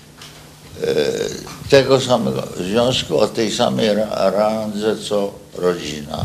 tego 1.70 2.02
samego 2.02 2.44
związku 2.58 3.20
o 3.20 3.28
tej 3.28 3.52
samej 3.52 3.94
ra- 3.94 4.30
randze 4.30 4.96
co 4.98 5.34
rodzina. 5.56 6.24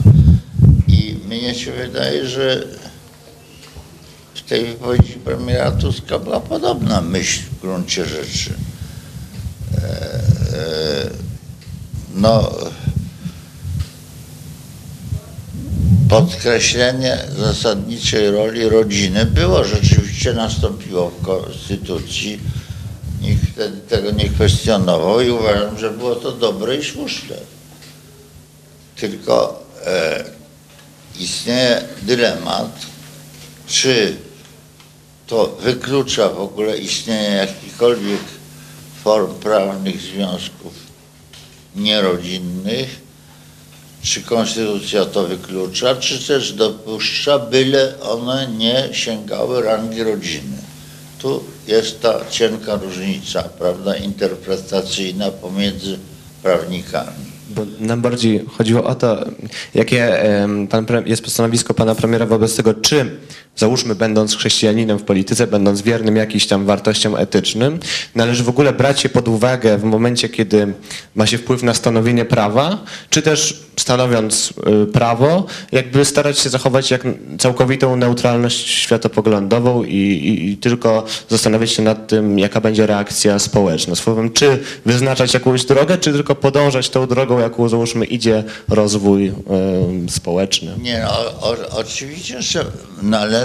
I 0.89 1.17
mnie 1.29 1.55
się 1.55 1.73
wydaje, 1.73 2.27
że 2.27 2.65
tej 4.51 4.67
wypowiedzi 4.67 5.13
premiera 5.13 5.71
Tuska 5.71 6.19
była 6.19 6.41
podobna 6.41 7.01
myśl 7.01 7.41
w 7.43 7.61
gruncie 7.61 8.07
rzeczy. 8.07 8.55
E, 9.75 9.81
e, 9.83 11.11
no, 12.15 12.51
podkreślenie 16.09 17.19
zasadniczej 17.39 18.31
roli 18.31 18.69
rodziny 18.69 19.27
było 19.27 19.65
rzeczywiście 19.65 20.33
nastąpiło 20.33 21.11
w 21.11 21.23
Konstytucji. 21.23 22.41
Nikt 23.23 23.43
wtedy 23.53 23.81
tego 23.81 24.11
nie 24.11 24.29
kwestionował 24.29 25.21
i 25.21 25.31
uważam, 25.31 25.79
że 25.79 25.91
było 25.91 26.15
to 26.15 26.33
dobre 26.33 26.77
i 26.77 26.85
słuszne. 26.85 27.37
Tylko 28.97 29.65
e, 29.87 30.25
istnieje 31.19 31.83
dylemat, 32.03 32.87
czy 33.67 34.17
to 35.31 35.57
wyklucza 35.61 36.29
w 36.29 36.41
ogóle 36.41 36.79
istnienie 36.79 37.37
jakichkolwiek 37.37 38.21
form 39.05 39.35
prawnych 39.35 40.01
związków 40.01 40.73
nierodzinnych, 41.77 43.01
czy 44.03 44.23
konstytucja 44.23 45.05
to 45.05 45.27
wyklucza, 45.27 45.97
czy 45.97 46.27
też 46.27 46.53
dopuszcza, 46.53 47.39
byle 47.39 48.01
one 48.01 48.49
nie 48.59 48.89
sięgały 48.93 49.63
rangi 49.63 50.03
rodziny. 50.03 50.57
Tu 51.19 51.45
jest 51.67 52.01
ta 52.01 52.21
cienka 52.31 52.75
różnica, 52.75 53.43
prawda, 53.43 53.97
interpretacyjna 53.97 55.31
pomiędzy 55.31 55.99
prawnikami. 56.43 57.31
Bo 57.51 57.67
nam 57.81 58.03
bardziej 58.03 58.45
chodziło 58.59 58.85
o 58.85 58.95
to, 58.95 59.25
jakie 59.75 60.23
pan, 60.71 60.87
jest 61.07 61.31
stanowisko 61.31 61.75
pana 61.75 61.95
premiera 61.95 62.27
wobec 62.27 62.57
tego, 62.57 62.75
czy 62.75 63.19
załóżmy 63.57 63.95
będąc 63.95 64.37
chrześcijaninem 64.37 64.99
w 64.99 65.03
polityce, 65.03 65.47
będąc 65.47 65.83
wiernym 65.83 66.17
jakimś 66.17 66.47
tam 66.47 66.67
wartościom 66.67 67.17
etycznym, 67.17 67.79
należy 68.15 68.45
w 68.45 68.49
ogóle 68.49 68.73
brać 68.73 69.05
je 69.05 69.11
pod 69.11 69.29
uwagę 69.29 69.79
w 69.79 69.85
momencie, 69.85 70.29
kiedy 70.29 70.73
ma 71.15 71.27
się 71.27 71.39
wpływ 71.39 71.63
na 71.63 71.75
stanowienie 71.75 72.25
prawa, 72.25 72.85
czy 73.11 73.23
też 73.23 73.71
stanowiąc 73.81 74.53
y, 74.83 74.87
prawo, 74.87 75.47
jakby 75.73 76.05
starać 76.05 76.39
się 76.39 76.51
zachować 76.51 76.91
jak 76.91 77.03
całkowitą 77.39 77.97
neutralność 77.97 78.69
światopoglądową 78.69 79.85
i, 79.85 79.97
i, 79.97 80.51
i 80.51 80.57
tylko 80.57 81.05
zastanawiać 81.29 81.71
się 81.71 81.83
nad 81.83 82.09
tym, 82.09 82.39
jaka 82.39 82.61
będzie 82.61 82.87
reakcja 82.87 83.39
społeczna. 83.39 83.95
Słowem, 83.95 84.33
czy 84.33 84.59
wyznaczać 84.87 85.35
jakąś 85.35 85.65
drogę, 85.65 85.99
czy 85.99 86.13
tylko 86.13 86.35
podążać 86.35 86.91
tą 86.91 87.07
drogą, 87.07 87.39
jaką 87.39 87.69
załóżmy 87.69 88.05
idzie 88.05 88.45
rozwój 88.69 89.29
y, 89.29 89.33
społeczny. 90.11 90.73
Nie, 90.83 91.07
o, 91.07 91.57
oczywiście, 91.73 92.43
że 92.43 92.65
należy 93.03 93.40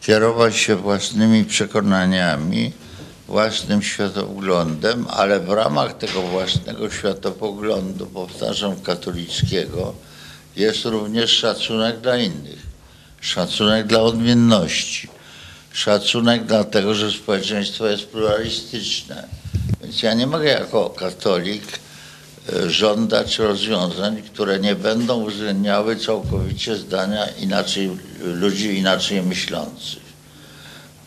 kierować 0.00 0.56
się 0.56 0.76
własnymi 0.76 1.44
przekonaniami, 1.44 2.72
własnym 3.28 3.82
światopoglądem, 3.82 5.06
ale 5.10 5.40
w 5.40 5.50
ramach 5.50 5.98
tego 5.98 6.22
własnego 6.22 6.90
światopoglądu, 6.90 8.06
powtarzam, 8.06 8.80
katolickiego, 8.80 9.94
jest 10.56 10.84
również 10.84 11.30
szacunek 11.30 12.00
dla 12.00 12.16
innych, 12.16 12.66
szacunek 13.20 13.86
dla 13.86 14.00
odmienności. 14.00 15.08
szacunek 15.72 16.44
dlatego, 16.44 16.94
że 16.94 17.10
społeczeństwo 17.10 17.86
jest 17.86 18.06
pluralistyczne. 18.06 19.28
Więc 19.82 20.02
ja 20.02 20.14
nie 20.14 20.26
mogę 20.26 20.44
jako 20.44 20.90
katolik 20.90 21.62
żądać 22.66 23.38
rozwiązań, 23.38 24.22
które 24.22 24.58
nie 24.58 24.74
będą 24.74 25.16
uwzględniały 25.16 25.96
całkowicie 25.96 26.76
zdania 26.76 27.26
inaczej, 27.26 27.90
ludzi 28.24 28.78
inaczej 28.78 29.22
myślących. 29.22 30.08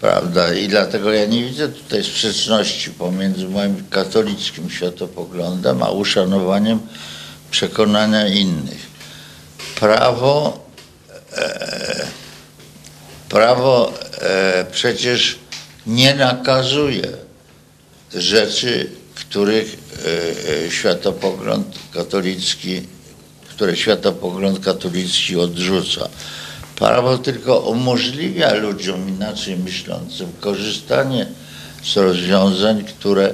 Prawda? 0.02 0.54
I 0.54 0.68
dlatego 0.68 1.12
ja 1.12 1.26
nie 1.26 1.44
widzę 1.44 1.70
tutaj 1.70 2.04
sprzeczności 2.04 2.92
pomiędzy 2.92 3.48
moim 3.48 3.84
katolickim 3.90 4.70
światopoglądem, 4.70 5.84
a 5.84 5.90
uszanowaniem 5.90 6.80
przekonania 7.52 8.28
innych. 8.28 8.88
Prawo, 9.80 10.66
e, 11.38 12.06
prawo 13.30 13.94
e, 14.22 14.66
przecież 14.72 15.40
nie 15.88 16.16
nakazuje 16.16 17.08
rzeczy, 18.14 19.01
których 19.32 19.78
e, 20.06 20.66
e, 20.66 20.72
światopogląd 20.72 21.80
katolicki, 21.94 22.82
które 23.50 23.76
światopogląd 23.76 24.60
katolicki 24.60 25.38
odrzuca. 25.38 26.10
Prawo 26.76 27.18
tylko 27.18 27.60
umożliwia 27.60 28.54
ludziom 28.54 29.10
inaczej 29.10 29.58
myślącym 29.58 30.32
korzystanie 30.40 31.28
z 31.84 31.98
rozwiązań, 31.98 32.84
które, 32.84 33.34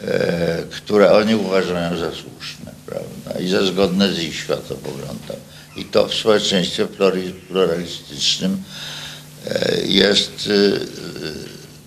e, 0.00 0.62
które 0.70 1.12
oni 1.12 1.34
uważają 1.34 1.98
za 1.98 2.10
słuszne 2.10 2.72
prawda? 2.86 3.40
i 3.40 3.48
za 3.48 3.66
zgodne 3.66 4.12
z 4.12 4.18
ich 4.18 4.36
światopoglądem. 4.36 5.36
I 5.76 5.84
to 5.84 6.08
w 6.08 6.14
społeczeństwie 6.14 6.86
pluralistycznym 7.48 8.62
jest 9.84 10.48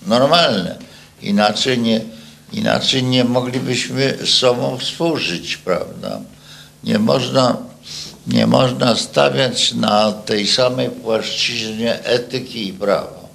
normalne. 0.08 0.78
Inaczej 1.22 1.80
nie, 1.80 2.02
inaczej 2.56 3.04
nie 3.04 3.24
moglibyśmy 3.24 4.18
z 4.26 4.30
sobą 4.30 4.78
współżyć, 4.78 5.58
prawda? 5.58 6.20
Nie 6.84 7.00
można, 7.00 7.58
nie 8.28 8.48
można 8.48 8.96
stawiać 8.96 9.74
na 9.74 10.12
tej 10.12 10.48
samej 10.48 10.90
płaszczyźnie 10.90 12.04
etyki 12.04 12.68
i 12.68 12.74
prawa. 12.74 13.26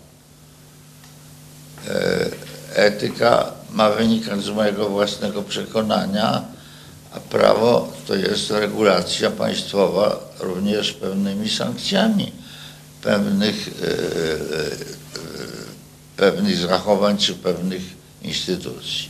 E, 1.88 2.30
Etyka 2.74 3.52
ma 3.70 3.90
wynikać 3.90 4.42
z 4.42 4.50
mojego 4.50 4.88
własnego 4.88 5.42
przekonania, 5.42 6.42
a 7.12 7.20
prawo 7.20 7.92
to 8.06 8.14
jest 8.14 8.50
regulacja 8.50 9.30
państwowa 9.30 10.20
również 10.40 10.92
pewnymi 10.92 11.50
sankcjami 11.50 12.32
pewnych, 13.02 13.68
e, 13.68 13.86
e, 13.86 14.70
pewnych 16.16 16.56
zachowań 16.56 17.18
czy 17.18 17.34
pewnych 17.34 17.82
instytucji. 18.22 19.09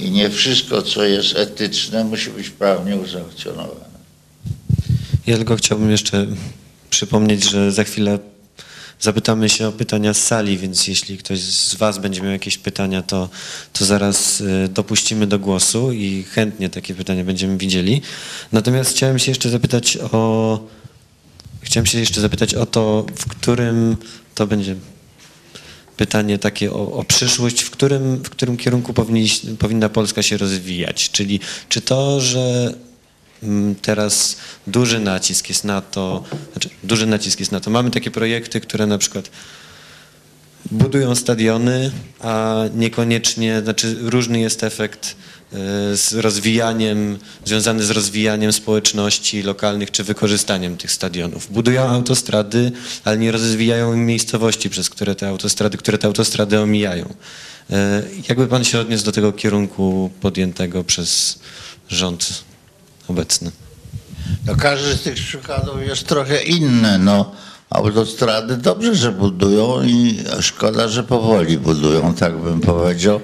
I 0.00 0.10
nie 0.10 0.30
wszystko, 0.30 0.82
co 0.82 1.04
jest 1.04 1.36
etyczne, 1.36 2.04
musi 2.04 2.30
być 2.30 2.50
prawnie 2.50 2.96
usankcjonowane. 2.96 3.90
Ja 5.26 5.36
tylko 5.36 5.56
chciałbym 5.56 5.90
jeszcze 5.90 6.26
przypomnieć, 6.90 7.50
że 7.50 7.72
za 7.72 7.84
chwilę 7.84 8.18
zapytamy 9.00 9.48
się 9.48 9.68
o 9.68 9.72
pytania 9.72 10.14
z 10.14 10.22
sali, 10.22 10.58
więc 10.58 10.88
jeśli 10.88 11.18
ktoś 11.18 11.40
z 11.40 11.74
Was 11.74 11.98
będzie 11.98 12.22
miał 12.22 12.32
jakieś 12.32 12.58
pytania, 12.58 13.02
to, 13.02 13.28
to 13.72 13.84
zaraz 13.84 14.40
y, 14.40 14.68
dopuścimy 14.68 15.26
do 15.26 15.38
głosu 15.38 15.92
i 15.92 16.22
chętnie 16.22 16.70
takie 16.70 16.94
pytania 16.94 17.24
będziemy 17.24 17.58
widzieli. 17.58 18.02
Natomiast 18.52 18.90
chciałem 18.90 19.18
się 19.18 19.30
jeszcze 19.30 19.50
zapytać 19.50 19.98
o 20.12 20.60
chciałem 21.60 21.86
się 21.86 21.98
jeszcze 21.98 22.20
zapytać 22.20 22.54
o 22.54 22.66
to, 22.66 23.06
w 23.16 23.28
którym 23.28 23.96
to 24.34 24.46
będzie 24.46 24.76
pytanie 26.00 26.38
takie 26.38 26.72
o, 26.72 26.92
o 26.92 27.04
przyszłość, 27.04 27.60
w 27.62 27.70
którym, 27.70 28.16
w 28.16 28.30
którym 28.30 28.56
kierunku 28.56 28.92
powinni, 28.92 29.28
powinna 29.58 29.88
Polska 29.88 30.22
się 30.22 30.36
rozwijać? 30.36 31.10
Czyli 31.10 31.40
czy 31.68 31.80
to, 31.80 32.20
że 32.20 32.74
mm, 33.42 33.74
teraz 33.74 34.36
duży 34.66 35.00
nacisk 35.00 35.48
jest 35.48 35.64
na 35.64 35.80
to, 35.80 36.24
znaczy 36.52 36.68
duży 36.84 37.06
nacisk 37.06 37.40
jest 37.40 37.52
na 37.52 37.60
to, 37.60 37.70
mamy 37.70 37.90
takie 37.90 38.10
projekty, 38.10 38.60
które 38.60 38.86
na 38.86 38.98
przykład 38.98 39.30
budują 40.70 41.14
stadiony, 41.14 41.90
a 42.20 42.64
niekoniecznie, 42.74 43.60
znaczy 43.60 43.96
różny 44.00 44.40
jest 44.40 44.64
efekt 44.64 45.16
z 45.94 46.12
rozwijaniem, 46.14 47.18
związany 47.44 47.82
z 47.82 47.90
rozwijaniem 47.90 48.52
społeczności 48.52 49.42
lokalnych 49.42 49.90
czy 49.90 50.04
wykorzystaniem 50.04 50.76
tych 50.76 50.92
stadionów. 50.92 51.52
Budują 51.52 51.82
autostrady, 51.82 52.72
ale 53.04 53.18
nie 53.18 53.32
rozwijają 53.32 53.96
miejscowości, 53.96 54.70
przez 54.70 54.90
które 54.90 55.14
te 55.14 55.28
autostrady, 55.28 55.78
które 55.78 55.98
te 55.98 56.06
autostrady 56.06 56.60
omijają. 56.60 57.14
E, 57.70 58.02
Jakby 58.28 58.46
pan 58.46 58.64
się 58.64 58.80
odniósł 58.80 59.04
do 59.04 59.12
tego 59.12 59.32
kierunku 59.32 60.10
podjętego 60.20 60.84
przez 60.84 61.38
rząd 61.88 62.44
obecny? 63.08 63.50
No 64.46 64.56
każdy 64.56 64.94
z 64.94 65.02
tych 65.02 65.14
przykładów 65.14 65.86
jest 65.86 66.06
trochę 66.06 66.42
inny. 66.42 66.98
No, 66.98 67.32
autostrady 67.70 68.56
dobrze, 68.56 68.94
że 68.94 69.12
budują 69.12 69.82
i 69.82 70.18
szkoda, 70.40 70.88
że 70.88 71.02
powoli 71.04 71.58
budują, 71.58 72.14
tak 72.14 72.38
bym 72.38 72.60
powiedział, 72.60 73.20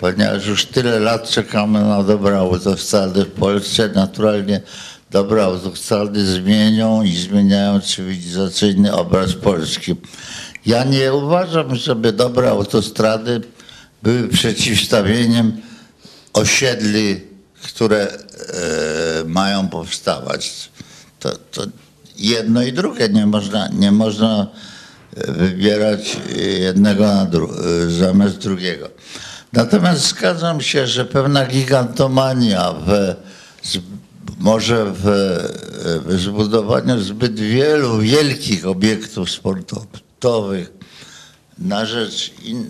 ponieważ 0.00 0.46
już 0.46 0.66
tyle 0.66 1.00
lat 1.00 1.30
czekamy 1.30 1.80
na 1.80 2.02
dobre 2.02 2.38
autostrady 2.38 3.24
w 3.24 3.30
Polsce. 3.30 3.88
Naturalnie 3.94 4.60
dobre 5.10 5.44
autostrady 5.44 6.26
zmienią 6.26 7.02
i 7.02 7.16
zmieniają 7.16 7.80
cywilizacyjny 7.80 8.92
obraz 8.92 9.34
Polski. 9.34 9.94
Ja 10.66 10.84
nie 10.84 11.14
uważam, 11.14 11.76
żeby 11.76 12.12
dobre 12.12 12.50
autostrady 12.50 13.40
były 14.02 14.28
przeciwstawieniem 14.28 15.60
osiedli, 16.32 17.20
które 17.62 18.08
e, 18.08 18.18
mają 19.26 19.68
powstawać. 19.68 20.70
To, 21.20 21.30
to 21.52 21.62
jedno 22.18 22.62
i 22.62 22.72
drugie, 22.72 23.08
nie 23.08 23.26
można, 23.26 23.68
nie 23.68 23.92
można 23.92 24.46
e, 25.16 25.32
wybierać 25.32 26.16
e, 26.36 26.40
jednego 26.40 27.04
dru- 27.04 27.54
e, 27.86 27.90
zamiast 27.90 28.38
drugiego. 28.38 28.90
Natomiast 29.52 30.08
zgadzam 30.08 30.60
się, 30.60 30.86
że 30.86 31.04
pewna 31.04 31.46
gigantomania 31.46 32.72
w, 32.72 33.14
może 34.38 34.92
w, 34.94 35.04
w 36.06 36.20
zbudowaniu 36.20 37.00
zbyt 37.00 37.40
wielu 37.40 37.98
wielkich 37.98 38.66
obiektów 38.66 39.30
sportowych 39.30 40.72
na 41.58 41.86
rzecz 41.86 42.32
in, 42.42 42.66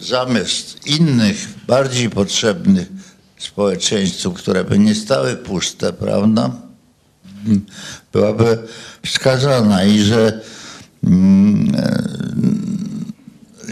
zamiast 0.00 0.86
innych, 0.86 1.48
bardziej 1.66 2.10
potrzebnych 2.10 2.88
społeczeństwu, 3.38 4.32
które 4.32 4.64
by 4.64 4.78
nie 4.78 4.94
stały 4.94 5.36
puste, 5.36 5.92
prawda, 5.92 6.50
byłaby 8.12 8.58
wskazana 9.06 9.84
i 9.84 9.98
że, 9.98 10.40
mm, 11.04 11.76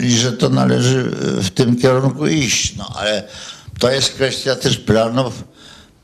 i 0.02 0.10
że 0.10 0.32
to 0.32 0.48
należy 0.48 1.10
w 1.42 1.50
tym 1.50 1.76
kierunku 1.76 2.26
iść. 2.26 2.76
No, 2.76 2.92
ale 2.96 3.28
to 3.78 3.90
jest 3.90 4.12
kwestia 4.12 4.56
też 4.56 4.78
planów 4.78 5.44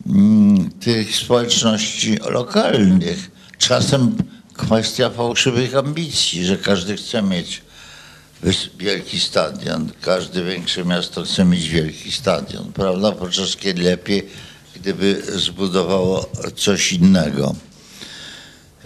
mm, 0.07 0.70
tych 0.70 1.16
społeczności 1.16 2.18
lokalnych. 2.30 3.30
Czasem 3.59 4.16
kwestia 4.55 5.11
fałszywych 5.11 5.76
ambicji, 5.76 6.44
że 6.44 6.57
każdy 6.57 6.96
chce 6.96 7.22
mieć 7.22 7.62
wielki 8.78 9.20
stadion. 9.20 9.90
Każde 10.01 10.44
większe 10.44 10.84
miasto 10.84 11.22
chce 11.22 11.44
mieć 11.44 11.68
wielki 11.68 12.12
stadion, 12.12 12.72
prawda? 12.72 13.12
Podczas 13.12 13.57
kiedy 13.57 13.82
lepiej, 13.82 14.28
gdyby 14.76 15.22
zbudowało 15.34 16.30
coś 16.57 16.92
innego. 16.92 17.55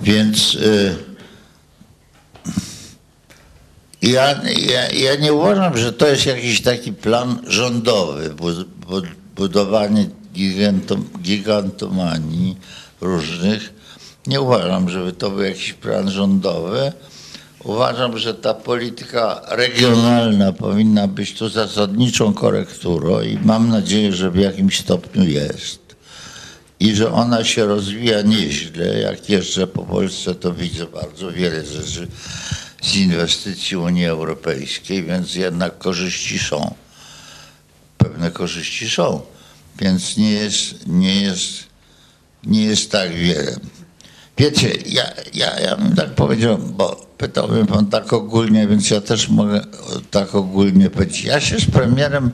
Więc 0.02 0.54
y, 0.54 1.11
ja, 4.02 4.40
ja, 4.72 4.88
ja 4.90 5.16
nie 5.16 5.32
uważam, 5.32 5.78
że 5.78 5.92
to 5.92 6.06
jest 6.06 6.26
jakiś 6.26 6.62
taki 6.62 6.92
plan 6.92 7.38
rządowy, 7.46 8.30
bu- 8.30 8.64
bu- 8.88 9.02
budowanie 9.36 10.06
gigantom, 10.34 11.08
gigantomanii 11.22 12.56
różnych. 13.00 13.72
Nie 14.26 14.40
uważam, 14.40 14.88
żeby 14.90 15.12
to 15.12 15.30
był 15.30 15.42
jakiś 15.42 15.72
plan 15.72 16.10
rządowy. 16.10 16.92
Uważam, 17.64 18.18
że 18.18 18.34
ta 18.34 18.54
polityka 18.54 19.40
regionalna 19.48 20.52
powinna 20.52 21.08
być 21.08 21.32
tu 21.34 21.48
zasadniczą 21.48 22.34
korekturą 22.34 23.20
i 23.20 23.38
mam 23.44 23.68
nadzieję, 23.68 24.12
że 24.12 24.30
w 24.30 24.36
jakimś 24.36 24.78
stopniu 24.80 25.24
jest. 25.24 25.80
I 26.80 26.94
że 26.96 27.12
ona 27.12 27.44
się 27.44 27.64
rozwija 27.66 28.22
nieźle. 28.22 28.86
Jak 29.00 29.30
jeżdżę 29.30 29.66
po 29.66 29.82
Polsce, 29.82 30.34
to 30.34 30.52
widzę 30.52 30.86
bardzo 30.86 31.32
wiele 31.32 31.66
rzeczy 31.66 32.08
z 32.82 32.96
inwestycji 32.96 33.76
Unii 33.76 34.06
Europejskiej, 34.06 35.02
więc 35.04 35.34
jednak 35.34 35.78
korzyści 35.78 36.38
są. 36.38 36.74
Pewne 37.98 38.30
korzyści 38.30 38.90
są. 38.90 39.20
Więc 39.80 40.16
nie 40.16 40.30
jest, 40.30 40.86
nie 40.86 41.22
jest, 41.22 41.48
nie 42.44 42.64
jest 42.64 42.90
tak 42.90 43.14
wiele. 43.14 43.56
Wiecie, 44.38 44.72
ja, 44.86 45.04
ja, 45.34 45.60
ja 45.60 45.76
bym 45.76 45.96
tak 45.96 46.14
powiedział, 46.14 46.58
bo 46.58 47.06
pytał 47.18 47.48
mnie 47.48 47.66
pan 47.66 47.86
tak 47.86 48.12
ogólnie, 48.12 48.66
więc 48.66 48.90
ja 48.90 49.00
też 49.00 49.28
mogę 49.28 49.60
tak 50.10 50.34
ogólnie 50.34 50.90
powiedzieć. 50.90 51.24
Ja 51.24 51.40
się 51.40 51.60
z 51.60 51.64
premierem 51.70 52.30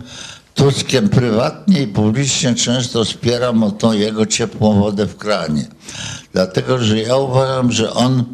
Tuskiem 0.55 1.09
prywatnie 1.09 1.83
i 1.83 1.87
publicznie 1.87 2.55
często 2.55 3.05
spieram 3.05 3.63
o 3.63 3.71
tą 3.71 3.93
jego 3.93 4.27
ciepłą 4.27 4.81
wodę 4.81 5.07
w 5.07 5.17
kranie. 5.17 5.67
Dlatego, 6.33 6.79
że 6.79 6.99
ja 6.99 7.17
uważam, 7.17 7.73
że 7.73 7.93
on, 7.93 8.25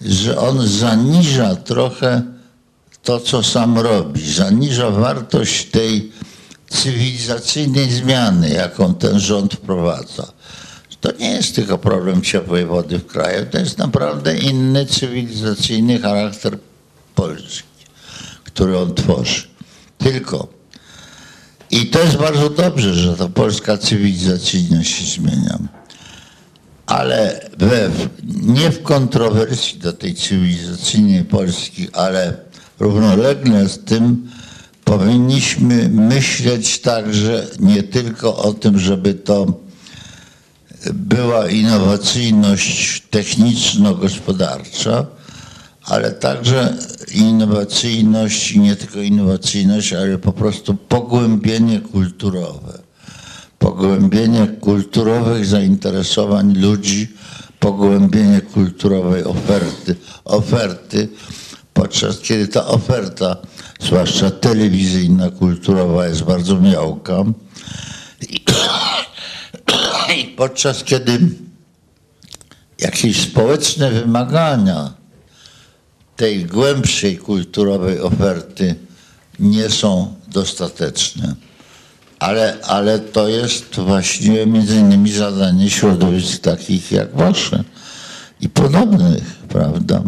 że 0.00 0.38
on 0.38 0.68
zaniża 0.68 1.56
trochę 1.56 2.22
to, 3.02 3.20
co 3.20 3.42
sam 3.42 3.78
robi. 3.78 4.32
Zaniża 4.32 4.90
wartość 4.90 5.64
tej 5.64 6.12
cywilizacyjnej 6.68 7.90
zmiany, 7.90 8.48
jaką 8.48 8.94
ten 8.94 9.20
rząd 9.20 9.54
wprowadza. 9.54 10.32
To 11.00 11.12
nie 11.18 11.30
jest 11.30 11.54
tylko 11.54 11.78
problem 11.78 12.22
ciepłej 12.22 12.66
wody 12.66 12.98
w 12.98 13.06
kraju, 13.06 13.46
to 13.50 13.58
jest 13.58 13.78
naprawdę 13.78 14.38
inny 14.38 14.86
cywilizacyjny 14.86 15.98
charakter 16.00 16.58
Polski, 17.14 17.62
który 18.44 18.78
on 18.78 18.94
tworzy. 18.94 19.42
Tylko. 19.98 20.48
I 21.70 21.86
to 21.86 22.00
jest 22.00 22.16
bardzo 22.16 22.50
dobrze, 22.50 22.94
że 22.94 23.16
ta 23.16 23.28
polska 23.28 23.78
cywilizacyjność 23.78 24.90
się 24.90 25.20
zmienia. 25.20 25.58
Ale 26.86 27.40
we, 27.58 27.90
nie 28.42 28.70
w 28.70 28.82
kontrowersji 28.82 29.78
do 29.78 29.92
tej 29.92 30.14
cywilizacyjnej 30.14 31.24
Polski, 31.24 31.88
ale 31.92 32.34
równolegle 32.80 33.68
z 33.68 33.78
tym 33.84 34.30
powinniśmy 34.84 35.88
myśleć 35.88 36.80
także 36.80 37.46
nie 37.60 37.82
tylko 37.82 38.36
o 38.36 38.54
tym, 38.54 38.78
żeby 38.78 39.14
to 39.14 39.46
była 40.94 41.48
innowacyjność 41.48 43.02
techniczno-gospodarcza, 43.10 45.06
ale 45.84 46.12
także 46.12 46.76
innowacyjność 47.14 48.54
nie 48.54 48.76
tylko 48.76 49.00
innowacyjność, 49.00 49.92
ale 49.92 50.18
po 50.18 50.32
prostu 50.32 50.74
pogłębienie 50.74 51.80
kulturowe. 51.80 52.85
Pogłębienie 53.58 54.46
kulturowych 54.60 55.46
zainteresowań 55.46 56.54
ludzi, 56.54 57.08
pogłębienie 57.60 58.40
kulturowej 58.40 59.24
oferty, 59.24 59.96
oferty, 60.24 61.08
podczas 61.74 62.20
kiedy 62.20 62.48
ta 62.48 62.66
oferta, 62.66 63.36
zwłaszcza 63.80 64.30
telewizyjna, 64.30 65.30
kulturowa 65.30 66.06
jest 66.06 66.22
bardzo 66.22 66.60
miałka. 66.60 67.24
I, 68.28 68.44
i 70.20 70.24
podczas 70.24 70.84
kiedy 70.84 71.18
jakieś 72.78 73.22
społeczne 73.22 73.90
wymagania 73.90 74.94
tej 76.16 76.44
głębszej 76.44 77.18
kulturowej 77.18 78.00
oferty 78.00 78.74
nie 79.38 79.70
są 79.70 80.14
dostateczne. 80.28 81.34
Ale, 82.18 82.56
ale 82.62 82.98
to 82.98 83.28
jest 83.28 83.80
właśnie 83.80 84.46
między 84.46 84.76
innymi 84.76 85.12
zadanie 85.12 85.70
środowisk 85.70 86.42
takich 86.42 86.92
jak 86.92 87.16
wasze 87.16 87.64
i 88.40 88.48
podobnych, 88.48 89.36
prawda? 89.48 90.02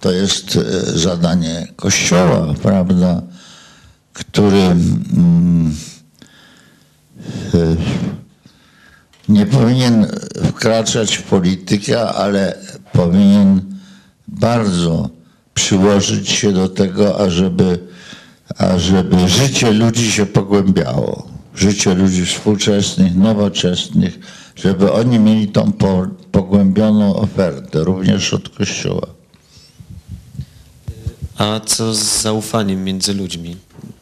To 0.00 0.12
jest 0.12 0.56
e, 0.56 0.98
zadanie 0.98 1.68
Kościoła, 1.76 2.54
prawda, 2.62 3.22
który 4.12 4.62
mm, 4.62 5.76
e, 7.54 7.76
nie 9.28 9.46
powinien 9.46 10.06
wkraczać 10.44 11.16
w 11.16 11.22
politykę, 11.22 12.08
ale 12.08 12.58
powinien 12.92 13.62
bardzo 14.28 15.10
przyłożyć 15.54 16.28
się 16.30 16.52
do 16.52 16.68
tego, 16.68 17.20
ażeby, 17.20 17.78
ażeby 18.56 19.28
życie 19.28 19.70
ludzi 19.70 20.12
się 20.12 20.26
pogłębiało. 20.26 21.28
Życie 21.54 21.94
ludzi 21.94 22.26
współczesnych, 22.26 23.16
nowoczesnych, 23.16 24.18
żeby 24.56 24.92
oni 24.92 25.18
mieli 25.18 25.48
tą 25.48 25.72
po, 25.72 26.06
pogłębioną 26.32 27.16
ofertę, 27.16 27.84
również 27.84 28.34
od 28.34 28.48
Kościoła. 28.48 29.06
A 31.38 31.60
co 31.66 31.94
z 31.94 32.22
zaufaniem 32.22 32.84
między 32.84 33.14
ludźmi? 33.14 33.56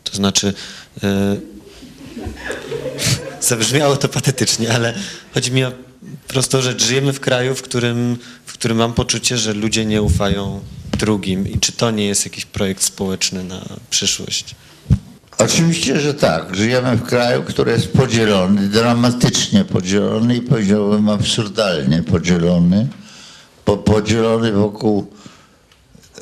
To 0.04 0.16
znaczy, 0.16 0.54
e, 1.02 1.36
zabrzmiało 3.40 3.96
to 3.96 4.08
patetycznie, 4.08 4.72
ale 4.72 4.94
chodzi 5.34 5.52
mi 5.52 5.64
o 5.64 5.72
prostą 6.28 6.60
rzecz. 6.60 6.84
Żyjemy 6.84 7.12
w 7.12 7.20
kraju, 7.20 7.54
w 7.54 7.62
którym, 7.62 8.16
w 8.46 8.52
którym 8.52 8.76
mam 8.78 8.92
poczucie, 8.92 9.38
że 9.38 9.54
ludzie 9.54 9.84
nie 9.84 10.02
ufają 10.02 10.60
drugim. 10.96 11.48
I 11.48 11.60
czy 11.60 11.72
to 11.72 11.90
nie 11.90 12.06
jest 12.06 12.24
jakiś 12.24 12.44
projekt 12.44 12.82
społeczny 12.82 13.44
na 13.44 13.60
przyszłość? 13.90 14.54
Oczywiście, 15.38 16.00
że 16.00 16.14
tak. 16.14 16.56
Żyjemy 16.56 16.96
w 16.96 17.02
kraju, 17.02 17.42
który 17.42 17.72
jest 17.72 17.92
podzielony, 17.92 18.68
dramatycznie 18.68 19.64
podzielony 19.64 20.36
i 20.36 20.42
powiedziałbym 20.42 21.08
absurdalnie 21.08 22.02
podzielony, 22.02 22.88
bo 23.66 23.76
podzielony 23.76 24.52
wokół 24.52 25.06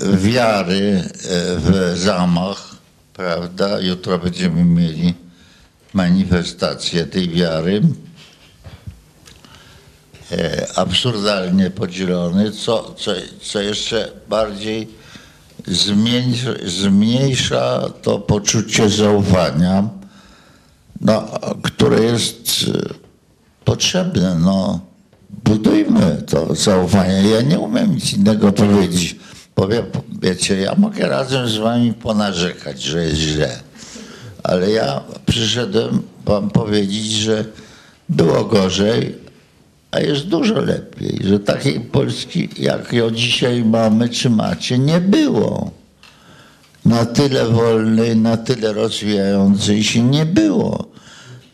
wiary 0.00 1.02
e, 1.02 1.08
w 1.58 1.92
zamach, 1.98 2.76
prawda? 3.12 3.80
Jutro 3.80 4.18
będziemy 4.18 4.64
mieli 4.64 5.14
manifestację 5.92 7.06
tej 7.06 7.28
wiary. 7.28 7.82
E, 10.32 10.66
absurdalnie 10.74 11.70
podzielony, 11.70 12.52
co, 12.52 12.94
co, 12.96 13.12
co 13.42 13.60
jeszcze 13.60 14.10
bardziej 14.28 14.88
zmniejsza, 16.66 17.90
to 18.02 18.18
poczucie 18.18 18.88
zaufania, 18.88 19.88
no, 21.00 21.28
które 21.62 22.04
jest 22.04 22.66
e, 22.74 22.94
potrzebne. 23.64 24.34
No, 24.34 24.80
budujmy 25.44 26.22
to 26.26 26.54
zaufanie. 26.54 27.28
Ja 27.28 27.40
nie 27.40 27.58
umiem 27.58 27.94
nic 27.94 28.12
innego 28.12 28.52
powiedzieć. 28.52 29.16
Powiem, 29.54 29.84
wiecie, 30.22 30.60
ja 30.60 30.74
mogę 30.74 31.08
razem 31.08 31.48
z 31.48 31.56
wami 31.56 31.92
ponarzekać, 31.92 32.82
że 32.82 33.04
jest 33.04 33.16
źle. 33.16 33.60
Ale 34.42 34.70
ja 34.70 35.00
przyszedłem 35.26 36.02
wam 36.24 36.50
powiedzieć, 36.50 37.12
że 37.12 37.44
było 38.08 38.44
gorzej, 38.44 39.23
a 39.94 40.00
jest 40.00 40.26
dużo 40.26 40.60
lepiej, 40.60 41.20
że 41.24 41.40
takiej 41.40 41.80
Polski, 41.80 42.48
jak 42.58 42.92
ją 42.92 43.10
dzisiaj 43.10 43.64
mamy 43.64 44.08
czy 44.08 44.30
macie, 44.30 44.78
nie 44.78 45.00
było. 45.00 45.70
Na 46.84 47.06
tyle 47.06 47.48
wolnej, 47.48 48.16
na 48.16 48.36
tyle 48.36 48.72
rozwijającej 48.72 49.84
się 49.84 50.02
nie 50.02 50.26
było. 50.26 50.88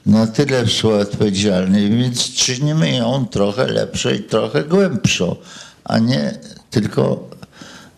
Na 0.06 0.26
tyle 0.26 0.66
współodpowiedzialnej, 0.66 1.90
więc 1.90 2.32
czynimy 2.34 2.96
ją 2.96 3.26
trochę 3.26 3.66
lepszą 3.66 4.10
i 4.10 4.18
trochę 4.18 4.64
głębszą, 4.64 5.36
a 5.84 5.98
nie 5.98 6.38
tylko 6.70 7.28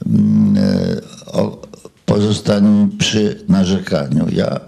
mm, 0.06 0.56
e, 0.56 1.50
pozostaniemy 2.06 2.88
przy 2.98 3.44
narzekaniu. 3.48 4.26
Ja 4.32 4.60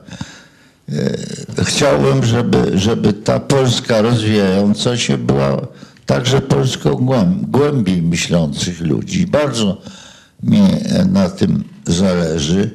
chciałbym, 1.64 2.24
żeby, 2.24 2.78
żeby 2.78 3.12
ta 3.12 3.40
Polska 3.40 4.02
rozwijająca 4.02 4.96
się 4.96 5.18
była 5.18 5.66
także 6.06 6.40
Polską 6.40 6.90
głęb, 6.90 7.46
głębiej 7.46 8.02
myślących 8.02 8.80
ludzi. 8.80 9.26
Bardzo 9.26 9.80
mi 10.42 10.62
na 11.08 11.30
tym 11.30 11.64
zależy. 11.86 12.70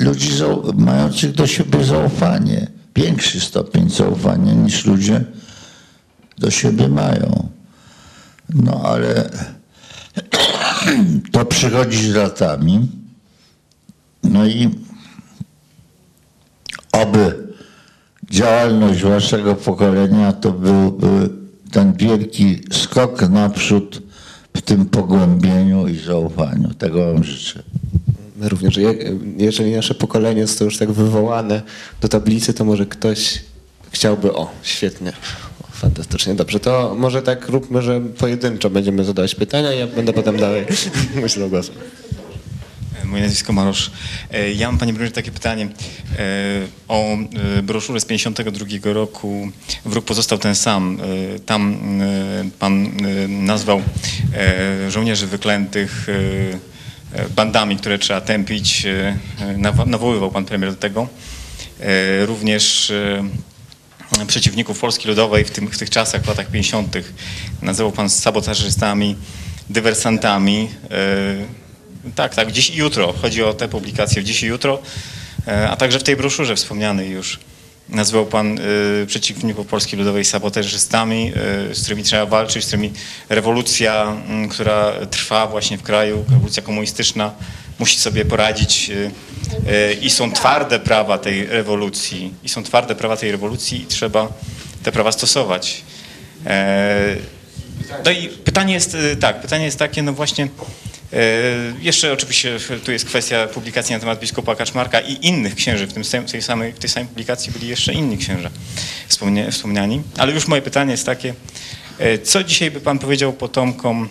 Ludzi 0.00 0.30
mających 0.74 1.32
do 1.32 1.46
siebie 1.46 1.84
zaufanie, 1.84 2.66
większy 2.96 3.40
stopień 3.40 3.90
zaufania 3.90 4.52
niż 4.52 4.84
ludzie 4.84 5.24
do 6.38 6.50
siebie 6.50 6.88
mają. 6.88 7.48
No 8.54 8.80
ale 8.84 9.30
to 11.32 11.44
przychodzi 11.44 12.10
z 12.10 12.14
latami. 12.14 12.88
No 14.22 14.46
i 14.46 14.85
oby 17.02 17.34
działalność 18.30 19.02
waszego 19.02 19.54
pokolenia 19.54 20.32
to 20.32 20.52
byłby 20.52 21.28
ten 21.72 21.92
wielki 21.92 22.58
skok 22.72 23.28
naprzód 23.28 24.02
w 24.56 24.62
tym 24.62 24.86
pogłębieniu 24.86 25.88
i 25.88 25.98
zaufaniu. 25.98 26.74
Tego 26.74 27.12
wam 27.12 27.24
życzę. 27.24 27.62
My 28.36 28.48
również. 28.48 28.76
Je- 28.76 28.94
Jeżeli 29.36 29.72
nasze 29.76 29.94
pokolenie 29.94 30.40
jest 30.40 30.58
to 30.58 30.64
już 30.64 30.78
tak 30.78 30.92
wywołane 30.92 31.62
do 32.00 32.08
tablicy, 32.08 32.54
to 32.54 32.64
może 32.64 32.86
ktoś 32.86 33.42
chciałby, 33.92 34.32
o, 34.34 34.50
świetnie, 34.62 35.12
o, 35.62 35.66
fantastycznie, 35.72 36.34
dobrze, 36.34 36.60
to 36.60 36.94
może 36.98 37.22
tak 37.22 37.48
róbmy, 37.48 37.82
że 37.82 38.00
pojedynczo 38.00 38.70
będziemy 38.70 39.04
zadawać 39.04 39.34
pytania 39.34 39.72
i 39.74 39.78
ja 39.78 39.86
będę 39.86 40.12
potem 40.12 40.36
dalej 40.36 40.66
myślał 41.22 41.48
głosem. 41.48 41.74
Moje 43.06 43.22
nazwisko 43.22 43.52
Marosz. 43.52 43.90
E, 44.32 44.52
Ja 44.52 44.66
mam, 44.66 44.78
panie 44.78 44.92
premierze, 44.92 45.12
takie 45.12 45.30
pytanie 45.30 45.64
e, 45.64 45.68
o 46.88 47.16
e, 47.58 47.62
broszurę 47.62 48.00
z 48.00 48.04
52 48.04 48.66
roku. 48.82 49.50
Wróg 49.84 50.04
pozostał 50.04 50.38
ten 50.38 50.54
sam. 50.54 50.98
Tam 51.46 51.78
pan 52.58 52.90
nazwał 53.28 53.82
żołnierzy 54.88 55.26
wyklętych 55.26 56.06
bandami, 57.36 57.76
które 57.76 57.98
trzeba 57.98 58.20
tępić. 58.20 58.86
Nawoływał 59.86 60.30
pan 60.30 60.44
premier 60.44 60.70
do 60.70 60.76
tego. 60.76 61.08
Również 62.26 62.92
przeciwników 64.26 64.80
Polski 64.80 65.08
Ludowej 65.08 65.44
w, 65.44 65.50
tym, 65.50 65.68
w 65.68 65.78
tych 65.78 65.90
czasach, 65.90 66.22
w 66.22 66.28
latach 66.28 66.50
50. 66.50 66.96
nazywał 67.62 67.92
pan 67.92 68.10
sabotażystami, 68.10 69.16
dywersantami. 69.70 70.68
Tak, 72.14 72.34
tak, 72.34 72.52
dziś 72.52 72.70
i 72.70 72.76
jutro. 72.76 73.14
Chodzi 73.22 73.42
o 73.42 73.54
te 73.54 73.68
publikacje 73.68 74.22
w 74.22 74.24
dziś 74.24 74.42
i 74.42 74.46
jutro, 74.46 74.78
e, 75.48 75.70
a 75.70 75.76
także 75.76 75.98
w 75.98 76.02
tej 76.02 76.16
broszurze 76.16 76.56
wspomnianej 76.56 77.10
już. 77.10 77.38
Nazywał 77.88 78.26
pan 78.26 78.58
e, 78.58 79.06
przeciwników 79.06 79.66
Polski 79.66 79.96
Ludowej 79.96 80.24
sabotażystami, 80.24 81.32
e, 81.70 81.74
z 81.74 81.80
którymi 81.80 82.02
trzeba 82.02 82.26
walczyć, 82.26 82.64
z 82.64 82.66
którymi 82.66 82.92
rewolucja, 83.28 84.16
m, 84.28 84.48
która 84.48 84.92
trwa 85.10 85.46
właśnie 85.46 85.78
w 85.78 85.82
kraju, 85.82 86.24
rewolucja 86.30 86.62
komunistyczna, 86.62 87.32
musi 87.78 87.98
sobie 87.98 88.24
poradzić 88.24 88.90
i 90.00 90.10
są 90.10 90.32
twarde 90.32 90.78
prawa 90.78 91.18
tej 91.18 91.46
rewolucji, 91.46 92.34
i 92.44 92.48
są 92.48 92.62
twarde 92.62 92.94
prawa 92.94 93.16
tej 93.16 93.32
rewolucji 93.32 93.82
i 93.82 93.86
trzeba 93.86 94.28
te 94.82 94.92
prawa 94.92 95.12
stosować. 95.12 95.82
No 98.04 98.10
i 98.10 98.28
pytanie 98.28 98.74
jest, 98.74 98.96
tak, 99.20 99.40
pytanie 99.40 99.64
jest 99.64 99.78
takie, 99.78 100.02
no 100.02 100.12
właśnie, 100.12 100.48
jeszcze 101.80 102.12
oczywiście 102.12 102.58
tu 102.84 102.92
jest 102.92 103.04
kwestia 103.04 103.46
publikacji 103.46 103.92
na 103.92 104.00
temat 104.00 104.20
biskupa 104.20 104.56
Kaczmarka 104.56 105.00
i 105.00 105.26
innych 105.26 105.54
księży, 105.54 105.86
w, 105.86 105.92
tym, 105.92 106.02
tej 106.32 106.42
samej, 106.42 106.72
w 106.72 106.78
tej 106.78 106.90
samej 106.90 107.08
publikacji 107.08 107.52
byli 107.52 107.68
jeszcze 107.68 107.92
inni 107.92 108.18
wspomnie, 109.08 109.52
wspomniani. 109.52 110.02
Ale 110.18 110.32
już 110.32 110.48
moje 110.48 110.62
pytanie 110.62 110.90
jest 110.90 111.06
takie, 111.06 111.34
e, 111.98 112.18
co 112.18 112.44
dzisiaj 112.44 112.70
by 112.70 112.80
pan 112.80 112.98
powiedział 112.98 113.32
potomkom 113.32 114.08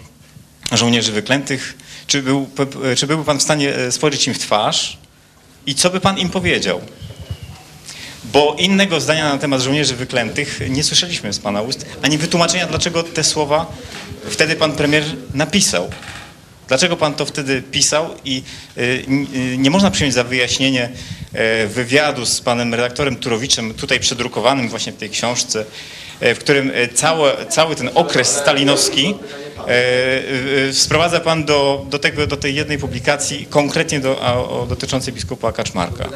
żołnierzy 0.72 1.12
wyklętych? 1.12 1.78
Czy, 2.08 2.24
był, 2.24 2.50
czy 2.98 3.08
byłby 3.08 3.24
pan 3.24 3.40
w 3.40 3.44
stanie 3.44 3.76
e, 3.76 3.92
spojrzeć 3.92 4.28
im 4.28 4.34
w 4.34 4.40
twarz 4.40 4.98
i 5.66 5.76
co 5.76 5.90
by 5.90 6.00
pan 6.00 6.18
im 6.18 6.30
powiedział? 6.30 6.82
Bo 8.24 8.56
innego 8.60 9.02
zdania 9.02 9.30
na 9.30 9.38
temat 9.38 9.62
żołnierzy 9.62 9.96
wyklętych 9.96 10.60
nie 10.70 10.84
słyszeliśmy 10.84 11.34
z 11.34 11.40
pana 11.40 11.62
ust, 11.62 11.86
ani 12.02 12.18
wytłumaczenia, 12.18 12.68
dlaczego 12.68 13.04
te 13.04 13.24
słowa 13.24 13.74
wtedy 14.30 14.56
pan 14.56 14.72
premier 14.72 15.04
napisał. 15.34 15.90
Dlaczego 16.68 16.98
pan 16.98 17.14
to 17.14 17.26
wtedy 17.26 17.62
pisał 17.62 18.10
i 18.26 18.44
y, 18.78 18.82
y, 18.82 19.58
nie 19.58 19.70
można 19.70 19.92
przyjąć 19.92 20.14
za 20.14 20.24
wyjaśnienie 20.24 20.90
e, 21.34 21.68
wywiadu 21.68 22.26
z 22.26 22.42
panem 22.42 22.74
redaktorem 22.74 23.16
Turowiczem, 23.16 23.74
tutaj 23.74 24.00
przedrukowanym 24.00 24.70
właśnie 24.70 24.92
w 24.94 24.98
tej 24.98 25.10
książce, 25.10 25.66
e, 26.20 26.36
w 26.36 26.40
którym 26.40 26.72
e, 26.74 26.88
cały, 26.88 27.32
cały 27.50 27.76
ten 27.76 27.90
okres 27.96 28.28
stalinowski 28.28 29.16
sprowadza 30.72 31.20
pan 31.20 31.46
do, 31.46 31.86
do, 31.90 32.00
tego, 32.00 32.28
do 32.28 32.38
tej 32.38 32.56
jednej 32.56 32.78
publikacji, 32.78 33.46
konkretnie 33.50 34.00
do, 34.00 34.20
o, 34.20 34.66
dotyczącej 34.70 35.14
biskupa 35.14 35.52
Kaczmarka. 35.52 36.10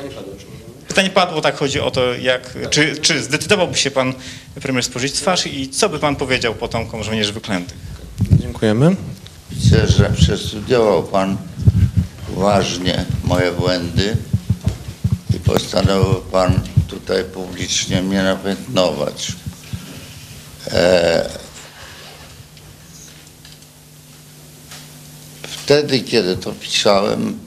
Pytanie 0.87 1.09
padło, 1.09 1.41
tak 1.41 1.57
chodzi 1.57 1.79
o 1.79 1.91
to, 1.91 2.13
jak, 2.13 2.57
czy, 2.69 2.97
czy 2.97 3.23
zdecydowałby 3.23 3.77
się 3.77 3.91
pan 3.91 4.13
premier 4.61 4.83
spojrzeć 4.83 5.11
w 5.11 5.15
twarz 5.15 5.47
i 5.47 5.69
co 5.69 5.89
by 5.89 5.99
pan 5.99 6.15
powiedział 6.15 6.55
potomkom 6.55 7.03
żołnierzy 7.03 7.33
wyklętych? 7.33 7.77
Dziękujemy. 8.31 8.95
Widzę, 9.51 9.87
że 9.87 10.09
przestudiował 10.09 11.03
Pan 11.03 11.37
uważnie 12.35 13.05
moje 13.23 13.51
błędy 13.51 14.17
i 15.35 15.39
postanowił 15.39 16.21
Pan 16.21 16.59
tutaj 16.87 17.23
publicznie 17.23 18.01
mnie 18.01 18.23
napiętnować. 18.23 19.31
E, 20.67 21.29
wtedy, 25.41 25.99
kiedy 25.99 26.37
to 26.37 26.51
pisałem, 26.51 27.39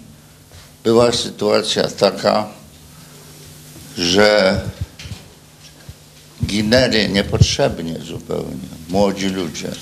była 0.85 1.13
sytuacja 1.13 1.89
taka, 1.89 2.49
że 3.99 4.61
ginęli 6.47 7.09
niepotrzebnie 7.09 7.99
zupełnie 8.01 8.69
młodzi 8.89 9.29
ludzie 9.29 9.73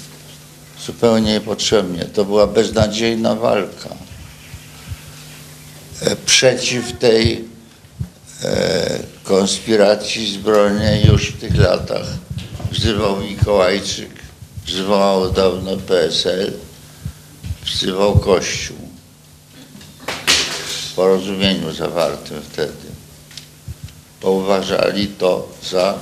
zupełnie 0.86 1.32
niepotrzebnie. 1.32 2.04
To 2.04 2.24
była 2.24 2.46
beznadziejna 2.46 3.34
walka 3.34 3.90
e, 6.00 6.16
przeciw 6.16 6.98
tej 6.98 7.44
e, 8.44 8.98
konspiracji 9.24 10.32
zbrojnej 10.32 11.06
już 11.06 11.26
w 11.26 11.40
tych 11.40 11.56
latach. 11.56 12.06
Wzywał 12.72 13.20
Mikołajczyk, 13.20 14.10
wzywało 14.66 15.28
dawno 15.28 15.76
PSL, 15.76 16.52
wzywał 17.64 18.18
Kościół 18.18 18.76
w 20.66 20.94
porozumieniu 20.94 21.72
zawartym 21.72 22.42
wtedy. 22.52 22.90
Bo 24.22 24.30
uważali 24.30 25.06
to 25.08 25.48
za 25.70 25.98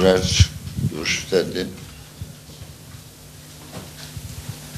rzecz 0.00 0.48
już 0.92 1.18
wtedy 1.18 1.66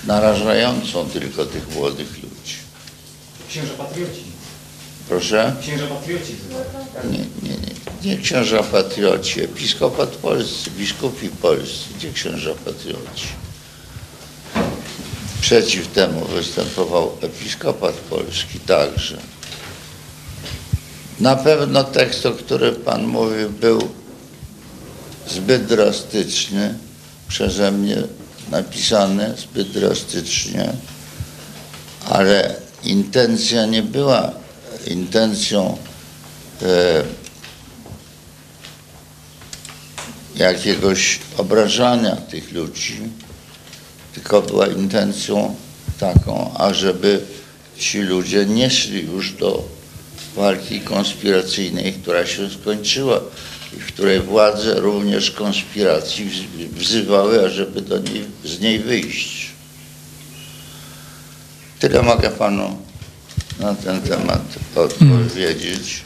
narażającą 0.06 1.10
tylko 1.10 1.46
tych 1.46 1.74
młodych 1.74 2.22
ludzi. 2.22 2.56
Księża 3.48 3.74
patrioci. 3.78 4.22
Proszę? 5.08 5.56
Księża 5.60 5.86
patrioci. 5.86 6.34
Nie, 7.10 7.18
nie, 7.18 7.56
nie. 7.56 7.74
Nie 8.04 8.18
księża 8.18 8.62
patrioci, 8.62 9.40
episkopat 9.40 10.08
polscy, 10.08 10.70
biskupi 10.70 11.28
polscy, 11.28 11.84
gdzie 11.96 12.12
księża 12.12 12.50
patrioci. 12.64 13.26
Przeciw 15.40 15.88
temu 15.88 16.24
występował 16.24 17.16
episkopat 17.20 17.94
polski 17.94 18.60
także. 18.60 19.18
Na 21.20 21.36
pewno 21.36 21.84
tekst, 21.84 22.26
o 22.26 22.32
którym 22.32 22.74
Pan 22.74 23.06
mówił, 23.06 23.50
był 23.50 23.88
zbyt 25.28 25.66
drastyczny, 25.66 26.78
przeze 27.28 27.72
mnie 27.72 28.02
napisany 28.50 29.34
zbyt 29.36 29.70
drastycznie, 29.70 30.72
ale 32.06 32.54
intencja 32.84 33.66
nie 33.66 33.82
była 33.82 34.32
intencją 34.86 35.78
e, 36.62 37.02
jakiegoś 40.36 41.20
obrażania 41.36 42.16
tych 42.16 42.52
ludzi, 42.52 43.00
tylko 44.14 44.42
była 44.42 44.66
intencją 44.66 45.54
taką, 46.00 46.54
ażeby 46.58 47.20
ci 47.78 48.00
ludzie 48.00 48.46
nie 48.46 48.70
szli 48.70 49.06
już 49.06 49.32
do 49.32 49.64
walki 50.36 50.80
konspiracyjnej, 50.80 51.92
która 51.92 52.26
się 52.26 52.50
skończyła 52.50 53.20
w 53.80 53.86
której 53.86 54.20
władze 54.20 54.80
również 54.80 55.30
konspiracji 55.30 56.24
wz- 56.30 56.68
wzywały, 56.78 57.46
ażeby 57.46 57.80
do 57.80 57.98
niej, 57.98 58.24
z 58.44 58.60
niej 58.60 58.78
wyjść. 58.78 59.46
Tyle 61.78 62.02
mogę 62.02 62.30
panu 62.30 62.78
na 63.60 63.74
ten 63.74 64.00
temat 64.02 64.42
odpowiedzieć, 64.74 66.02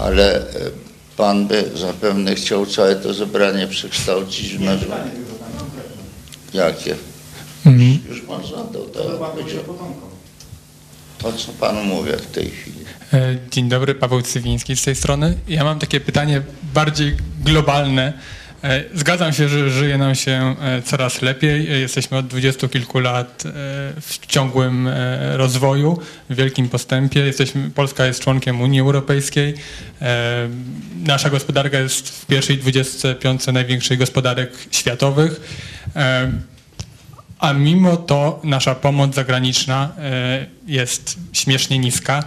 ale 0.00 0.36
e, 0.36 0.44
pan 1.16 1.46
by 1.46 1.70
zapewne 1.74 2.34
chciał 2.34 2.66
całe 2.66 2.96
to 2.96 3.14
zebranie 3.14 3.66
przekształcić 3.66 4.54
w 4.56 4.60
nasze... 4.60 4.86
Jakie? 6.52 6.96
Mhm. 7.66 7.98
Już 8.08 8.20
pan 8.20 8.42
zadał, 8.46 8.84
tak? 8.84 9.02
Powiedział. 9.30 9.62
To, 11.18 11.32
co 11.32 11.52
panu 11.52 11.84
mówię 11.84 12.16
w 12.16 12.26
tej 12.26 12.50
chwili. 12.50 12.84
E, 13.12 13.36
Dzień 13.50 13.68
dobry, 13.68 13.94
Paweł 13.94 14.22
Cywiński 14.22 14.76
z 14.76 14.82
tej 14.82 14.94
strony. 14.94 15.34
Ja 15.48 15.64
mam 15.64 15.78
takie 15.78 16.00
pytanie 16.00 16.42
bardziej 16.74 17.16
globalne. 17.44 18.12
E, 18.64 18.84
Zgadzam 18.94 19.32
się, 19.32 19.48
że 19.48 19.70
żyje 19.70 19.98
nam 19.98 20.14
się 20.14 20.54
e, 20.60 20.82
coraz 20.82 21.22
lepiej. 21.22 21.80
Jesteśmy 21.80 22.18
od 22.18 22.26
dwudziestu 22.26 22.68
kilku 22.68 22.98
lat 22.98 23.42
w 24.00 24.26
ciągłym 24.26 24.88
rozwoju, 25.32 25.98
w 26.30 26.34
wielkim 26.34 26.68
postępie. 26.68 27.20
Jesteśmy, 27.20 27.70
Polska 27.70 28.06
jest 28.06 28.20
członkiem 28.20 28.60
Unii 28.60 28.80
Europejskiej. 28.80 29.54
Nasza 31.06 31.30
gospodarka 31.30 31.78
jest 31.78 32.08
w 32.08 32.26
pierwszej 32.26 32.58
25 32.58 33.46
największych 33.46 33.98
gospodarek 33.98 34.50
światowych. 34.70 35.40
A 37.42 37.52
mimo 37.52 37.96
to 37.96 38.40
nasza 38.44 38.74
pomoc 38.74 39.14
zagraniczna 39.14 39.92
e, 39.98 40.46
jest 40.66 41.16
śmiesznie 41.32 41.78
niska. 41.78 42.24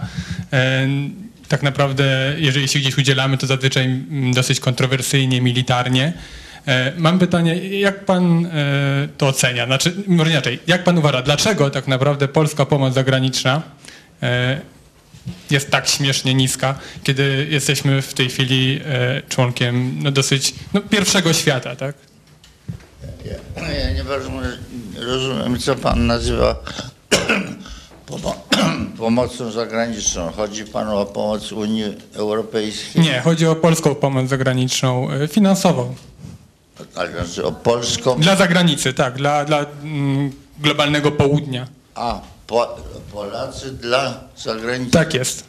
E, 0.52 0.88
Tak 1.48 1.62
naprawdę, 1.62 2.34
jeżeli 2.38 2.68
się 2.68 2.78
gdzieś 2.78 2.98
udzielamy, 2.98 3.38
to 3.38 3.46
zazwyczaj 3.46 3.84
mm, 3.84 4.32
dosyć 4.32 4.60
kontrowersyjnie, 4.60 5.40
militarnie. 5.40 6.12
E, 6.66 6.92
Mam 6.96 7.18
pytanie, 7.18 7.54
jak 7.78 8.04
pan 8.04 8.48
to 9.18 9.28
ocenia? 9.28 9.66
Znaczy, 9.66 9.94
może 10.06 10.30
inaczej, 10.30 10.58
jak 10.66 10.84
pan 10.84 10.98
uważa, 10.98 11.22
dlaczego 11.22 11.70
tak 11.70 11.88
naprawdę 11.88 12.28
polska 12.28 12.66
pomoc 12.66 12.94
zagraniczna 12.94 13.62
jest 15.50 15.70
tak 15.70 15.88
śmiesznie 15.88 16.34
niska, 16.34 16.78
kiedy 17.04 17.46
jesteśmy 17.50 18.02
w 18.02 18.14
tej 18.14 18.28
chwili 18.28 18.80
członkiem 19.28 20.02
no, 20.02 20.10
dosyć 20.10 20.54
no, 20.74 20.80
pierwszego 20.80 21.32
świata, 21.32 21.76
tak? 21.76 22.05
Ja, 23.56 23.68
ja 23.72 23.92
nie 23.92 24.04
bardzo 24.04 24.30
rozumiem, 24.98 25.58
co 25.58 25.74
pan 25.76 26.06
nazywa 26.06 26.56
pomo- 28.08 28.36
pomocą 28.98 29.50
zagraniczną. 29.50 30.32
Chodzi 30.32 30.64
panu 30.64 30.96
o 30.98 31.06
pomoc 31.06 31.52
Unii 31.52 31.84
Europejskiej? 32.14 33.02
Nie, 33.02 33.20
chodzi 33.20 33.46
o 33.46 33.56
polską 33.56 33.94
pomoc 33.94 34.28
zagraniczną 34.28 35.10
e, 35.10 35.28
finansową. 35.28 35.94
Ale 36.94 37.12
znaczy 37.12 37.44
o 37.44 37.52
polską... 37.52 38.20
Dla 38.20 38.36
zagranicy, 38.36 38.92
tak, 38.94 39.14
dla, 39.14 39.44
dla 39.44 39.66
mm, 39.82 40.32
globalnego 40.58 41.12
południa. 41.12 41.66
A, 41.94 42.20
po, 42.46 42.76
Polacy 43.12 43.72
dla 43.72 44.20
zagranicy. 44.36 44.90
Tak 44.90 45.14
jest. 45.14 45.44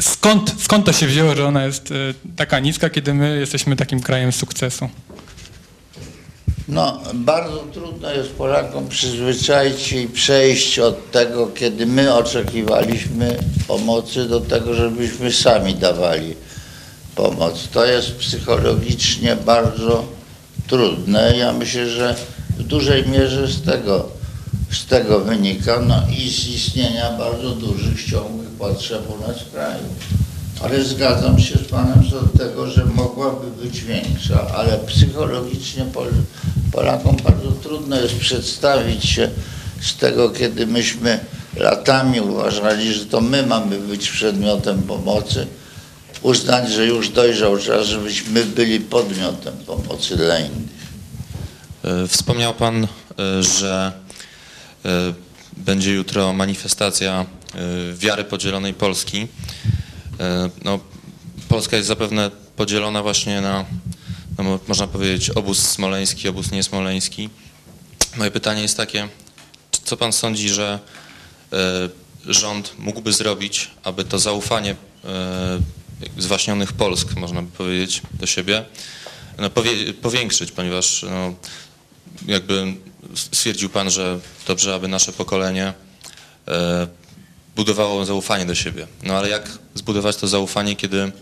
Skąd, 0.00 0.54
skąd 0.62 0.86
to 0.86 0.92
się 0.92 1.06
wzięło, 1.06 1.36
że 1.36 1.46
ona 1.46 1.64
jest 1.64 1.90
e, 1.90 1.94
taka 2.36 2.58
niska, 2.58 2.90
kiedy 2.90 3.14
my 3.14 3.38
jesteśmy 3.40 3.76
takim 3.76 4.00
krajem 4.00 4.32
sukcesu? 4.32 4.88
No, 6.68 7.00
bardzo 7.14 7.64
trudno 7.72 8.10
jest 8.12 8.30
Polakom 8.30 8.88
przyzwyczaić 8.88 9.80
się 9.80 10.00
i 10.00 10.08
przejść 10.08 10.78
od 10.78 11.10
tego, 11.10 11.46
kiedy 11.46 11.86
my 11.86 12.14
oczekiwaliśmy 12.14 13.38
pomocy, 13.68 14.28
do 14.28 14.40
tego, 14.40 14.74
żebyśmy 14.74 15.32
sami 15.32 15.74
dawali 15.74 16.34
pomoc. 17.14 17.68
To 17.72 17.84
jest 17.84 18.16
psychologicznie 18.16 19.36
bardzo 19.36 20.04
trudne. 20.66 21.36
Ja 21.36 21.52
myślę, 21.52 21.88
że 21.88 22.14
w 22.58 22.62
dużej 22.62 23.08
mierze 23.08 23.48
z 23.48 23.62
tego, 23.62 24.08
z 24.70 24.86
tego 24.86 25.20
wynika 25.20 25.80
no 25.80 26.02
i 26.18 26.30
z 26.30 26.48
istnienia 26.48 27.12
bardzo 27.18 27.50
dużych, 27.50 28.04
ciągłych 28.10 28.48
potrzeb 28.48 29.02
u 29.10 29.28
nas 29.28 29.42
w 29.42 29.52
kraju. 29.52 29.84
Ale 30.62 30.84
zgadzam 30.84 31.38
się 31.38 31.58
z 31.58 31.68
Panem 31.68 32.04
co 32.10 32.20
do 32.20 32.38
tego, 32.38 32.70
że 32.70 32.84
mogłaby 32.84 33.50
być 33.62 33.80
większa, 33.80 34.46
ale 34.54 34.78
psychologicznie 34.78 35.84
Pol 35.84 36.08
Polakom 36.72 37.16
bardzo 37.16 37.50
trudno 37.52 38.00
jest 38.00 38.18
przedstawić 38.18 39.04
się 39.04 39.30
z 39.80 39.96
tego, 39.96 40.30
kiedy 40.30 40.66
myśmy 40.66 41.20
latami 41.56 42.20
uważali, 42.20 42.94
że 42.94 43.06
to 43.06 43.20
my 43.20 43.46
mamy 43.46 43.78
być 43.78 44.08
przedmiotem 44.08 44.82
pomocy, 44.82 45.46
uznać, 46.22 46.70
że 46.70 46.86
już 46.86 47.08
dojrzał 47.08 47.58
czas, 47.58 47.86
żebyśmy 47.86 48.44
byli 48.44 48.80
podmiotem 48.80 49.56
pomocy 49.66 50.16
dla 50.16 50.38
innych. 50.38 50.78
E, 51.84 52.08
Wspomniał 52.08 52.54
Pan, 52.54 52.84
e, 52.84 52.88
że 53.42 53.92
e, 54.84 54.88
będzie 55.56 55.92
jutro 55.94 56.32
manifestacja 56.32 57.26
wiary 57.94 58.24
podzielonej 58.24 58.74
Polski. 58.74 59.28
E, 60.20 60.50
No, 60.64 60.78
Polska 61.48 61.76
jest 61.76 61.88
zapewne 61.88 62.30
podzielona 62.56 63.02
właśnie 63.02 63.40
na, 63.40 63.64
no, 64.38 64.44
mo- 64.44 64.58
można 64.68 64.86
powiedzieć, 64.86 65.30
obóz 65.30 65.58
smoleński, 65.58 66.28
obóz 66.28 66.50
niesmoleński. 66.50 67.30
Moje 68.16 68.30
pytanie 68.30 68.62
jest 68.62 68.76
takie, 68.76 69.08
co 69.84 69.96
Pan 69.96 70.12
sądzi, 70.12 70.48
że 70.48 70.78
e, 71.52 71.56
rząd 72.26 72.74
mógłby 72.78 73.12
zrobić, 73.12 73.70
aby 73.84 74.04
to 74.04 74.18
zaufanie 74.18 74.70
e, 75.04 75.58
zwaśnionych 76.18 76.72
Polsk, 76.72 77.16
można 77.16 77.42
by 77.42 77.50
powiedzieć, 77.50 78.02
do 78.14 78.26
siebie, 78.26 78.64
no, 79.38 79.50
powiększyć, 80.02 80.52
ponieważ 80.52 81.02
no, 81.10 81.34
jakby 82.26 82.74
stwierdził 83.14 83.68
Pan, 83.70 83.90
że 83.90 84.18
dobrze, 84.46 84.74
aby 84.74 84.88
nasze 84.88 85.12
pokolenie 85.12 85.72
budowało 87.58 88.04
zaufanie 88.04 88.46
do 88.46 88.54
siebie. 88.54 88.86
No 89.02 89.14
ale 89.14 89.28
jak 89.28 89.58
zbudować 89.74 90.16
to 90.16 90.28
zaufanie, 90.28 90.76
kiedy 90.76 91.12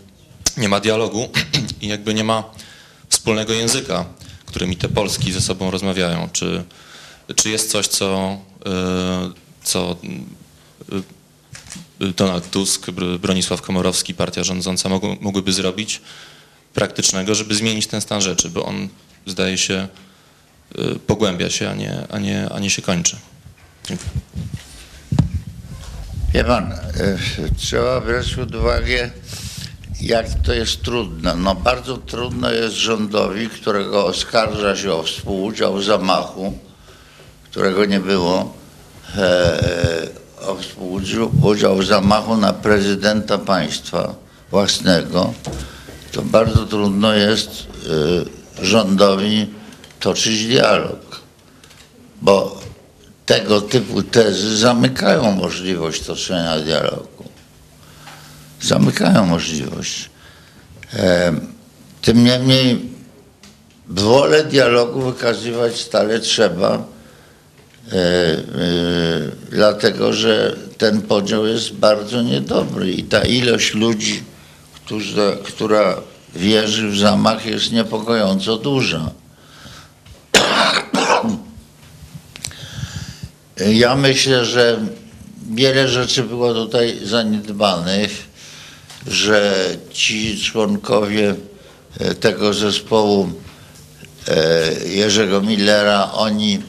nie 0.57 0.69
ma 0.69 0.79
dialogu 0.79 1.29
i 1.81 1.87
jakby 1.87 2.13
nie 2.13 2.23
ma 2.23 2.43
wspólnego 3.09 3.53
języka, 3.53 4.05
którymi 4.45 4.75
te 4.77 4.89
Polski 4.89 5.31
ze 5.31 5.41
sobą 5.41 5.71
rozmawiają? 5.71 6.29
Czy, 6.33 6.63
czy 7.35 7.49
jest 7.49 7.71
coś, 7.71 7.87
co, 7.87 8.37
e, 8.65 9.31
co 9.63 9.95
e, 12.01 12.13
Donald 12.13 12.51
Tusk, 12.51 12.87
Br- 12.87 13.19
Bronisław 13.19 13.61
Komorowski, 13.61 14.13
partia 14.13 14.43
rządząca 14.43 14.89
mogłyby 15.21 15.53
zrobić 15.53 16.01
praktycznego, 16.73 17.35
żeby 17.35 17.55
zmienić 17.55 17.87
ten 17.87 18.01
stan 18.01 18.21
rzeczy, 18.21 18.49
bo 18.49 18.65
on 18.65 18.89
zdaje 19.25 19.57
się 19.57 19.87
y, 20.79 20.99
pogłębia 20.99 21.49
się, 21.49 21.69
a 21.69 21.73
nie, 21.73 22.07
a 22.09 22.19
nie, 22.19 22.49
a 22.49 22.59
nie 22.59 22.69
się 22.69 22.81
kończy. 22.81 23.15
Dziękuję. 23.87 24.09
Wie 26.33 26.43
pan, 26.43 26.71
e, 26.71 26.77
trzeba 27.57 28.01
brać 28.01 28.35
pod 28.35 28.55
uwagę, 28.55 29.09
jak 30.01 30.25
to 30.43 30.53
jest 30.53 30.81
trudne. 30.81 31.35
No 31.35 31.55
bardzo 31.55 31.97
trudno 31.97 32.51
jest 32.51 32.75
rządowi, 32.75 33.49
którego 33.49 34.05
oskarża 34.05 34.75
się 34.75 34.93
o 34.93 35.03
współudział 35.03 35.75
w 35.75 35.83
zamachu, 35.83 36.57
którego 37.51 37.85
nie 37.85 37.99
było, 37.99 38.53
e, 39.17 40.07
o 40.47 40.55
współudział 40.55 41.77
w 41.77 41.85
zamachu 41.85 42.37
na 42.37 42.53
prezydenta 42.53 43.37
państwa 43.37 44.15
własnego, 44.51 45.33
to 46.11 46.21
bardzo 46.21 46.65
trudno 46.65 47.13
jest 47.13 47.49
e, 48.59 48.65
rządowi 48.65 49.47
toczyć 49.99 50.47
dialog, 50.47 51.21
bo 52.21 52.66
tego 53.27 53.61
typu 53.61 54.03
tezy 54.03 54.57
zamykają 54.57 55.31
możliwość 55.31 56.01
toczenia 56.01 56.59
dialogu. 56.59 57.23
Zamykają 58.61 59.25
możliwość. 59.25 60.09
Em, 60.93 61.47
Tym 62.01 62.23
niemniej 62.23 62.81
wolę 63.87 64.43
dialogu 64.43 65.01
wykazywać 65.01 65.81
stale 65.81 66.19
trzeba, 66.19 66.71
e, 66.73 67.95
e, 67.95 68.37
dlatego 69.51 70.13
że 70.13 70.55
ten 70.77 71.01
podział 71.01 71.47
jest 71.47 71.73
bardzo 71.73 72.21
niedobry 72.21 72.91
i 72.91 73.03
ta 73.03 73.21
ilość 73.21 73.73
ludzi, 73.73 74.23
która 75.43 76.01
wierzy 76.35 76.89
w 76.89 76.97
zamach 76.97 77.45
jest 77.45 77.71
niepokojąco 77.71 78.57
duża. 78.57 79.11
Ja 83.65 83.95
myślę, 83.95 84.45
że 84.45 84.79
wiele 85.51 85.87
rzeczy 85.87 86.23
było 86.23 86.53
tutaj 86.53 86.97
zaniedbanych, 87.03 88.11
że 89.07 89.65
ci 89.93 90.41
członkowie 90.41 91.35
e, 91.99 92.15
tego 92.15 92.53
zespołu 92.53 93.29
e, 94.27 94.87
Jerzego 94.89 95.41
Millera, 95.41 96.11
oni 96.13 96.59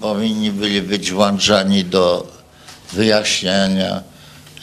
powinni 0.00 0.50
byli 0.50 0.82
być 0.82 1.12
włączani 1.12 1.84
do 1.84 2.32
wyjaśniania, 2.92 4.02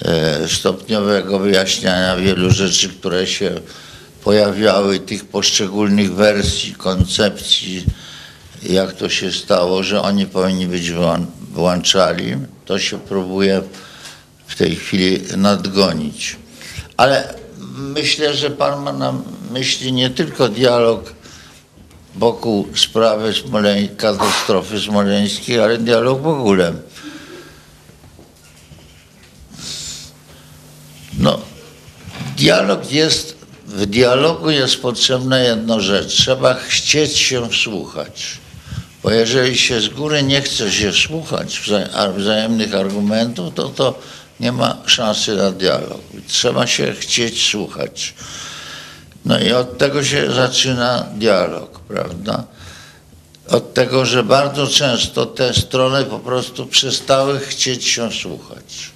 e, 0.02 0.48
stopniowego 0.48 1.40
wyjaśniania 1.40 2.16
wielu 2.16 2.52
rzeczy, 2.52 2.90
które 2.90 3.28
się 3.28 3.52
pojawiały, 4.24 5.00
tych 5.00 5.26
poszczególnych 5.26 6.14
wersji, 6.14 6.74
koncepcji, 6.74 7.86
jak 8.74 8.93
to 8.93 9.09
się 9.09 9.32
stało, 9.32 9.84
że 9.84 10.01
oni 10.01 10.26
powinni 10.26 10.68
być 10.68 10.91
włą- 10.91 11.26
włączali. 11.53 12.36
To 12.66 12.80
się 12.80 12.99
próbuje 12.99 13.61
w 14.47 14.55
tej 14.55 14.76
chwili 14.76 15.20
nadgonić. 15.38 16.36
Ale 16.97 17.34
myślę, 17.78 18.34
że 18.34 18.49
Pan 18.49 18.84
ma 18.84 18.93
na 18.93 19.13
myśli 19.51 19.93
nie 19.93 20.09
tylko 20.09 20.49
dialog 20.49 21.13
wokół 22.16 22.68
sprawy 22.76 23.34
Smoleń, 23.34 23.89
katastrofy 23.97 24.80
smoleńskiej, 24.80 25.59
ale 25.59 25.78
dialog 25.78 26.22
w 26.22 26.28
ogóle. 26.28 26.74
No, 31.20 31.39
dialog 32.38 32.91
jest, 32.91 33.36
w 33.68 33.86
dialogu 33.86 34.49
jest 34.49 34.82
potrzebna 34.82 35.39
jedna 35.39 35.80
rzecz. 35.80 36.13
Trzeba 36.13 36.53
chcieć 36.53 37.18
się 37.18 37.49
wsłuchać. 37.49 38.38
Bo 39.06 39.12
jeżeli 39.12 39.58
się 39.58 39.82
z 39.82 39.89
góry 39.89 40.24
nie 40.24 40.41
chce 40.41 40.72
się 40.72 40.93
słuchać 40.93 41.62
wzajemnych 42.18 42.76
argumentów, 42.76 43.53
to 43.53 43.70
to 43.70 43.99
nie 44.39 44.51
ma 44.51 44.78
szansy 44.86 45.36
na 45.36 45.51
dialog. 45.51 46.01
Trzeba 46.28 46.68
się 46.68 46.93
chcieć 46.93 47.49
słuchać. 47.49 48.14
No 49.26 49.39
i 49.39 49.51
od 49.51 49.78
tego 49.78 50.03
się 50.03 50.34
zaczyna 50.34 51.06
dialog, 51.16 51.80
prawda? 51.80 52.43
Od 53.47 53.74
tego, 53.74 54.06
że 54.06 54.24
bardzo 54.24 54.68
często 54.68 55.26
te 55.26 55.53
strony 55.53 56.06
po 56.06 56.20
prostu 56.20 56.66
przestały 56.66 57.39
chcieć 57.39 57.86
się 57.88 58.12
słuchać. 58.12 58.91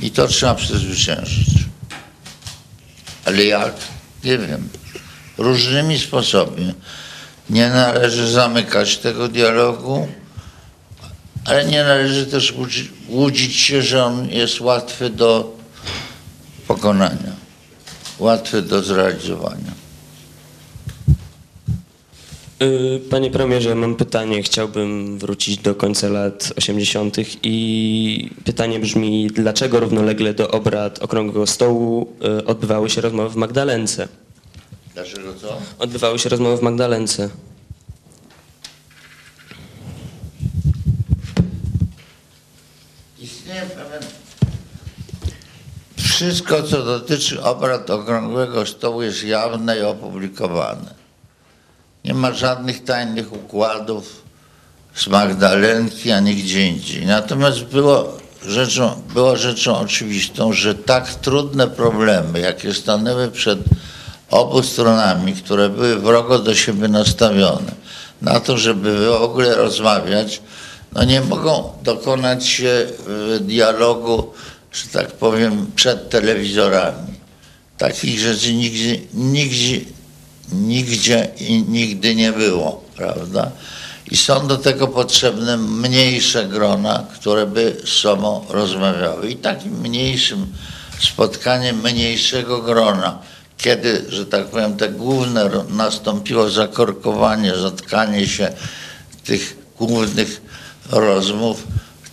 I 0.00 0.10
to 0.10 0.28
trzeba 0.28 0.54
przezwyciężyć. 0.54 1.48
Ale 3.24 3.44
jak? 3.44 3.74
nie 4.24 4.38
wiem, 4.38 4.68
różnymi 5.38 5.98
sposoby. 5.98 6.74
Nie 7.50 7.68
należy 7.70 8.28
zamykać 8.30 8.98
tego 8.98 9.28
dialogu, 9.28 10.08
ale 11.44 11.64
nie 11.64 11.82
należy 11.82 12.26
też 12.26 12.52
łudzi- 12.54 12.88
łudzić 13.08 13.56
się, 13.56 13.82
że 13.82 14.04
on 14.04 14.28
jest 14.30 14.60
łatwy 14.60 15.10
do 15.10 15.56
pokonania, 16.68 17.32
łatwy 18.18 18.62
do 18.62 18.82
zrealizowania. 18.82 19.78
Y, 22.62 23.00
Panie 23.10 23.30
premierze, 23.30 23.74
mam 23.74 23.94
pytanie. 23.96 24.42
Chciałbym 24.42 25.18
wrócić 25.18 25.56
do 25.58 25.74
końca 25.74 26.08
lat 26.08 26.52
80. 26.56 27.16
i 27.42 28.30
pytanie 28.44 28.80
brzmi, 28.80 29.26
dlaczego 29.34 29.80
równolegle 29.80 30.34
do 30.34 30.50
obrad 30.50 30.98
Okrągłego 30.98 31.46
Stołu 31.46 32.12
y, 32.40 32.44
odbywały 32.44 32.90
się 32.90 33.00
rozmowy 33.00 33.28
w 33.30 33.36
Magdalence? 33.36 34.08
Dlaczego 34.98 35.34
co? 35.34 35.58
Odbywały 35.78 36.18
się 36.18 36.28
rozmowy 36.28 36.56
w 36.56 36.62
Magdalence. 36.62 37.28
Istnieje 43.18 43.62
pewien... 43.62 44.10
Wszystko, 45.96 46.62
co 46.62 46.84
dotyczy 46.84 47.42
obrad 47.42 47.90
Okrągłego 47.90 48.66
Stołu 48.66 49.02
jest 49.02 49.24
jawne 49.24 49.78
i 49.78 49.82
opublikowane. 49.82 50.94
Nie 52.04 52.14
ma 52.14 52.32
żadnych 52.32 52.84
tajnych 52.84 53.32
układów 53.32 54.22
z 54.94 55.06
Magdalenki, 55.06 56.10
ani 56.10 56.34
gdzie 56.34 56.66
indziej. 56.66 57.06
Natomiast 57.06 57.64
było 57.64 58.18
rzeczą, 58.46 59.02
było 59.14 59.36
rzeczą 59.36 59.78
oczywistą, 59.78 60.52
że 60.52 60.74
tak 60.74 61.14
trudne 61.14 61.68
problemy, 61.68 62.40
jakie 62.40 62.74
stanęły 62.74 63.30
przed 63.30 63.58
obu 64.30 64.62
stronami, 64.62 65.32
które 65.32 65.68
były 65.68 65.98
wrogo 65.98 66.38
do 66.38 66.54
siebie 66.54 66.88
nastawione, 66.88 67.72
na 68.22 68.40
to, 68.40 68.58
żeby 68.58 69.06
w 69.06 69.22
ogóle 69.22 69.54
rozmawiać, 69.54 70.40
no 70.92 71.04
nie 71.04 71.20
mogą 71.20 71.72
dokonać 71.82 72.46
się 72.46 72.86
y, 73.36 73.40
dialogu, 73.40 74.32
że 74.72 74.88
tak 74.92 75.12
powiem, 75.12 75.70
przed 75.76 76.10
telewizorami. 76.10 77.18
Takich 77.78 78.20
rzeczy 78.20 78.54
nigdzie, 78.54 78.98
nigdzie, 79.14 79.80
nigdzie 80.52 81.28
i 81.40 81.62
nigdy 81.68 82.14
nie 82.14 82.32
było, 82.32 82.84
prawda? 82.96 83.50
I 84.10 84.16
są 84.16 84.46
do 84.46 84.56
tego 84.56 84.88
potrzebne 84.88 85.56
mniejsze 85.56 86.44
grona, 86.44 87.06
które 87.14 87.46
by 87.46 87.76
z 87.84 87.88
sobą 87.88 88.44
rozmawiały. 88.48 89.30
I 89.30 89.36
takim 89.36 89.80
mniejszym 89.80 90.46
spotkaniem 91.00 91.82
mniejszego 91.82 92.62
grona, 92.62 93.18
kiedy, 93.58 94.04
że 94.08 94.26
tak 94.26 94.46
powiem, 94.46 94.76
te 94.76 94.88
główne 94.88 95.50
nastąpiło 95.68 96.50
zakorkowanie, 96.50 97.54
zatkanie 97.56 98.26
się 98.26 98.52
tych 99.24 99.56
głównych 99.78 100.40
rozmów, 100.90 101.66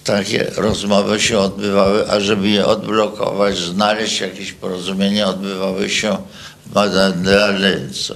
takie 0.03 0.51
rozmowy 0.57 1.21
się 1.21 1.39
odbywały, 1.39 2.09
a 2.11 2.19
żeby 2.19 2.49
je 2.49 2.65
odblokować, 2.65 3.57
znaleźć 3.57 4.19
jakieś 4.19 4.51
porozumienie, 4.51 5.27
odbywały 5.27 5.89
się 5.89 6.17
w 6.65 6.75
Magdalence. 6.75 8.15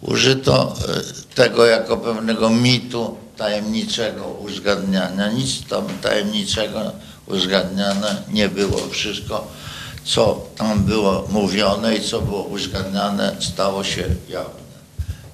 Użyto 0.00 0.76
e, 0.88 1.34
tego 1.34 1.66
jako 1.66 1.96
pewnego 1.96 2.50
mitu 2.50 3.16
tajemniczego 3.36 4.24
uzgadniania. 4.24 5.32
Nic 5.32 5.66
tam 5.68 5.84
tajemniczego 6.02 6.92
uzgadniane 7.26 8.22
nie 8.32 8.48
było. 8.48 8.88
Wszystko, 8.90 9.46
co 10.04 10.46
tam 10.56 10.84
było 10.84 11.28
mówione 11.30 11.96
i 11.96 12.00
co 12.00 12.20
było 12.20 12.42
uzgadniane, 12.42 13.36
stało 13.40 13.84
się 13.84 14.04
jawne. 14.28 14.68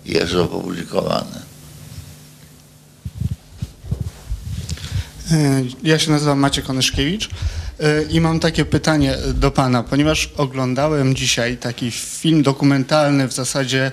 Jest 0.04 0.34
opublikowane. 0.34 1.42
E, 5.30 5.62
Ja 5.82 5.98
się 5.98 6.10
nazywam 6.10 6.38
Maciek 6.38 6.70
Onyszkiewicz 6.70 7.30
e, 7.80 8.02
i 8.02 8.20
mam 8.20 8.40
takie 8.40 8.64
pytanie 8.64 9.16
do 9.34 9.50
Pana, 9.50 9.82
ponieważ 9.82 10.30
oglądałem 10.36 11.14
dzisiaj 11.14 11.56
taki 11.56 11.90
film 11.90 12.42
dokumentalny, 12.42 13.28
w 13.28 13.32
zasadzie 13.32 13.92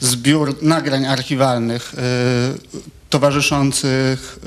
zbiór 0.00 0.62
nagrań 0.62 1.06
archiwalnych 1.06 1.94
e, 1.94 2.02
towarzyszących 3.10 4.38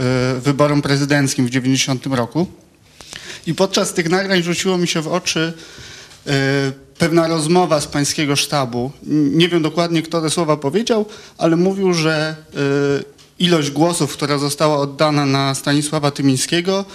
wyborom 0.41 0.81
prezydenckim 0.81 1.45
w 1.47 1.49
90 1.49 2.05
roku 2.05 2.47
i 3.49 3.53
podczas 3.55 3.93
tych 3.93 4.09
nagrań 4.09 4.43
rzuciło 4.43 4.77
mi 4.77 4.87
się 4.87 5.01
w 5.01 5.07
oczy 5.07 5.53
e, 6.27 6.31
pewna 6.97 7.27
rozmowa 7.27 7.81
z 7.81 7.87
pańskiego 7.87 8.35
sztabu. 8.35 8.91
Nie 9.31 9.49
wiem 9.49 9.61
dokładnie, 9.61 10.01
kto 10.01 10.21
te 10.21 10.29
słowa 10.29 10.57
powiedział, 10.57 11.05
ale 11.37 11.55
mówił, 11.55 11.93
że 11.93 12.35
e, 12.53 12.55
ilość 13.39 13.71
głosów, 13.71 14.13
która 14.13 14.37
została 14.37 14.77
oddana 14.77 15.25
na 15.25 15.55
Stanisława 15.55 16.11
Tymińskiego, 16.11 16.85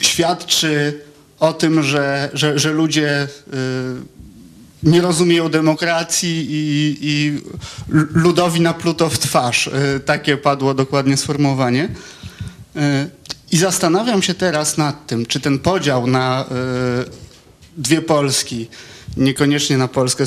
świadczy 0.00 1.00
o 1.40 1.52
tym, 1.52 1.82
że, 1.82 2.30
że, 2.32 2.58
że 2.58 2.72
ludzie 2.72 3.22
y, 3.22 3.56
nie 4.82 5.00
rozumieją 5.00 5.48
demokracji 5.48 6.46
i, 6.50 6.96
i 7.00 7.40
ludowi 8.14 8.60
napluto 8.60 9.10
w 9.10 9.18
twarz. 9.18 9.70
Takie 10.04 10.36
padło 10.36 10.74
dokładnie 10.74 11.16
sformułowanie. 11.16 11.88
I 13.52 13.56
zastanawiam 13.56 14.22
się 14.22 14.34
teraz 14.34 14.78
nad 14.78 15.06
tym, 15.06 15.26
czy 15.26 15.40
ten 15.40 15.58
podział 15.58 16.06
na 16.06 16.44
y, 16.44 17.10
dwie 17.76 18.02
Polski, 18.02 18.68
niekoniecznie 19.16 19.78
na 19.78 19.88
Polskę, 19.88 20.24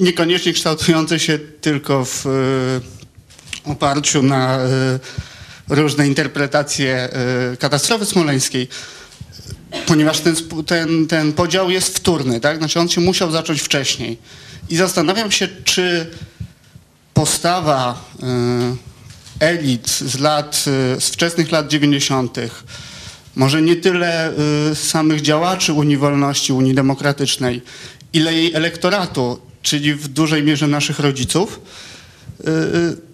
niekoniecznie 0.00 0.52
kształtujące 0.52 1.18
się 1.18 1.38
tylko 1.38 2.04
w 2.04 2.26
y, 2.26 3.70
oparciu 3.70 4.22
na 4.22 4.58
y, 4.64 4.98
różne 5.68 6.08
interpretacje 6.08 7.08
katastrofy 7.58 8.06
smoleńskiej, 8.06 8.68
ponieważ 9.86 10.20
ten, 10.20 10.36
ten, 10.66 11.06
ten 11.06 11.32
podział 11.32 11.70
jest 11.70 11.96
wtórny, 11.96 12.40
tak? 12.40 12.58
Znaczy 12.58 12.80
on 12.80 12.88
się 12.88 13.00
musiał 13.00 13.30
zacząć 13.30 13.60
wcześniej. 13.60 14.18
I 14.68 14.76
zastanawiam 14.76 15.30
się, 15.30 15.48
czy 15.64 16.10
postawa 17.14 18.04
elit 19.40 19.88
z 19.88 20.18
lat, 20.18 20.64
y, 20.96 21.00
z 21.00 21.08
wczesnych 21.08 21.52
lat 21.52 21.68
90., 21.68 22.38
może 23.36 23.62
nie 23.62 23.76
tyle 23.76 24.32
y, 24.70 24.74
samych 24.74 25.20
działaczy 25.20 25.72
Unii 25.72 25.96
Wolności, 25.96 26.52
Unii 26.52 26.74
Demokratycznej, 26.74 27.62
ile 28.12 28.34
jej 28.34 28.54
elektoratu, 28.54 29.40
czyli 29.62 29.94
w 29.94 30.08
dużej 30.08 30.42
mierze 30.42 30.66
naszych 30.66 30.98
rodziców, 30.98 31.60
y, 32.40 33.10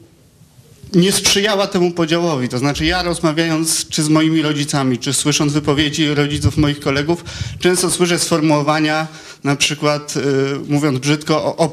nie 0.93 1.13
sprzyjała 1.13 1.67
temu 1.67 1.91
podziałowi. 1.91 2.49
To 2.49 2.59
znaczy 2.59 2.85
ja 2.85 3.03
rozmawiając 3.03 3.89
czy 3.89 4.03
z 4.03 4.09
moimi 4.09 4.43
rodzicami, 4.43 4.99
czy 4.99 5.13
słysząc 5.13 5.53
wypowiedzi 5.53 6.15
rodziców 6.15 6.57
moich 6.57 6.81
kolegów, 6.81 7.25
często 7.61 7.91
słyszę 7.91 8.19
sformułowania 8.19 9.07
na 9.45 9.57
przykład, 9.57 10.15
mówiąc 10.69 10.99
brzydko, 10.99 11.45
o, 11.45 11.57
o 11.57 11.73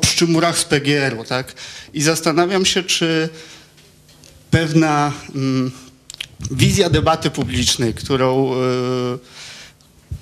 z 0.54 0.64
PGR-u. 0.64 1.24
Tak? 1.24 1.54
I 1.94 2.02
zastanawiam 2.02 2.66
się, 2.66 2.84
czy 2.84 3.30
pewna 4.54 5.12
mm, 5.36 5.72
wizja 6.52 6.90
debaty 6.90 7.30
publicznej, 7.30 7.94
którą, 7.94 8.54
y, 8.54 8.58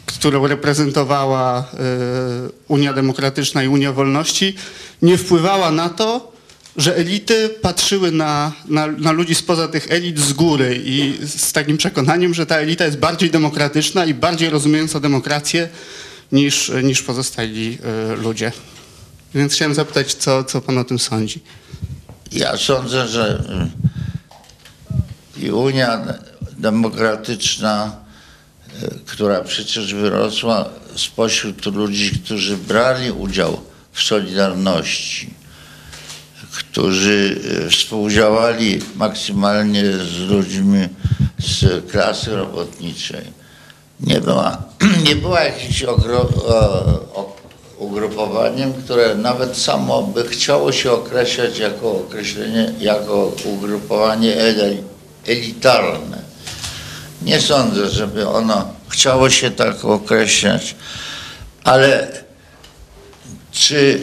którą 0.06 0.48
reprezentowała 0.48 1.60
y, 1.60 2.52
Unia 2.68 2.94
Demokratyczna 2.94 3.64
i 3.64 3.68
Unia 3.68 3.94
Wolności, 3.94 4.56
nie 5.02 5.18
wpływała 5.18 5.72
na 5.72 5.90
to, 5.90 6.32
że 6.78 6.96
elity 6.96 7.50
patrzyły 7.62 8.12
na, 8.12 8.52
na, 8.68 8.88
na 8.88 9.12
ludzi 9.12 9.36
spoza 9.36 9.68
tych 9.68 9.92
elit 9.92 10.20
z 10.20 10.34
góry 10.34 10.82
i 10.86 11.18
z 11.28 11.52
takim 11.52 11.78
przekonaniem, 11.78 12.34
że 12.34 12.46
ta 12.46 12.56
elita 12.56 12.86
jest 12.86 12.98
bardziej 12.98 13.32
demokratyczna 13.32 14.06
i 14.06 14.14
bardziej 14.14 14.50
rozumiejąca 14.50 15.00
demokrację 15.00 15.70
niż, 16.32 16.72
niż 16.84 17.02
pozostali 17.02 17.78
y, 18.14 18.22
ludzie. 18.22 18.52
Więc 19.36 19.54
chciałem 19.54 19.74
zapytać, 19.74 20.14
co, 20.14 20.44
co 20.44 20.62
pan 20.62 20.78
o 20.78 20.84
tym 20.84 21.00
sądzi. 21.00 21.40
Ja 22.32 22.58
sądzę, 22.58 23.08
że 23.08 23.44
i 25.42 25.52
Unia 25.52 26.02
Demokratyczna, 26.58 27.96
y, 28.84 29.00
która 29.06 29.42
przecież 29.42 29.94
wyrosła 29.94 30.70
spośród 30.96 31.66
ludzi, 31.66 32.12
którzy 32.12 32.58
brali 32.58 33.12
udział 33.12 33.62
w 33.92 34.02
Solidarności, 34.02 35.34
którzy 36.58 37.42
y, 37.66 37.70
współdziałali 37.70 38.82
maksymalnie 38.96 39.84
z 39.92 40.18
ludźmi 40.20 40.88
z 41.40 41.92
klasy 41.92 42.36
robotniczej, 42.36 43.26
nie 44.00 44.22
była, 44.22 44.64
nie 45.08 45.16
była 45.16 45.42
jakimś 45.42 45.84
e, 45.84 45.88
ugrupowaniem, 47.78 48.74
które 48.74 49.16
nawet 49.16 49.58
samo 49.58 50.04
by 50.04 50.28
chciało 50.28 50.72
się 50.72 50.92
określać 50.92 51.60
jako 51.60 51.92
określenie, 51.92 52.74
jako 52.80 53.32
ugrupowanie 53.46 54.36
ele- 54.36 54.91
elitarne. 55.28 56.22
Nie 57.22 57.42
sądzę, 57.42 57.90
żeby 57.90 58.28
ono 58.28 58.74
chciało 58.90 59.30
się 59.30 59.52
tak 59.52 59.86
określać, 59.86 60.76
ale 61.64 62.08
czy 63.52 64.02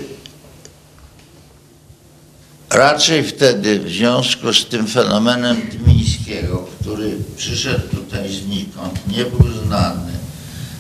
raczej 2.71 3.25
wtedy 3.25 3.81
w 3.81 3.89
związku 3.89 4.53
z 4.53 4.67
tym 4.67 4.87
fenomenem 4.87 5.63
Tymińskiego, 5.63 6.69
który 6.81 7.17
przyszedł 7.37 7.89
tutaj 7.97 8.33
znikąd, 8.33 9.09
nie 9.17 9.25
był 9.25 9.53
znany, 9.67 10.13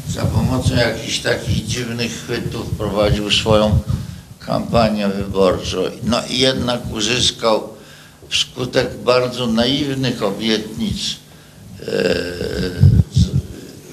za 0.08 0.22
pomocą 0.22 0.74
jakichś 0.74 1.18
takich 1.18 1.66
dziwnych 1.66 2.12
chwytów 2.12 2.70
prowadził 2.70 3.30
swoją 3.30 3.78
kampanię 4.38 5.08
wyborczą, 5.08 5.78
no 6.02 6.22
i 6.30 6.38
jednak 6.38 6.92
uzyskał 6.92 7.77
wskutek 8.28 8.88
bardzo 9.04 9.46
naiwnych 9.46 10.22
obietnic 10.22 11.16
e, 11.82 12.14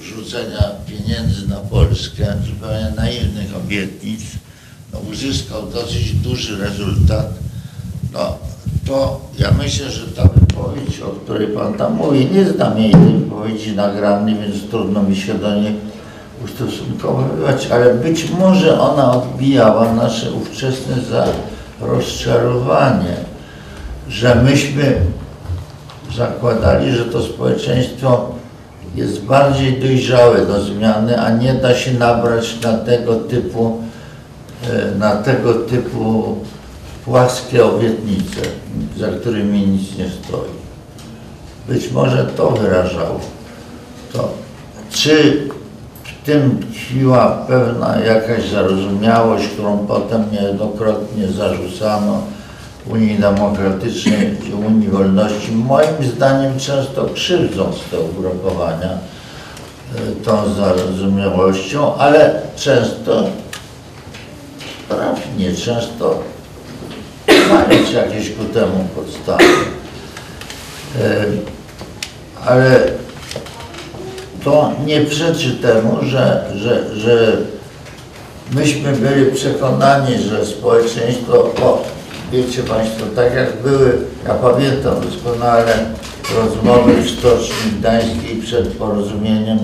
rzucenia 0.02 0.70
pieniędzy 0.86 1.48
na 1.48 1.56
Polskę, 1.56 2.36
zupełnie 2.46 2.92
naiwnych 2.96 3.56
obietnic, 3.56 4.20
no, 4.92 4.98
uzyskał 4.98 5.66
dosyć 5.66 6.12
duży 6.12 6.58
rezultat, 6.58 7.34
no 8.12 8.38
to 8.86 9.20
ja 9.38 9.50
myślę, 9.50 9.90
że 9.90 10.06
ta 10.06 10.28
wypowiedź, 10.28 11.00
o 11.00 11.08
której 11.08 11.48
Pan 11.48 11.74
tam 11.74 11.94
mówi, 11.94 12.28
nie 12.32 12.44
znam 12.44 12.78
jej 12.78 12.92
tej 12.92 13.18
wypowiedzi 13.18 13.72
nagranej, 13.72 14.34
więc 14.34 14.70
trudno 14.70 15.02
mi 15.02 15.16
się 15.16 15.34
do 15.34 15.54
niej 15.54 15.74
ustosunkowywać, 16.44 17.66
ale 17.66 17.94
być 17.94 18.30
może 18.30 18.80
ona 18.80 19.12
odbijała 19.12 19.92
nasze 19.92 20.32
ówczesne 20.32 20.96
za 21.10 21.26
rozczarowanie, 21.80 23.16
że 24.08 24.34
myśmy 24.34 25.00
zakładali, 26.16 26.92
że 26.92 27.04
to 27.04 27.22
społeczeństwo 27.22 28.30
jest 28.94 29.22
bardziej 29.22 29.80
dojrzałe 29.80 30.46
do 30.46 30.62
zmiany, 30.62 31.20
a 31.20 31.30
nie 31.30 31.54
da 31.54 31.74
się 31.74 31.94
nabrać 31.94 32.60
na 32.60 32.78
tego 32.78 33.14
typu, 33.14 33.82
e, 34.70 34.98
na 34.98 35.16
tego 35.16 35.54
typu 35.54 36.36
płaskie 37.04 37.64
obietnice, 37.64 38.40
za 38.98 39.08
którymi 39.08 39.66
nic 39.66 39.98
nie 39.98 40.10
stoi. 40.10 40.56
Być 41.68 41.92
może 41.92 42.24
to 42.24 42.50
wyrażało 42.50 43.20
to. 44.12 44.28
Czy 44.90 45.48
w 46.04 46.26
tym 46.26 46.60
tkwiła 46.72 47.44
pewna 47.48 47.98
jakaś 47.98 48.48
zarozumiałość, 48.50 49.48
którą 49.48 49.78
potem 49.78 50.24
niejednokrotnie 50.32 51.28
zarzucano 51.28 52.22
Unii 52.90 53.18
Demokratycznej 53.18 54.36
i 54.48 54.52
Unii 54.52 54.88
Wolności, 54.88 55.52
moim 55.52 56.04
zdaniem 56.16 56.58
często 56.58 57.08
krzywdząc 57.14 57.76
te 57.90 58.00
ugrupowania 58.00 58.90
e, 58.90 60.24
tą 60.24 60.54
zarozumiałością, 60.54 61.96
ale 61.96 62.42
często 62.56 63.24
trafnie, 64.88 65.54
często 65.54 66.22
mając 67.28 67.92
jakieś 67.92 68.30
ku 68.30 68.44
temu 68.44 68.88
podstawy. 68.94 69.44
E, 71.02 71.24
Ale 72.46 72.80
to 74.44 74.72
nie 74.86 75.00
przeczy 75.00 75.50
temu, 75.50 75.98
że, 76.02 76.44
że, 76.56 76.96
że 76.96 77.36
myśmy 78.52 78.92
byli 78.92 79.32
przekonani, 79.32 80.18
że 80.22 80.46
społeczeństwo, 80.46 81.50
wiecie 82.32 82.62
Państwo, 82.62 83.06
tak 83.16 83.34
jak 83.34 83.62
były, 83.62 83.98
ja 84.28 84.34
pamiętam 84.34 84.94
doskonale 85.00 85.74
rozmowy 86.36 87.02
w 87.02 87.10
Stoczni 87.10 87.70
Gdańskiej 87.78 88.36
przed 88.36 88.68
porozumieniem 88.68 89.58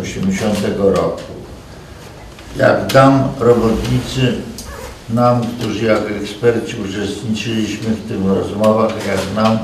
80 0.00 0.56
roku. 0.78 1.22
Jak 2.56 2.92
tam 2.92 3.28
robotnicy 3.40 4.34
nam, 5.10 5.40
którzy 5.58 5.84
jako 5.84 6.08
eksperci 6.08 6.76
uczestniczyliśmy 6.90 7.88
w 7.90 8.08
tych 8.08 8.26
rozmowach, 8.26 8.92
jak 9.06 9.44
nam, 9.44 9.58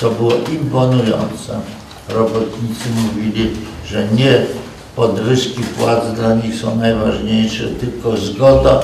co 0.00 0.10
było 0.10 0.32
imponujące. 0.52 1.60
Robotnicy 2.08 2.88
mówili, 2.96 3.50
że 3.86 4.08
nie 4.08 4.46
podwyżki 4.96 5.62
płac 5.62 6.12
dla 6.14 6.34
nich 6.34 6.54
są 6.60 6.76
najważniejsze, 6.76 7.64
tylko 7.66 8.16
zgoda 8.16 8.82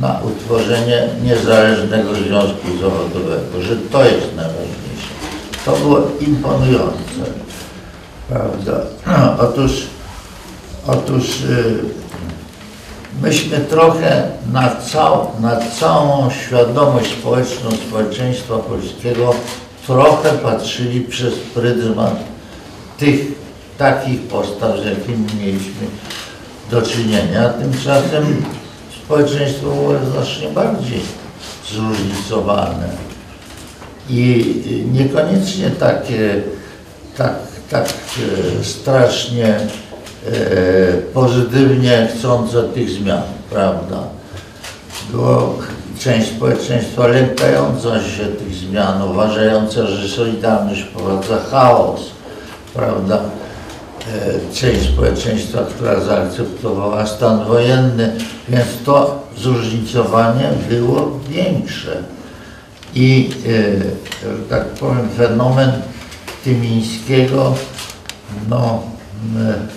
na 0.00 0.20
utworzenie 0.20 1.08
niezależnego 1.24 2.14
związku 2.14 2.78
zawodowego, 2.80 3.62
że 3.62 3.76
to 3.76 4.04
jest 4.04 4.36
najważniejsze. 4.36 5.08
To 5.64 5.72
było 5.72 6.00
imponujące, 6.20 7.22
prawda? 8.28 8.72
Otóż, 9.48 9.86
otóż 10.86 11.40
y, 11.40 11.74
myśmy 13.22 13.58
trochę 13.58 14.30
na, 14.52 14.76
cał, 14.76 15.30
na 15.40 15.56
całą 15.80 16.30
świadomość 16.30 17.10
społeczną 17.10 17.70
społeczeństwa 17.70 18.58
polskiego 18.58 19.34
trochę 19.86 20.30
patrzyli 20.30 21.00
przez 21.00 21.34
pryzmat 21.34 22.16
tych 22.98 23.20
takich 23.78 24.20
postaw, 24.20 24.80
z 24.80 24.84
jakimi 24.84 25.26
mieliśmy 25.40 25.86
do 26.70 26.82
czynienia. 26.82 27.48
Tymczasem 27.48 28.42
społeczeństwo 29.12 29.66
było 29.66 29.92
znacznie 30.12 30.48
bardziej 30.48 31.00
zróżnicowane 31.72 32.88
i 34.10 34.54
niekoniecznie 34.92 35.70
takie 35.70 36.42
tak, 37.16 37.34
tak 37.70 37.88
e, 38.60 38.64
strasznie 38.64 39.46
e, 39.46 39.60
pozytywnie 41.14 42.08
chcące 42.16 42.62
tych 42.62 42.90
zmian, 42.90 43.22
prawda? 43.50 44.02
Było 45.10 45.58
część 45.98 46.28
społeczeństwa 46.28 47.06
lękająca 47.06 48.02
się 48.02 48.24
tych 48.24 48.54
zmian, 48.54 49.02
uważająca, 49.02 49.86
że 49.86 50.08
Solidarność 50.08 50.80
wprowadza 50.80 51.38
chaos, 51.50 52.00
prawda? 52.74 53.20
E, 54.08 54.54
Część 54.54 54.88
społeczeństwa, 54.88 55.58
która 55.76 56.00
zaakceptowała 56.00 57.06
stan 57.06 57.44
wojenny, 57.44 58.16
więc 58.48 58.66
to 58.84 59.26
zróżnicowanie 59.38 60.48
było 60.68 61.20
większe. 61.28 62.02
I, 62.94 63.30
e, 63.46 64.28
że 64.28 64.42
tak 64.50 64.64
powiem, 64.68 65.08
fenomen 65.16 65.72
Tymińskiego, 66.44 67.54
no, 68.48 68.82
m, 69.36 69.68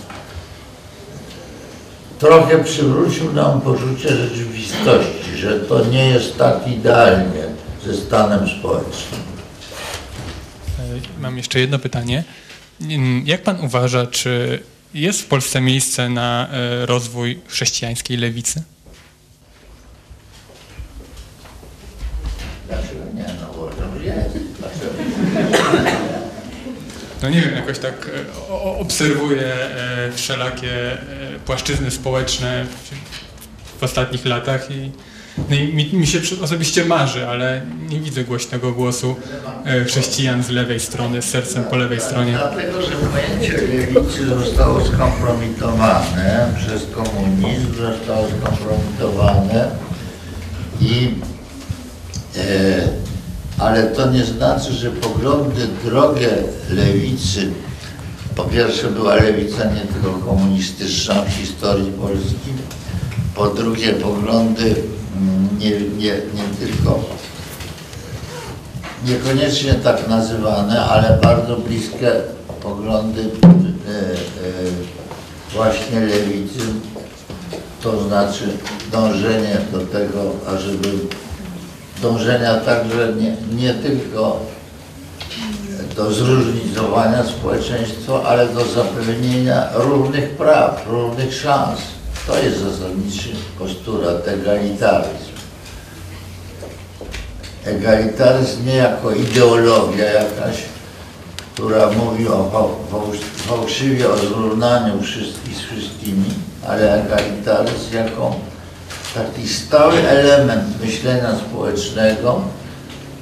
trochę 2.19 2.63
przywrócił 2.63 3.33
nam 3.33 3.61
poczucie 3.61 4.09
rzeczywistości, 4.09 5.37
że 5.37 5.59
to 5.59 5.85
nie 5.85 6.09
jest 6.09 6.37
tak 6.37 6.67
idealnie 6.67 7.43
ze 7.85 7.93
stanem 7.95 8.39
społecznym. 8.59 9.21
E, 10.79 11.21
Mam 11.21 11.37
jeszcze 11.37 11.59
jedno 11.59 11.79
pytanie. 11.79 12.23
Mm, 12.81 13.23
Jak 13.27 13.43
pan 13.43 13.61
uważa, 13.61 14.07
czy 14.07 14.59
jest 14.93 15.21
w 15.21 15.25
Polsce 15.25 15.61
miejsce 15.61 16.09
na 16.09 16.47
e, 16.51 16.85
rozwój 16.85 17.39
chrześcijańskiej 17.47 18.17
lewicy? 18.17 18.63
Dlaczego 22.67 22.99
nie? 23.13 23.25
No 23.41 23.51
uważam, 23.63 23.99
że 23.99 24.05
jest. 24.05 24.37
Dlaczego? 24.59 24.93
No 27.21 27.29
nie 27.29 27.41
wiem, 27.41 27.55
jakoś 27.55 27.79
tak 27.79 28.09
e, 28.49 28.53
obserwuję 28.53 29.41
e, 29.53 30.11
wszelakie 30.15 30.97
płaszczyzny 31.45 31.91
społeczne 31.91 32.65
w 33.79 33.83
ostatnich 33.83 34.25
latach 34.25 34.71
i, 34.71 34.91
no 35.49 35.55
i 35.55 35.73
mi, 35.73 35.89
mi 35.93 36.07
się 36.07 36.19
osobiście 36.43 36.85
marzy, 36.85 37.27
ale 37.27 37.61
nie 37.89 37.99
widzę 37.99 38.23
głośnego 38.23 38.71
głosu 38.71 39.15
e, 39.65 39.85
chrześcijan 39.85 40.43
z 40.43 40.49
lewej 40.49 40.79
strony, 40.79 41.21
z 41.21 41.25
sercem 41.25 41.63
po 41.63 41.75
lewej 41.75 42.01
stronie. 42.01 42.31
Dlatego, 42.31 42.81
że 42.81 42.91
pojęcie 42.91 43.57
lewicy 43.57 44.25
zostało 44.25 44.85
skompromitowane 44.85 46.53
przez 46.57 46.81
komunizm, 46.91 47.67
zostało 47.75 48.27
skompromitowane 48.27 49.71
i 50.81 51.13
e, 52.37 52.87
ale 53.57 53.83
to 53.83 54.11
nie 54.11 54.25
znaczy, 54.25 54.73
że 54.73 54.91
poglądy 54.91 55.67
drogie 55.85 56.29
lewicy, 56.69 57.51
po 58.35 58.43
pierwsze 58.43 58.87
była 58.87 59.15
lewica 59.15 59.71
nie 59.71 59.81
tylko 59.81 60.19
komunistyczna 60.19 61.21
w 61.21 61.29
historii 61.29 61.91
Polski, 61.91 62.53
po 63.35 63.47
drugie 63.47 63.93
poglądy 63.93 64.75
nie, 65.59 65.69
nie, 65.69 66.11
nie 66.13 66.67
tylko. 66.67 66.99
Niekoniecznie 69.05 69.73
tak 69.73 70.07
nazywane, 70.07 70.81
ale 70.81 71.19
bardzo 71.23 71.57
bliskie 71.57 72.11
poglądy 72.61 73.21
e, 73.21 73.25
e, 73.25 73.27
właśnie 75.53 75.99
lewicy, 75.99 76.59
to 77.81 78.07
znaczy 78.07 78.57
dążenie 78.91 79.57
do 79.71 79.79
tego, 79.79 80.31
ażeby 80.55 80.89
dążenia 82.01 82.55
także 82.55 83.13
nie, 83.13 83.35
nie 83.63 83.73
tylko 83.73 84.39
do 85.95 86.13
zróżnicowania 86.13 87.23
społeczeństwa, 87.23 88.23
ale 88.23 88.49
do 88.49 88.65
zapewnienia 88.65 89.69
równych 89.73 90.29
praw, 90.29 90.85
równych 90.89 91.35
szans 91.35 91.94
To 92.27 92.37
jest 92.39 92.57
zasadniczy 92.59 93.29
postulat 93.59 94.27
egalitaryzm. 94.27 95.35
Egalitaryzm 97.65 98.65
nie 98.65 98.75
jako 98.75 99.11
ideologia 99.11 100.05
jakaś, 100.05 100.55
która 101.53 101.89
mówi 101.91 102.27
o 102.27 102.49
fał- 102.53 102.91
fałsz- 102.91 103.47
fałszywie 103.47 104.09
o 104.09 104.17
zrównaniu 104.17 105.01
wszystkich 105.01 105.55
z 105.57 105.59
wszystkimi, 105.61 106.25
ale 106.67 107.03
egalitaryzm 107.05 107.93
jako 107.95 108.35
taki 109.15 109.47
stały 109.49 109.97
element 110.09 110.81
myślenia 110.81 111.35
społecznego 111.49 112.41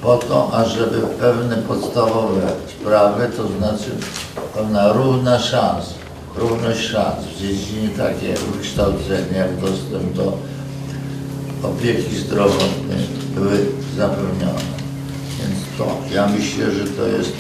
po 0.02 0.18
to, 0.18 0.54
ażeby 0.54 1.02
pewne 1.20 1.56
podstawowe 1.58 2.42
sprawy, 2.80 3.30
to 3.38 3.48
znaczy 3.48 3.92
pewna 4.54 4.94
równa 4.94 5.40
szans, 5.40 5.86
równość 6.35 6.88
szans 6.88 7.26
w 7.26 7.39
dziedzinie 7.39 7.89
takie 7.97 8.34
wykształcenia, 8.34 9.38
jak 9.38 9.60
dostęp 9.60 10.14
do 10.14 10.38
opieki 11.64 12.15
zdrowotnej 12.15 13.07
były 13.35 13.65
zapewnione. 13.97 14.73
Więc 15.39 15.60
to, 15.77 15.97
ja 16.14 16.27
myślę, 16.27 16.72
że 16.72 16.88
to 16.88 17.07
jest 17.07 17.34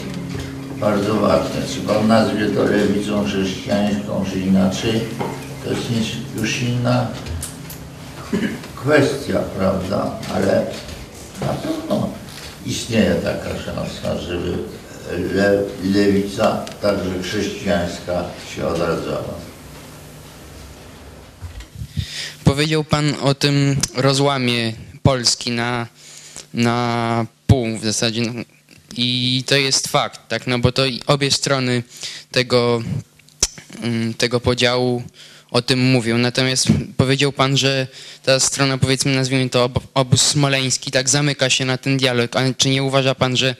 bardzo 0.79 1.15
ważne. 1.15 1.61
Czy 1.73 1.79
Pan 1.79 2.07
nazwie 2.07 2.45
to 2.49 2.63
lewicą 2.63 3.25
chrześcijańską, 3.25 4.25
czy 4.31 4.39
inaczej, 4.39 5.01
to 5.63 5.69
jest 5.69 5.85
już 6.37 6.61
inna 6.61 7.07
kwestia, 8.75 9.39
prawda? 9.57 10.11
Ale 10.35 10.65
na 11.41 11.47
pewno 11.47 12.09
istnieje 12.65 13.15
taka 13.15 13.49
szansa, 13.49 14.21
żeby 14.21 14.57
le, 15.11 15.63
lewica, 15.83 16.65
także 16.81 17.23
chrześcijańska, 17.23 18.25
się 18.55 18.67
odradzała. 18.67 19.33
Powiedział 22.43 22.83
Pan 22.83 23.15
o 23.21 23.35
tym 23.35 23.75
rozłamie 23.95 24.73
Polski 25.03 25.51
na, 25.51 25.87
na 26.53 27.25
pół 27.47 27.77
w 27.77 27.83
zasadzie. 27.85 28.21
no, 28.21 28.33
I 28.97 29.43
to 29.47 29.55
jest 29.55 29.87
fakt, 29.87 30.19
tak? 30.27 30.47
No 30.47 30.59
bo 30.59 30.71
to 30.71 30.83
obie 31.07 31.31
strony 31.31 31.83
tego, 32.31 32.83
mm, 33.81 34.13
tego 34.13 34.39
podziału 34.39 35.03
o 35.51 35.61
tym 35.61 35.79
mówią. 35.79 36.17
Natomiast 36.17 36.67
powiedział 36.97 37.31
Pan, 37.31 37.57
że 37.57 37.87
ta 38.23 38.39
strona, 38.39 38.77
powiedzmy, 38.77 39.15
nazwijmy 39.15 39.49
to 39.49 39.63
ob- 39.63 39.87
obóz 39.93 40.21
smoleński, 40.21 40.91
tak 40.91 41.09
zamyka 41.09 41.49
się 41.49 41.65
na 41.65 41.77
ten 41.77 41.97
dialog. 41.97 42.35
Ale 42.35 42.53
czy 42.53 42.69
nie 42.69 42.83
uważa 42.83 43.15
Pan, 43.15 43.37
że 43.37 43.55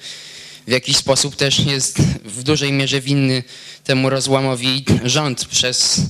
w 0.68 0.72
jakiś 0.72 0.98
sposób 0.98 1.36
też 1.36 1.60
jest 1.60 2.00
w 2.26 2.44
dużej 2.44 2.72
mierze 2.72 3.02
winny 3.02 3.44
temu 3.84 4.10
rozłamowi 4.10 4.86
rząd 5.04 5.46
przez, 5.46 6.02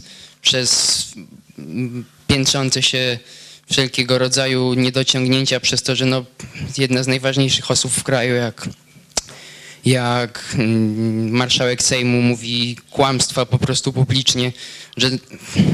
przez 0.41 1.07
piętrzące 2.27 2.83
się 2.83 3.19
wszelkiego 3.71 4.17
rodzaju 4.17 4.73
niedociągnięcia 4.73 5.59
przez 5.59 5.83
to, 5.83 5.95
że 5.95 6.05
no, 6.05 6.25
jedna 6.77 7.03
z 7.03 7.07
najważniejszych 7.07 7.71
osób 7.71 7.91
w 7.91 8.03
kraju, 8.03 8.35
jak, 8.35 8.69
jak 9.85 10.45
mm, 10.53 11.29
marszałek 11.31 11.83
Sejmu 11.83 12.21
mówi 12.21 12.77
kłamstwa 12.91 13.45
po 13.45 13.59
prostu 13.59 13.93
publicznie, 13.93 14.51
że, 14.97 15.09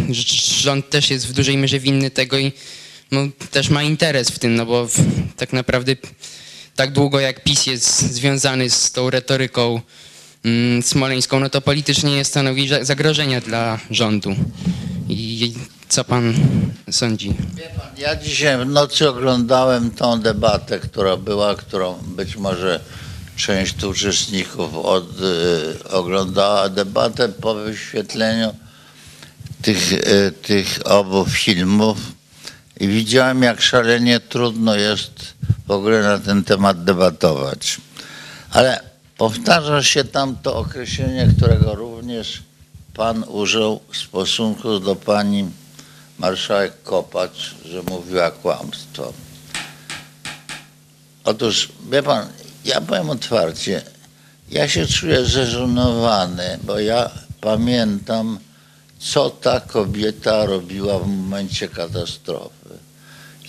że 0.10 0.24
rząd 0.62 0.90
też 0.90 1.10
jest 1.10 1.28
w 1.28 1.34
dużej 1.34 1.58
mierze 1.58 1.80
winny 1.80 2.12
tego 2.12 2.38
i 2.38 2.52
no, 3.12 3.28
też 3.52 3.70
ma 3.70 3.84
interes 3.84 4.30
w 4.30 4.40
tym, 4.40 4.56
no 4.56 4.66
bo 4.66 4.88
w, 4.88 4.98
tak 5.38 5.54
naprawdę 5.54 5.96
tak 6.80 6.92
długo 6.92 7.20
jak 7.20 7.44
PiS 7.44 7.66
jest 7.66 8.14
związany 8.14 8.70
z 8.70 8.92
tą 8.92 9.10
retoryką 9.10 9.82
mm, 10.46 10.84
smoleńską, 10.84 11.40
no 11.40 11.50
to 11.50 11.62
politycznie 11.62 12.16
nie 12.16 12.26
stanowi 12.26 12.68
za- 12.68 12.84
zagrożenia 12.84 13.42
dla 13.42 13.80
rządu. 13.92 14.36
I 15.10 15.54
co 15.90 16.04
pan 16.04 16.34
sądzi? 16.92 17.34
Pan, 17.78 17.88
ja 17.98 18.16
dzisiaj 18.16 18.58
w 18.58 18.66
nocy 18.66 19.10
oglądałem 19.10 19.92
tą 19.92 20.20
debatę, 20.22 20.80
która 20.80 21.18
była, 21.18 21.56
którą 21.56 21.94
być 21.94 22.36
może 22.36 22.80
część 23.36 23.84
uczestników 23.84 24.76
od, 24.76 25.22
y, 25.22 25.90
oglądała 25.90 26.70
debatę 26.70 27.30
po 27.30 27.56
wyświetleniu 27.56 28.56
tych, 29.62 29.94
y, 29.94 30.32
tych 30.42 30.80
obu 30.86 31.26
filmów 31.26 31.98
i 32.80 32.88
widziałem, 32.88 33.44
jak 33.44 33.62
szalenie 33.62 34.20
trudno 34.20 34.76
jest 34.76 35.39
w 35.68 35.72
ogóle 35.72 36.02
na 36.02 36.20
ten 36.20 36.44
temat 36.44 36.84
debatować. 36.84 37.78
Ale 38.52 38.80
powtarza 39.18 39.84
się 39.84 40.04
tam 40.04 40.36
to 40.36 40.56
określenie, 40.56 41.30
którego 41.38 41.76
również 41.76 42.44
pan 42.94 43.24
użył 43.28 43.80
w 43.92 43.98
stosunku 43.98 44.80
do 44.80 44.96
pani 44.96 45.52
marszałek 46.18 46.84
Kopacz, 46.84 47.56
że 47.66 47.82
mówiła 47.84 48.32
kłamstwo. 48.32 49.14
Otóż, 51.24 51.70
wie 51.92 52.04
pan, 52.04 52.28
ja 52.66 52.82
powiem 52.82 53.10
otwarcie, 53.10 53.82
ja 54.52 54.68
się 54.68 54.88
czuję 54.88 55.26
zeżenowany, 55.26 56.60
bo 56.64 56.80
ja 56.80 57.10
pamiętam, 57.42 58.40
co 59.00 59.30
ta 59.30 59.60
kobieta 59.60 60.46
robiła 60.46 61.00
w 61.00 61.08
momencie 61.08 61.68
katastrofy. 61.68 62.79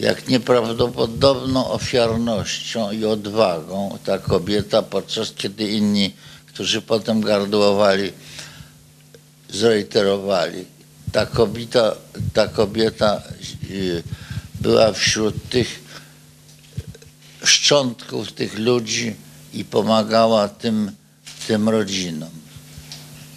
Jak 0.01 0.28
nieprawdopodobną 0.28 1.70
ofiarnością 1.70 2.90
i 2.90 3.05
odwagą 3.05 3.98
ta 4.05 4.18
kobieta, 4.18 4.82
podczas 4.82 5.32
kiedy 5.32 5.70
inni, 5.70 6.12
którzy 6.47 6.82
potem 6.82 7.20
gardłowali, 7.20 8.12
zreiterowali. 9.51 10.64
Ta 11.12 11.27
kobieta, 11.27 11.94
ta 12.35 12.48
kobieta 12.48 13.22
y, 13.70 14.02
była 14.60 14.93
wśród 14.93 15.48
tych 15.48 15.81
szczątków 17.44 18.32
tych 18.32 18.59
ludzi 18.59 19.14
i 19.55 19.64
pomagała 19.64 20.48
tym, 20.48 20.93
tym 21.47 21.68
rodzinom. 21.68 22.31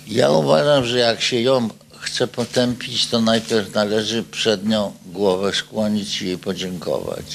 Ja 0.07 0.31
uważam, 0.31 0.85
że 0.85 0.99
jak 0.99 1.21
się 1.21 1.41
ją 1.41 1.69
chce 2.03 2.27
potępić, 2.27 3.07
to 3.07 3.21
najpierw 3.21 3.73
należy 3.73 4.23
przed 4.23 4.67
nią 4.67 4.93
głowę 5.05 5.53
skłonić 5.53 6.21
i 6.21 6.27
jej 6.27 6.37
podziękować, 6.37 7.25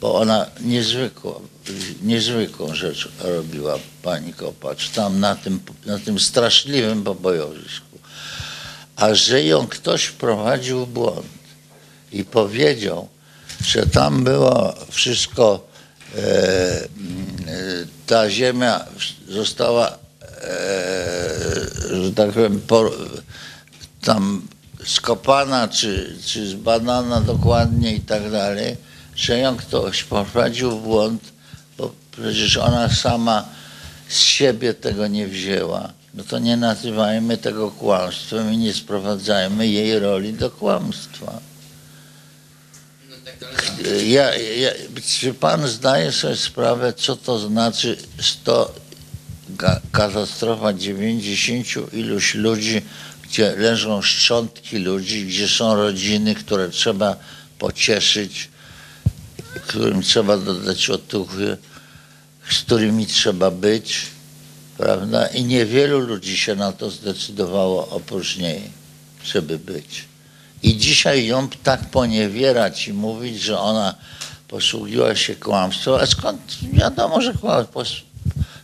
bo 0.00 0.14
ona 0.14 0.46
niezwykła, 0.60 1.40
niezwykłą 2.02 2.74
rzecz 2.74 3.08
robiła 3.20 3.78
pani 4.02 4.32
Kopacz 4.32 4.90
tam 4.90 5.20
na 5.20 5.34
tym, 5.34 5.60
na 5.86 5.98
tym 5.98 6.20
straszliwym 6.20 7.04
pobojowisku. 7.04 7.98
A 8.96 9.14
że 9.14 9.44
ją 9.44 9.66
ktoś 9.66 10.04
wprowadził 10.04 10.86
w 10.86 10.88
błąd 10.88 11.26
i 12.12 12.24
powiedział, 12.24 13.08
że 13.64 13.86
tam 13.86 14.24
było 14.24 14.74
wszystko, 14.90 15.66
e, 16.16 16.18
e, 16.18 16.86
ta 18.06 18.30
ziemia 18.30 18.84
została, 19.28 19.88
e, 19.88 19.98
że 22.02 22.12
tak 22.12 22.32
powiem, 22.32 22.60
po, 22.60 22.90
tam 24.04 24.42
skopana 24.84 25.68
czy, 25.68 26.16
czy 26.26 26.46
zbadana 26.46 27.20
dokładnie 27.20 27.94
i 27.94 28.00
tak 28.00 28.30
dalej, 28.30 28.76
że 29.16 29.38
ją 29.38 29.56
ktoś 29.56 30.04
poprowadził 30.04 30.70
w 30.70 30.82
błąd, 30.82 31.22
bo 31.78 31.92
przecież 32.10 32.56
ona 32.56 32.88
sama 32.88 33.44
z 34.08 34.18
siebie 34.18 34.74
tego 34.74 35.06
nie 35.06 35.26
wzięła. 35.28 35.92
No 36.14 36.24
to 36.24 36.38
nie 36.38 36.56
nazywajmy 36.56 37.38
tego 37.38 37.70
kłamstwem 37.70 38.52
i 38.52 38.56
nie 38.56 38.74
sprowadzajmy 38.74 39.66
jej 39.68 39.98
roli 39.98 40.32
do 40.32 40.50
kłamstwa. 40.50 41.40
Ja, 44.06 44.34
ja, 44.36 44.70
czy 45.18 45.34
pan 45.34 45.68
zdaje 45.68 46.12
sobie 46.12 46.36
sprawę, 46.36 46.92
co 46.92 47.16
to 47.16 47.38
znaczy 47.38 47.96
100 48.20 48.74
ga- 49.56 49.80
katastrofa 49.92 50.72
90 50.72 51.66
iluś 51.92 52.34
ludzi, 52.34 52.82
gdzie 53.34 53.56
leżą 53.56 54.02
szczątki 54.02 54.78
ludzi, 54.78 55.26
gdzie 55.26 55.48
są 55.48 55.74
rodziny, 55.74 56.34
które 56.34 56.68
trzeba 56.68 57.16
pocieszyć, 57.58 58.48
którym 59.66 60.02
trzeba 60.02 60.36
dodać 60.36 60.90
otuchy, 60.90 61.56
z 62.50 62.58
którymi 62.58 63.06
trzeba 63.06 63.50
być, 63.50 64.06
prawda? 64.78 65.26
I 65.26 65.44
niewielu 65.44 66.00
ludzi 66.00 66.36
się 66.36 66.56
na 66.56 66.72
to 66.72 66.90
zdecydowało 66.90 67.88
oprócz 67.88 68.36
żeby 69.24 69.58
być. 69.58 70.04
I 70.62 70.76
dzisiaj 70.76 71.26
ją 71.26 71.48
tak 71.62 71.90
poniewierać 71.90 72.88
i 72.88 72.92
mówić, 72.92 73.42
że 73.42 73.58
ona 73.58 73.94
posługiła 74.48 75.14
się 75.14 75.36
kłamstwem, 75.36 75.94
a 75.94 76.06
skąd 76.06 76.58
wiadomo, 76.72 77.20
że 77.20 77.34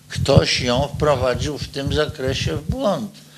Ktoś 0.09 0.61
ją 0.61 0.89
wprowadził 0.97 1.59
w 1.59 1.69
tym 1.69 1.95
zakresie 1.95 2.57
w 2.57 2.71
błąd. 2.71 3.30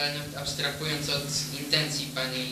Ale 0.00 0.14
abstrahując 0.42 1.08
od 1.08 1.28
intencji 1.60 2.06
pani, 2.14 2.46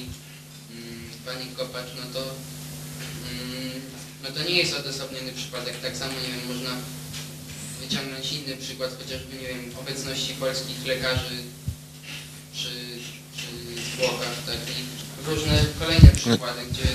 mm, 0.71 1.11
pani 1.27 1.47
Kopacz, 1.57 1.91
no 1.97 2.03
to, 2.13 2.21
mm, 2.21 3.81
no 4.23 4.29
to 4.31 4.43
nie 4.49 4.55
jest 4.55 4.75
odosobniony 4.75 5.33
przypadek. 5.33 5.81
Tak 5.83 5.97
samo, 5.97 6.13
nie 6.13 6.29
wiem, 6.29 6.57
można 6.57 6.71
wyciągnąć 7.81 8.33
inny 8.33 8.57
przykład, 8.57 8.91
chociażby, 8.99 9.37
nie 9.37 9.49
wiem, 9.49 9.71
obecności 9.81 10.35
polskich 10.35 10.87
lekarzy 10.87 11.37
przy, 12.53 12.75
przy 13.37 13.51
zwłokach, 13.95 14.37
tak, 14.47 14.57
i 14.57 14.81
różne 15.31 15.65
kolejne 15.79 16.11
przykłady, 16.11 16.61
gdzie 16.71 16.89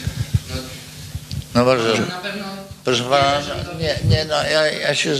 no, 1.55 1.65
bardzo. 1.65 1.87
na 1.87 1.97
pewno 1.97 2.63
Proszę 2.83 3.03
pana, 3.03 3.41
nie, 3.79 3.99
nie 4.09 4.25
no, 4.25 4.43
ja, 4.43 4.67
ja 4.71 4.95
się, 4.95 5.15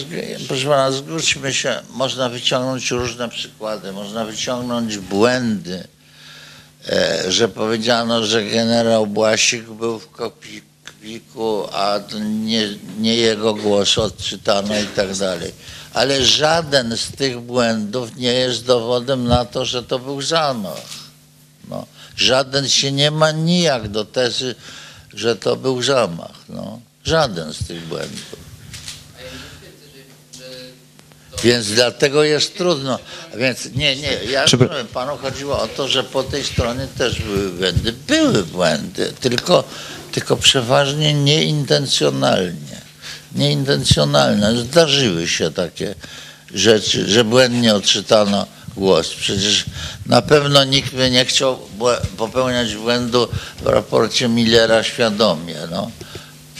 proszę 0.47 0.67
pana, 0.67 0.91
zwróćmy 0.91 1.53
się, 1.53 1.79
można 1.89 2.29
wyciągnąć 2.29 2.91
różne 2.91 3.29
przykłady, 3.29 3.91
można 3.91 4.25
wyciągnąć 4.25 4.97
błędy, 4.97 5.87
e, 6.89 7.31
że 7.31 7.47
powiedziano, 7.47 8.25
że 8.25 8.43
generał 8.43 9.07
Błasik 9.07 9.63
był 9.63 9.99
w 9.99 10.11
Kopiku, 10.11 11.67
a 11.73 11.99
nie, 12.21 12.69
nie 12.99 13.15
jego 13.15 13.53
głos 13.53 13.97
odczytano 13.97 14.79
i 14.79 14.85
tak 14.85 15.15
dalej. 15.15 15.51
Ale 15.93 16.25
żaden 16.25 16.97
z 16.97 17.11
tych 17.11 17.39
błędów 17.39 18.15
nie 18.15 18.33
jest 18.33 18.65
dowodem 18.65 19.27
na 19.27 19.45
to, 19.45 19.65
że 19.65 19.83
to 19.83 19.99
był 19.99 20.21
zamach. 20.21 20.81
No. 21.69 21.85
Żaden 22.15 22.69
się 22.69 22.91
nie 22.91 23.11
ma 23.11 23.31
nijak 23.31 23.87
do 23.87 24.05
tezy, 24.05 24.55
że 25.15 25.35
to 25.35 25.55
był 25.55 25.83
zamach. 25.83 26.43
No. 26.49 26.79
Żaden 27.03 27.53
z 27.53 27.67
tych 27.67 27.87
błędów. 27.87 28.43
Więc 31.43 31.67
dlatego 31.67 32.23
jest 32.23 32.57
trudno. 32.57 32.99
Więc 33.35 33.65
nie, 33.75 33.95
nie, 33.95 34.13
ja 34.31 34.41
rozumiem, 34.41 34.87
panu 34.93 35.17
chodziło 35.17 35.61
o 35.61 35.67
to, 35.67 35.87
że 35.87 36.03
po 36.03 36.23
tej 36.23 36.43
stronie 36.43 36.87
też 36.97 37.21
były 37.21 37.49
błędy. 37.49 37.93
Były 38.07 38.43
błędy, 38.43 39.13
tylko, 39.19 39.63
tylko 40.11 40.37
przeważnie 40.37 41.13
nieintencjonalnie. 41.13 42.81
Nieintencjonalne. 43.35 44.57
Zdarzyły 44.57 45.27
się 45.27 45.51
takie 45.51 45.95
rzeczy, 46.53 47.09
że 47.09 47.23
błędnie 47.23 47.75
odczytano 47.75 48.47
głos. 48.77 49.09
Przecież 49.09 49.65
na 50.05 50.21
pewno 50.21 50.63
nikt 50.63 50.95
by 50.95 51.11
nie 51.11 51.25
chciał 51.25 51.59
popełniać 52.17 52.75
błędu 52.75 53.27
w 53.61 53.67
raporcie 53.67 54.27
Millera 54.27 54.83
świadomie. 54.83 55.55
No. 55.71 55.91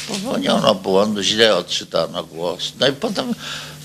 Popełniono 0.07 0.75
błąd, 0.75 1.19
źle 1.19 1.55
odczytano 1.55 2.23
głos. 2.23 2.73
No 2.79 2.87
i 2.87 2.91
potem, 2.91 3.33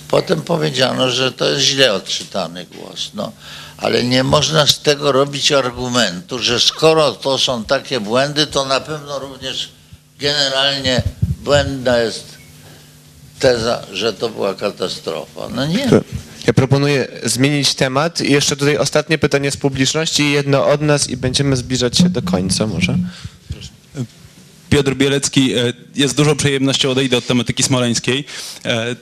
potem 0.09 0.43
powiedziano, 0.43 1.11
że 1.11 1.33
to 1.33 1.49
jest 1.49 1.63
źle 1.63 1.93
odczytany 1.93 2.67
głos. 2.67 3.11
No. 3.15 3.33
Ale 3.77 4.05
nie 4.05 4.25
można 4.25 4.67
z 4.67 4.79
tego 4.79 5.13
robić 5.13 5.53
argumentu, 5.53 6.39
że 6.39 6.61
skoro 6.61 7.13
to 7.13 7.39
są 7.39 7.65
takie 7.65 8.01
błędy, 8.01 8.47
to 8.47 8.65
na 8.65 8.81
pewno 8.81 9.19
również 9.19 9.69
generalnie 10.19 11.03
błędna 11.45 11.99
jest 11.99 12.25
teza, 13.39 13.83
że 13.93 14.13
to 14.13 14.29
była 14.29 14.55
katastrofa. 14.55 15.49
No 15.49 15.67
nie. 15.67 15.91
Ja 16.49 16.55
proponuję 16.55 17.09
zmienić 17.25 17.75
temat 17.75 18.21
i 18.21 18.33
jeszcze 18.33 18.57
tutaj 18.57 18.77
ostatnie 18.77 19.19
pytanie 19.19 19.51
z 19.51 19.57
publiczności 19.57 20.31
jedno 20.31 20.67
od 20.67 20.83
nas 20.83 21.11
i 21.11 21.17
będziemy 21.17 21.57
zbliżać 21.57 21.99
się 21.99 22.09
do 22.09 22.23
końca 22.23 22.67
może. 22.67 22.99
Piotr 24.71 24.95
Bielecki, 24.95 25.55
e, 25.55 25.73
jest 25.95 26.17
dużą 26.17 26.37
przyjemnością 26.37 26.91
odejdę 26.91 27.17
od 27.17 27.27
tematyki 27.27 27.63
smoleńskiej. 27.63 28.25
E, 28.65 28.97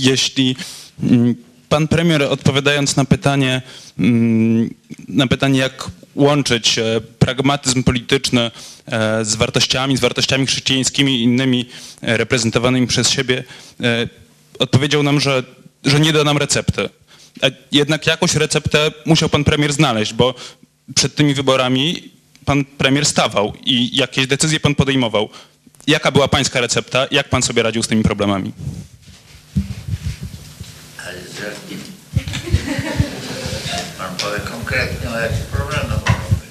Jeśli 0.00 0.56
mm, 1.02 1.34
pan 1.68 1.88
premier 1.88 2.22
odpowiadając 2.22 2.96
na 2.96 3.04
pytanie, 3.04 3.62
mm, 3.98 4.74
na 5.08 5.26
pytanie 5.26 5.58
jak 5.58 5.90
łączyć 6.14 6.78
e, 6.78 7.00
pragmatyzm 7.18 7.82
polityczny 7.82 8.50
z 9.22 9.34
wartościami, 9.34 9.96
z 9.96 10.00
wartościami 10.00 10.46
chrześcijańskimi 10.46 11.20
i 11.20 11.22
innymi 11.22 11.68
reprezentowanymi 12.02 12.86
przez 12.86 13.10
siebie, 13.10 13.44
odpowiedział 14.58 15.02
nam, 15.02 15.20
że, 15.20 15.42
że 15.84 16.00
nie 16.00 16.12
da 16.12 16.24
nam 16.24 16.38
recepty. 16.38 16.88
A 17.42 17.46
jednak 17.72 18.06
jakąś 18.06 18.34
receptę 18.34 18.90
musiał 19.06 19.28
pan 19.28 19.44
premier 19.44 19.72
znaleźć, 19.72 20.12
bo 20.12 20.34
przed 20.94 21.14
tymi 21.14 21.34
wyborami 21.34 22.10
pan 22.44 22.64
premier 22.64 23.06
stawał 23.06 23.52
i 23.64 23.96
jakieś 23.96 24.26
decyzje 24.26 24.60
pan 24.60 24.74
podejmował. 24.74 25.28
Jaka 25.86 26.10
była 26.10 26.28
pańska 26.28 26.60
recepta? 26.60 27.06
Jak 27.10 27.28
pan 27.28 27.42
sobie 27.42 27.62
radził 27.62 27.82
z 27.82 27.88
tymi 27.88 28.02
problemami? 28.02 28.52
Ale 31.06 31.14
jakim? 31.16 31.80
Pan 33.98 34.16
powie 34.16 34.40
konkretnie 34.40 35.10
o 35.10 35.12
problemach 35.56 36.02
pan 36.02 36.14
mówi. 36.14 36.46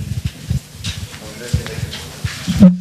E, 1.41 2.65
e, 2.65 2.71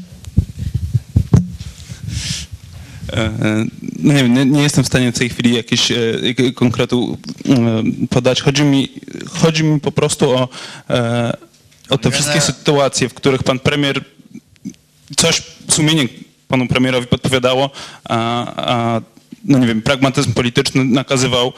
No 3.98 4.12
nie 4.12 4.22
wiem, 4.22 4.34
nie, 4.34 4.44
nie 4.44 4.62
jestem 4.62 4.84
w 4.84 4.86
stanie 4.86 5.12
w 5.12 5.18
tej 5.18 5.28
chwili 5.28 5.55
jakiegoś 5.56 5.90
e, 5.90 6.52
konkretu 6.55 7.18
e, 7.48 7.82
podać. 8.10 8.43
Chodzi 8.43 8.62
mi, 8.62 8.88
chodzi 9.28 9.64
mi 9.64 9.80
po 9.80 9.93
prostu 9.93 10.30
o, 10.30 10.48
e, 10.90 11.36
o 11.90 11.98
te 11.98 12.10
wszystkie 12.10 12.40
sytuacje, 12.40 13.09
w 13.09 13.14
których 13.14 13.43
pan 13.43 13.59
premier 13.59 14.05
coś 15.16 15.43
sumienie 15.68 16.09
panu 16.48 16.68
premierowi 16.68 17.06
podpowiadało, 17.06 17.70
a, 18.05 18.16
a 18.97 19.01
no 19.44 19.59
nie 19.59 19.66
wiem, 19.66 19.82
pragmatyzm 19.82 20.32
polityczny 20.32 20.84
nakazywał, 20.84 21.52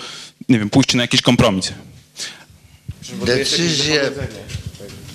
nie 0.49 0.59
wiem, 0.59 0.71
pójście 0.71 0.97
na 0.97 1.03
jakiś 1.03 1.23
kompromis. 1.23 1.73
Decyzje, 3.27 4.11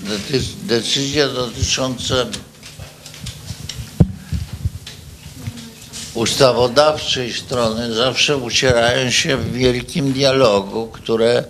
decy- 0.07 0.43
decyzje 0.63 1.27
dotyczące 1.27 2.25
ustawodawczej 6.13 7.33
strony 7.33 7.93
zawsze 7.93 8.37
ucierają 8.37 9.11
się 9.11 9.37
w 9.37 9.53
wielkim 9.53 10.13
dialogu, 10.13 10.87
które, 10.87 11.43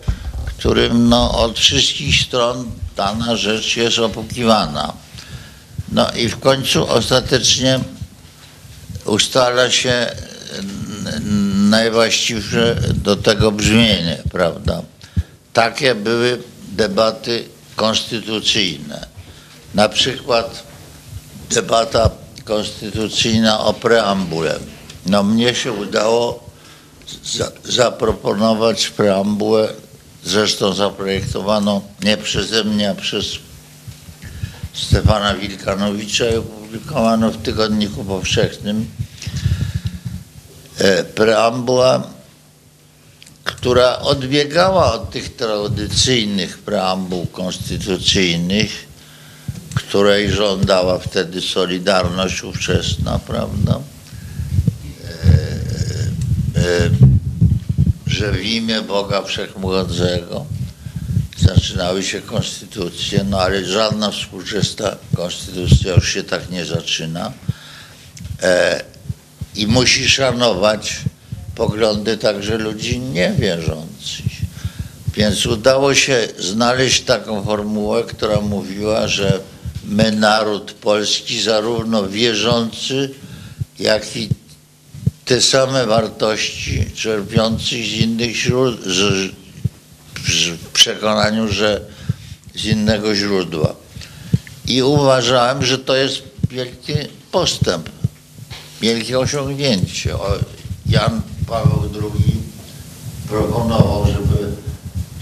którym 0.46 1.10
no, 1.10 1.40
od 1.40 1.60
wszystkich 1.60 2.22
stron 2.22 2.72
dana 2.96 3.36
rzecz 3.36 3.78
jest 3.78 4.00
opłukiwana. 4.00 4.94
No 5.92 6.12
i 6.12 6.30
w 6.30 6.40
końcu 6.40 6.90
ostatecznie 6.90 7.80
ustala 9.06 9.72
się 9.72 10.12
najwłaściwsze 11.70 12.76
do 12.94 13.16
tego 13.16 13.52
brzmienie, 13.52 14.18
prawda? 14.32 14.82
Takie 15.54 15.96
były 15.96 16.42
debaty 16.72 17.44
konstytucyjne. 17.76 19.08
Na 19.74 19.90
przykład 19.90 20.64
debata 21.50 22.10
konstytucyjna 22.46 23.60
o 23.60 23.74
preambule. 23.74 24.60
No 25.06 25.24
mnie 25.24 25.56
się 25.56 25.72
udało 25.72 26.50
za, 27.26 27.52
zaproponować 27.64 28.90
preambułę, 28.90 29.70
zresztą 30.24 30.74
zaprojektowaną 30.74 31.82
nie 32.04 32.18
przeze 32.18 32.64
mnie, 32.64 32.90
a 32.90 32.96
przez 32.96 33.26
Stefana 34.74 35.34
Wilkanowicza 35.34 36.30
i 36.30 36.36
opublikowano 36.36 37.32
w 37.32 37.38
Tygodniku 37.38 38.04
Powszechnym. 38.04 38.86
E, 40.78 41.04
Preambuła 41.04 42.14
która 43.44 44.00
odbiegała 44.00 44.94
od 44.94 45.12
tych 45.12 45.36
tradycyjnych 45.36 46.58
preambuł 46.58 47.26
konstytucyjnych, 47.26 48.86
której 49.76 50.32
żądała 50.32 51.00
wtedy 51.00 51.42
Solidarność 51.42 52.44
ówczesna, 52.44 53.20
prawda? 53.28 53.80
E, 56.56 56.62
e, 56.62 56.90
że 58.08 58.32
w 58.32 58.42
imię 58.46 58.82
Boga 58.82 59.22
Wszechmogącego 59.22 60.46
zaczynały 61.40 62.04
się 62.04 62.22
konstytucje, 62.22 63.24
no 63.24 63.40
ale 63.40 63.66
żadna 63.66 64.12
współczesna 64.12 64.96
konstytucja 65.16 65.94
już 65.94 66.14
się 66.14 66.24
tak 66.24 66.50
nie 66.50 66.66
zaczyna. 66.66 67.34
E, 68.42 68.84
I 69.56 69.68
musi 69.68 70.10
szanować 70.10 70.96
poglądy 71.56 72.18
także 72.18 72.58
ludzi 72.58 73.00
niewierzących. 73.00 74.34
Więc 75.16 75.46
udało 75.46 75.96
się 75.96 76.28
znaleźć 76.40 77.02
taką 77.02 77.44
formułę, 77.44 78.04
która 78.04 78.42
mówiła, 78.42 79.08
że 79.08 79.40
my, 79.84 80.12
naród 80.12 80.72
polski, 80.72 81.42
zarówno 81.42 82.10
wierzący, 82.10 83.10
jak 83.80 84.16
i 84.16 84.30
te 85.26 85.42
same 85.42 85.86
wartości 85.86 86.86
czerpiących 86.96 87.86
z 87.86 87.92
innych 87.92 88.36
źródeł, 88.36 88.80
w 90.64 90.72
przekonaniu, 90.74 91.48
że 91.48 91.82
z 92.56 92.66
innego 92.66 93.16
źródła. 93.16 93.76
I 94.68 94.84
uważałem, 94.84 95.66
że 95.66 95.78
to 95.78 95.96
jest 95.96 96.24
wielki 96.50 96.94
postęp, 97.32 97.90
wielkie 98.82 99.20
osiągnięcie. 99.20 100.16
Jan 100.86 101.22
Paweł 101.48 101.90
II 101.94 102.42
proponował, 103.28 104.06
żeby 104.06 104.33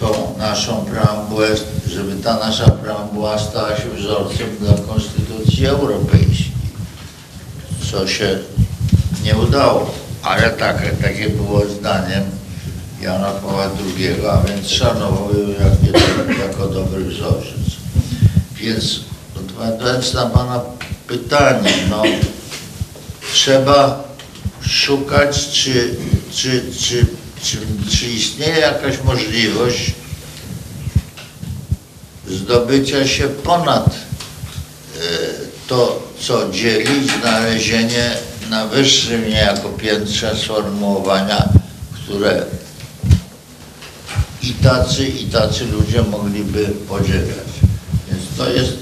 tą 0.01 0.35
naszą 0.37 0.85
preambułę, 0.85 1.47
żeby 1.87 2.15
ta 2.23 2.39
nasza 2.39 2.71
preambuła 2.71 3.39
stała 3.39 3.77
się 3.77 3.89
wzorcem 3.97 4.47
dla 4.59 4.73
Konstytucji 4.93 5.65
Europejskiej, 5.65 6.51
co 7.91 8.07
się 8.07 8.39
nie 9.23 9.35
udało, 9.35 9.93
ale 10.23 10.49
takie, 10.49 10.89
takie 10.89 11.29
było 11.29 11.65
zdaniem 11.65 12.23
Jana 13.01 13.31
Pawła 13.31 13.63
II, 13.63 14.25
a 14.31 14.47
więc 14.47 14.69
szanował 14.69 15.29
ją 15.33 15.49
jak, 15.49 16.39
jako 16.39 16.67
dobry 16.67 17.03
wzorzec. 17.03 17.71
Więc 18.55 18.99
odpowiadając 19.35 20.13
na 20.13 20.25
Pana 20.25 20.61
pytanie, 21.07 21.73
no 21.89 22.03
trzeba 23.33 24.03
szukać, 24.61 25.49
czy, 25.49 25.95
czy, 26.31 26.63
czy, 26.79 27.05
czy, 27.43 27.57
czy 27.97 28.05
istnieje 28.05 28.59
jakaś 28.59 29.03
możliwość 29.03 29.91
zdobycia 32.27 33.07
się 33.07 33.27
ponad 33.27 33.85
e, 33.85 33.97
to, 35.67 36.07
co 36.19 36.51
dzieli, 36.51 37.09
znalezienie 37.19 38.11
na 38.49 38.67
wyższym 38.67 39.29
niejako 39.29 39.69
piętrze 39.69 40.35
sformułowania, 40.35 41.49
które 41.93 42.45
i 44.43 44.53
tacy, 44.53 45.07
i 45.07 45.25
tacy 45.25 45.65
ludzie 45.65 46.01
mogliby 46.01 46.65
podziwiać. 46.65 47.51
Więc 48.07 48.23
to 48.37 48.49
jest, 48.49 48.73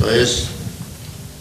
to 0.00 0.10
jest 0.10 0.46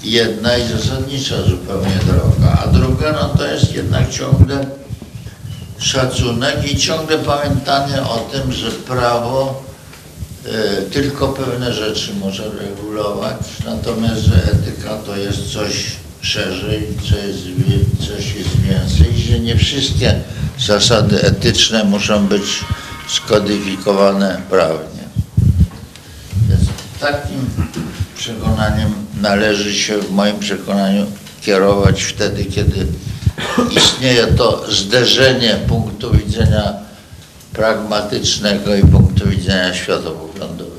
jedna 0.04 0.58
i 0.58 0.68
zasadnicza 0.68 1.44
zupełnie 1.44 2.00
droga. 2.06 2.64
A 2.64 2.68
druga, 2.68 3.12
no 3.12 3.30
to 3.30 3.48
jest 3.48 3.76
jednak 3.76 4.10
ciągle 4.10 4.66
szacunek 5.84 6.72
i 6.72 6.78
ciągle 6.78 7.18
pamiętanie 7.18 8.02
o 8.02 8.18
tym, 8.32 8.52
że 8.52 8.72
prawo 8.72 9.64
e, 10.46 10.82
tylko 10.82 11.28
pewne 11.28 11.74
rzeczy 11.74 12.12
może 12.20 12.44
regulować, 12.50 13.38
natomiast 13.66 14.22
że 14.22 14.36
etyka 14.36 14.98
to 14.98 15.16
jest 15.18 15.54
coś 15.54 15.86
szerzej, 16.22 16.88
co 17.10 17.18
jest, 17.18 17.44
coś 18.08 18.36
jest 18.36 18.60
więcej, 18.62 19.18
że 19.18 19.40
nie 19.40 19.56
wszystkie 19.56 20.16
zasady 20.60 21.22
etyczne 21.22 21.84
muszą 21.84 22.28
być 22.28 22.44
skodyfikowane 23.08 24.42
prawnie. 24.50 25.04
Więc 26.50 26.62
takim 27.00 27.50
przekonaniem 28.18 28.94
należy 29.22 29.74
się 29.74 29.98
w 29.98 30.12
moim 30.12 30.40
przekonaniu 30.40 31.06
kierować 31.42 32.04
wtedy, 32.04 32.46
kiedy 32.46 32.88
istnieje 33.78 34.28
to 34.28 34.72
zderzenie 34.72 35.56
punktu 35.68 36.12
widzenia 36.12 36.74
pragmatycznego 37.54 38.76
i 38.76 38.82
punktu 38.82 39.30
widzenia 39.30 39.74
światopoglądowego. 39.74 40.74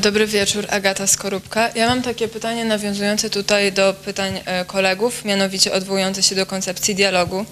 Dobry 0.00 0.26
wieczór, 0.26 0.66
Agata 0.70 1.06
Skorupka. 1.06 1.70
Ja 1.74 1.88
mam 1.88 2.02
takie 2.02 2.28
pytanie 2.28 2.64
nawiązujące 2.64 3.30
tutaj 3.30 3.72
do 3.72 3.94
pytań 4.04 4.40
e, 4.44 4.64
kolegów, 4.64 5.24
mianowicie 5.24 5.72
odwołujące 5.72 6.22
się 6.22 6.34
do 6.34 6.46
koncepcji 6.46 6.94
dialogu 6.94 7.46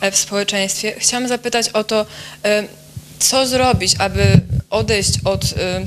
e, 0.00 0.10
w 0.10 0.16
społeczeństwie. 0.16 0.94
Chciałam 0.98 1.28
zapytać 1.28 1.68
o 1.68 1.84
to, 1.84 2.06
e, 2.44 2.64
co 3.18 3.46
zrobić, 3.46 3.94
aby 3.98 4.40
odejść 4.70 5.12
od, 5.24 5.44
e, 5.44 5.86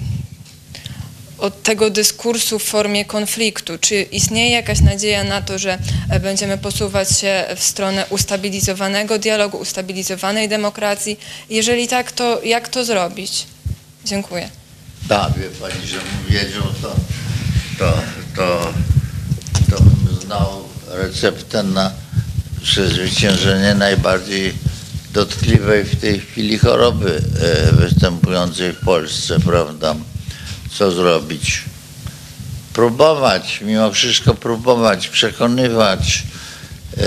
od 1.37 1.63
tego 1.63 1.89
dyskursu 1.89 2.59
w 2.59 2.63
formie 2.63 3.05
konfliktu. 3.05 3.77
Czy 3.77 4.01
istnieje 4.01 4.51
jakaś 4.51 4.79
nadzieja 4.79 5.23
na 5.23 5.41
to, 5.41 5.59
że 5.59 5.77
e, 6.09 6.19
będziemy 6.19 6.57
posuwać 6.57 7.19
się 7.19 7.45
w 7.55 7.63
stronę 7.63 8.05
ustabilizowanego 8.09 9.19
dialogu, 9.19 9.57
ustabilizowanej 9.57 10.49
demokracji? 10.49 11.19
Jeżeli 11.49 11.87
tak, 11.87 12.11
to 12.11 12.41
jak 12.43 12.69
to 12.69 12.85
zrobić? 12.85 13.45
Dziękuję. 14.05 14.49
Da, 15.07 15.29
wie 15.29 15.49
pani, 15.49 15.87
że 15.87 15.97
wiedział, 16.29 16.63
to, 16.81 16.95
to, 17.79 17.93
to, 18.35 18.73
to 19.69 19.83
bym 19.83 20.21
znał 20.21 20.63
receptę 20.89 21.63
na 21.63 21.91
przezwyciężenie 22.61 23.75
najbardziej 23.75 24.53
dotkliwej 25.13 25.83
w 25.83 26.01
tej 26.01 26.19
chwili 26.19 26.57
choroby 26.57 27.21
e, 27.41 27.71
występującej 27.71 28.73
w 28.73 28.79
Polsce, 28.79 29.39
prawda? 29.39 29.95
Co 30.77 30.91
zrobić? 30.91 31.61
Próbować, 32.73 33.61
mimo 33.61 33.91
wszystko 33.91 34.33
próbować, 34.33 35.07
przekonywać, 35.07 36.23
e, 36.97 37.03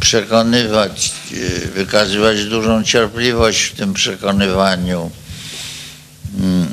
przekonywać, 0.00 1.12
e, 1.32 1.68
wykazywać 1.68 2.44
dużą 2.44 2.84
cierpliwość 2.84 3.62
w 3.62 3.76
tym 3.76 3.94
przekonywaniu. 3.94 5.10
Mm. 6.40 6.72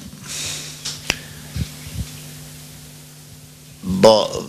Bo 3.84 4.44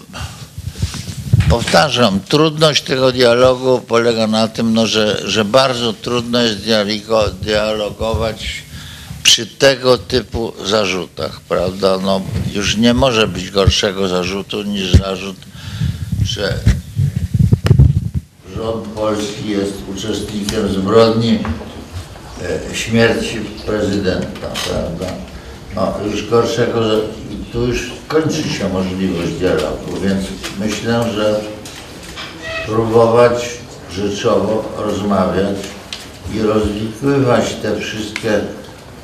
powtarzam, 1.49 2.21
trudność 2.21 2.83
tego 2.83 3.13
dialogu 3.13 3.81
polega 3.81 4.27
na 4.27 4.49
tym, 4.49 4.75
no, 4.75 4.87
że, 4.87 5.23
że 5.25 5.45
bardzo 5.45 5.93
trudno 5.93 6.43
jest 6.43 6.59
dialogo, 6.59 7.31
dialogować 7.31 8.70
przy 9.31 9.47
tego 9.47 9.99
typu 9.99 10.53
zarzutach, 10.65 11.41
prawda? 11.41 11.99
No, 11.99 12.21
już 12.53 12.77
nie 12.77 12.95
może 12.95 13.27
być 13.27 13.51
gorszego 13.51 14.09
zarzutu 14.09 14.63
niż 14.63 14.93
zarzut, 14.93 15.37
że 16.25 16.55
rząd 18.57 18.85
polski 18.85 19.49
jest 19.49 19.73
uczestnikiem 19.95 20.73
zbrodni 20.73 21.39
e, 22.43 22.77
śmierci 22.77 23.41
prezydenta, 23.67 24.47
prawda? 24.69 25.07
No, 25.77 25.95
już 26.13 26.31
gorszego, 26.31 26.81
tu 27.53 27.67
już 27.67 27.91
kończy 28.09 28.43
się 28.43 28.69
możliwość 28.69 29.33
dialogu, 29.33 30.01
więc 30.03 30.25
myślę, 30.61 31.05
że 31.15 31.41
próbować 32.67 33.51
rzeczowo 33.93 34.73
rozmawiać 34.79 35.57
i 36.35 36.43
rozwikływać 36.43 37.55
te 37.63 37.81
wszystkie 37.81 38.41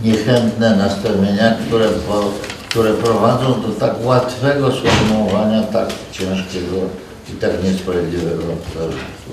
niechętne 0.01 0.77
nastawienia, 0.77 1.55
które, 1.67 1.89
po, 1.89 2.31
które 2.69 2.93
prowadzą 2.93 3.63
do 3.63 3.69
tak 3.69 4.05
łatwego 4.05 4.73
sformułowania 4.73 5.63
tak 5.63 5.89
ciężkiego 6.13 6.77
i 7.33 7.33
tak 7.33 7.65
niesprawiedliwego 7.65 8.43
zarzutu. 8.75 9.31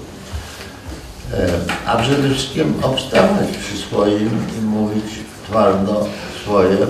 E, 1.34 1.48
A 1.86 1.98
przede 1.98 2.30
wszystkim 2.30 2.74
obstawać 2.82 3.48
przy 3.62 3.78
swoim 3.78 4.30
i 4.60 4.62
mówić 4.62 5.06
twardo 5.48 6.08
swoje, 6.44 6.78
e, 6.78 6.88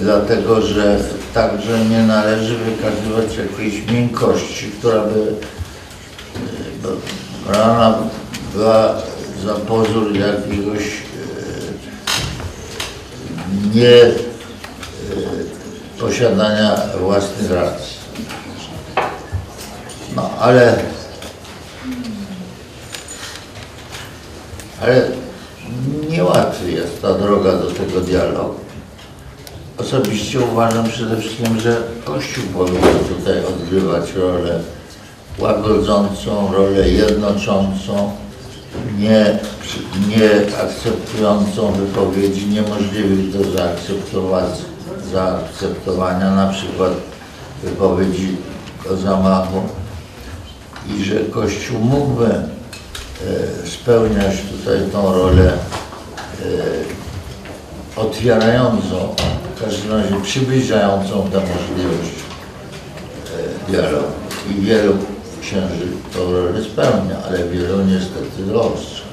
dlatego 0.00 0.62
że 0.62 0.98
także 1.34 1.84
nie 1.84 2.02
należy 2.02 2.56
wykazywać 2.56 3.36
jakiejś 3.36 3.86
miękkości, 3.86 4.70
która 4.78 5.00
by 5.00 5.20
e, 6.84 7.52
brana 7.52 7.98
była 8.54 8.94
za 9.44 9.54
pozór 9.54 10.16
jakiegoś 10.16 11.03
nie 13.74 14.02
e, 14.02 14.12
posiadania 16.00 16.80
własnych 17.00 17.50
racji. 17.50 17.94
No 20.16 20.30
ale 20.40 20.78
ale 24.82 25.08
niełatwy 26.10 26.70
jest 26.70 27.02
ta 27.02 27.14
droga 27.14 27.52
do 27.52 27.70
tego 27.70 28.00
dialogu. 28.00 28.54
Osobiście 29.78 30.40
uważam 30.40 30.88
przede 30.88 31.16
wszystkim, 31.16 31.60
że 31.60 31.76
Kościół 32.04 32.44
powinien 32.44 32.98
tutaj 33.16 33.44
odgrywać 33.44 34.12
rolę 34.12 34.60
łagodzącą, 35.38 36.52
rolę 36.52 36.88
jednoczącą, 36.88 38.12
nie, 38.98 39.38
nie 40.08 40.30
akceptującą 40.62 41.72
wypowiedzi 41.72 42.46
niemożliwych 42.46 43.32
do 43.32 43.38
zaakceptowania, 45.12 46.30
na 46.30 46.52
przykład 46.52 46.92
wypowiedzi 47.62 48.36
o 48.92 48.96
zamachu 48.96 49.62
i 50.88 51.04
że 51.04 51.20
Kościół 51.20 51.78
mógłby 51.78 52.26
e, 52.26 52.46
spełniać 53.66 54.36
tutaj 54.50 54.78
tą 54.92 55.14
rolę 55.14 55.52
e, 55.52 55.56
otwierającą, 57.96 59.14
w 59.56 59.64
każdym 59.64 59.92
razie 59.92 60.20
przybliżającą 60.22 61.30
tę 61.30 61.40
możliwość 61.40 62.14
e, 63.68 63.70
dialogu. 63.70 64.12
I 64.50 64.60
wielu 64.60 64.94
księży 65.44 65.86
tą 66.12 66.32
rolę 66.32 66.64
spełnia, 66.64 67.16
ale 67.26 67.48
wielu 67.48 67.84
niestety 67.84 68.46
zaostrza 68.46 69.04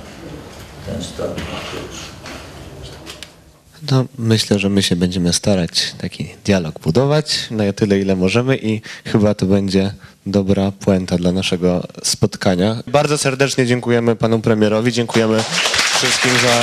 ten 0.86 1.02
rzeczy. 1.02 2.12
No, 3.92 4.06
myślę, 4.18 4.60
że 4.60 4.70
my 4.70 4.84
się 4.84 4.96
będziemy 4.96 5.34
starać 5.34 5.96
taki 5.98 6.30
dialog 6.46 6.80
budować 6.80 7.48
na 7.52 7.74
tyle, 7.74 8.00
ile 8.00 8.16
możemy 8.16 8.58
i 8.58 8.82
chyba 9.06 9.34
to 9.34 9.46
będzie 9.46 9.94
dobra 10.26 10.72
puenta 10.72 11.18
dla 11.18 11.32
naszego 11.32 11.88
spotkania. 12.04 12.84
Bardzo 12.88 13.18
serdecznie 13.18 13.66
dziękujemy 13.66 14.16
panu 14.16 14.40
premierowi, 14.40 14.92
dziękujemy 14.92 15.44
wszystkim 15.98 16.32
za 16.32 16.62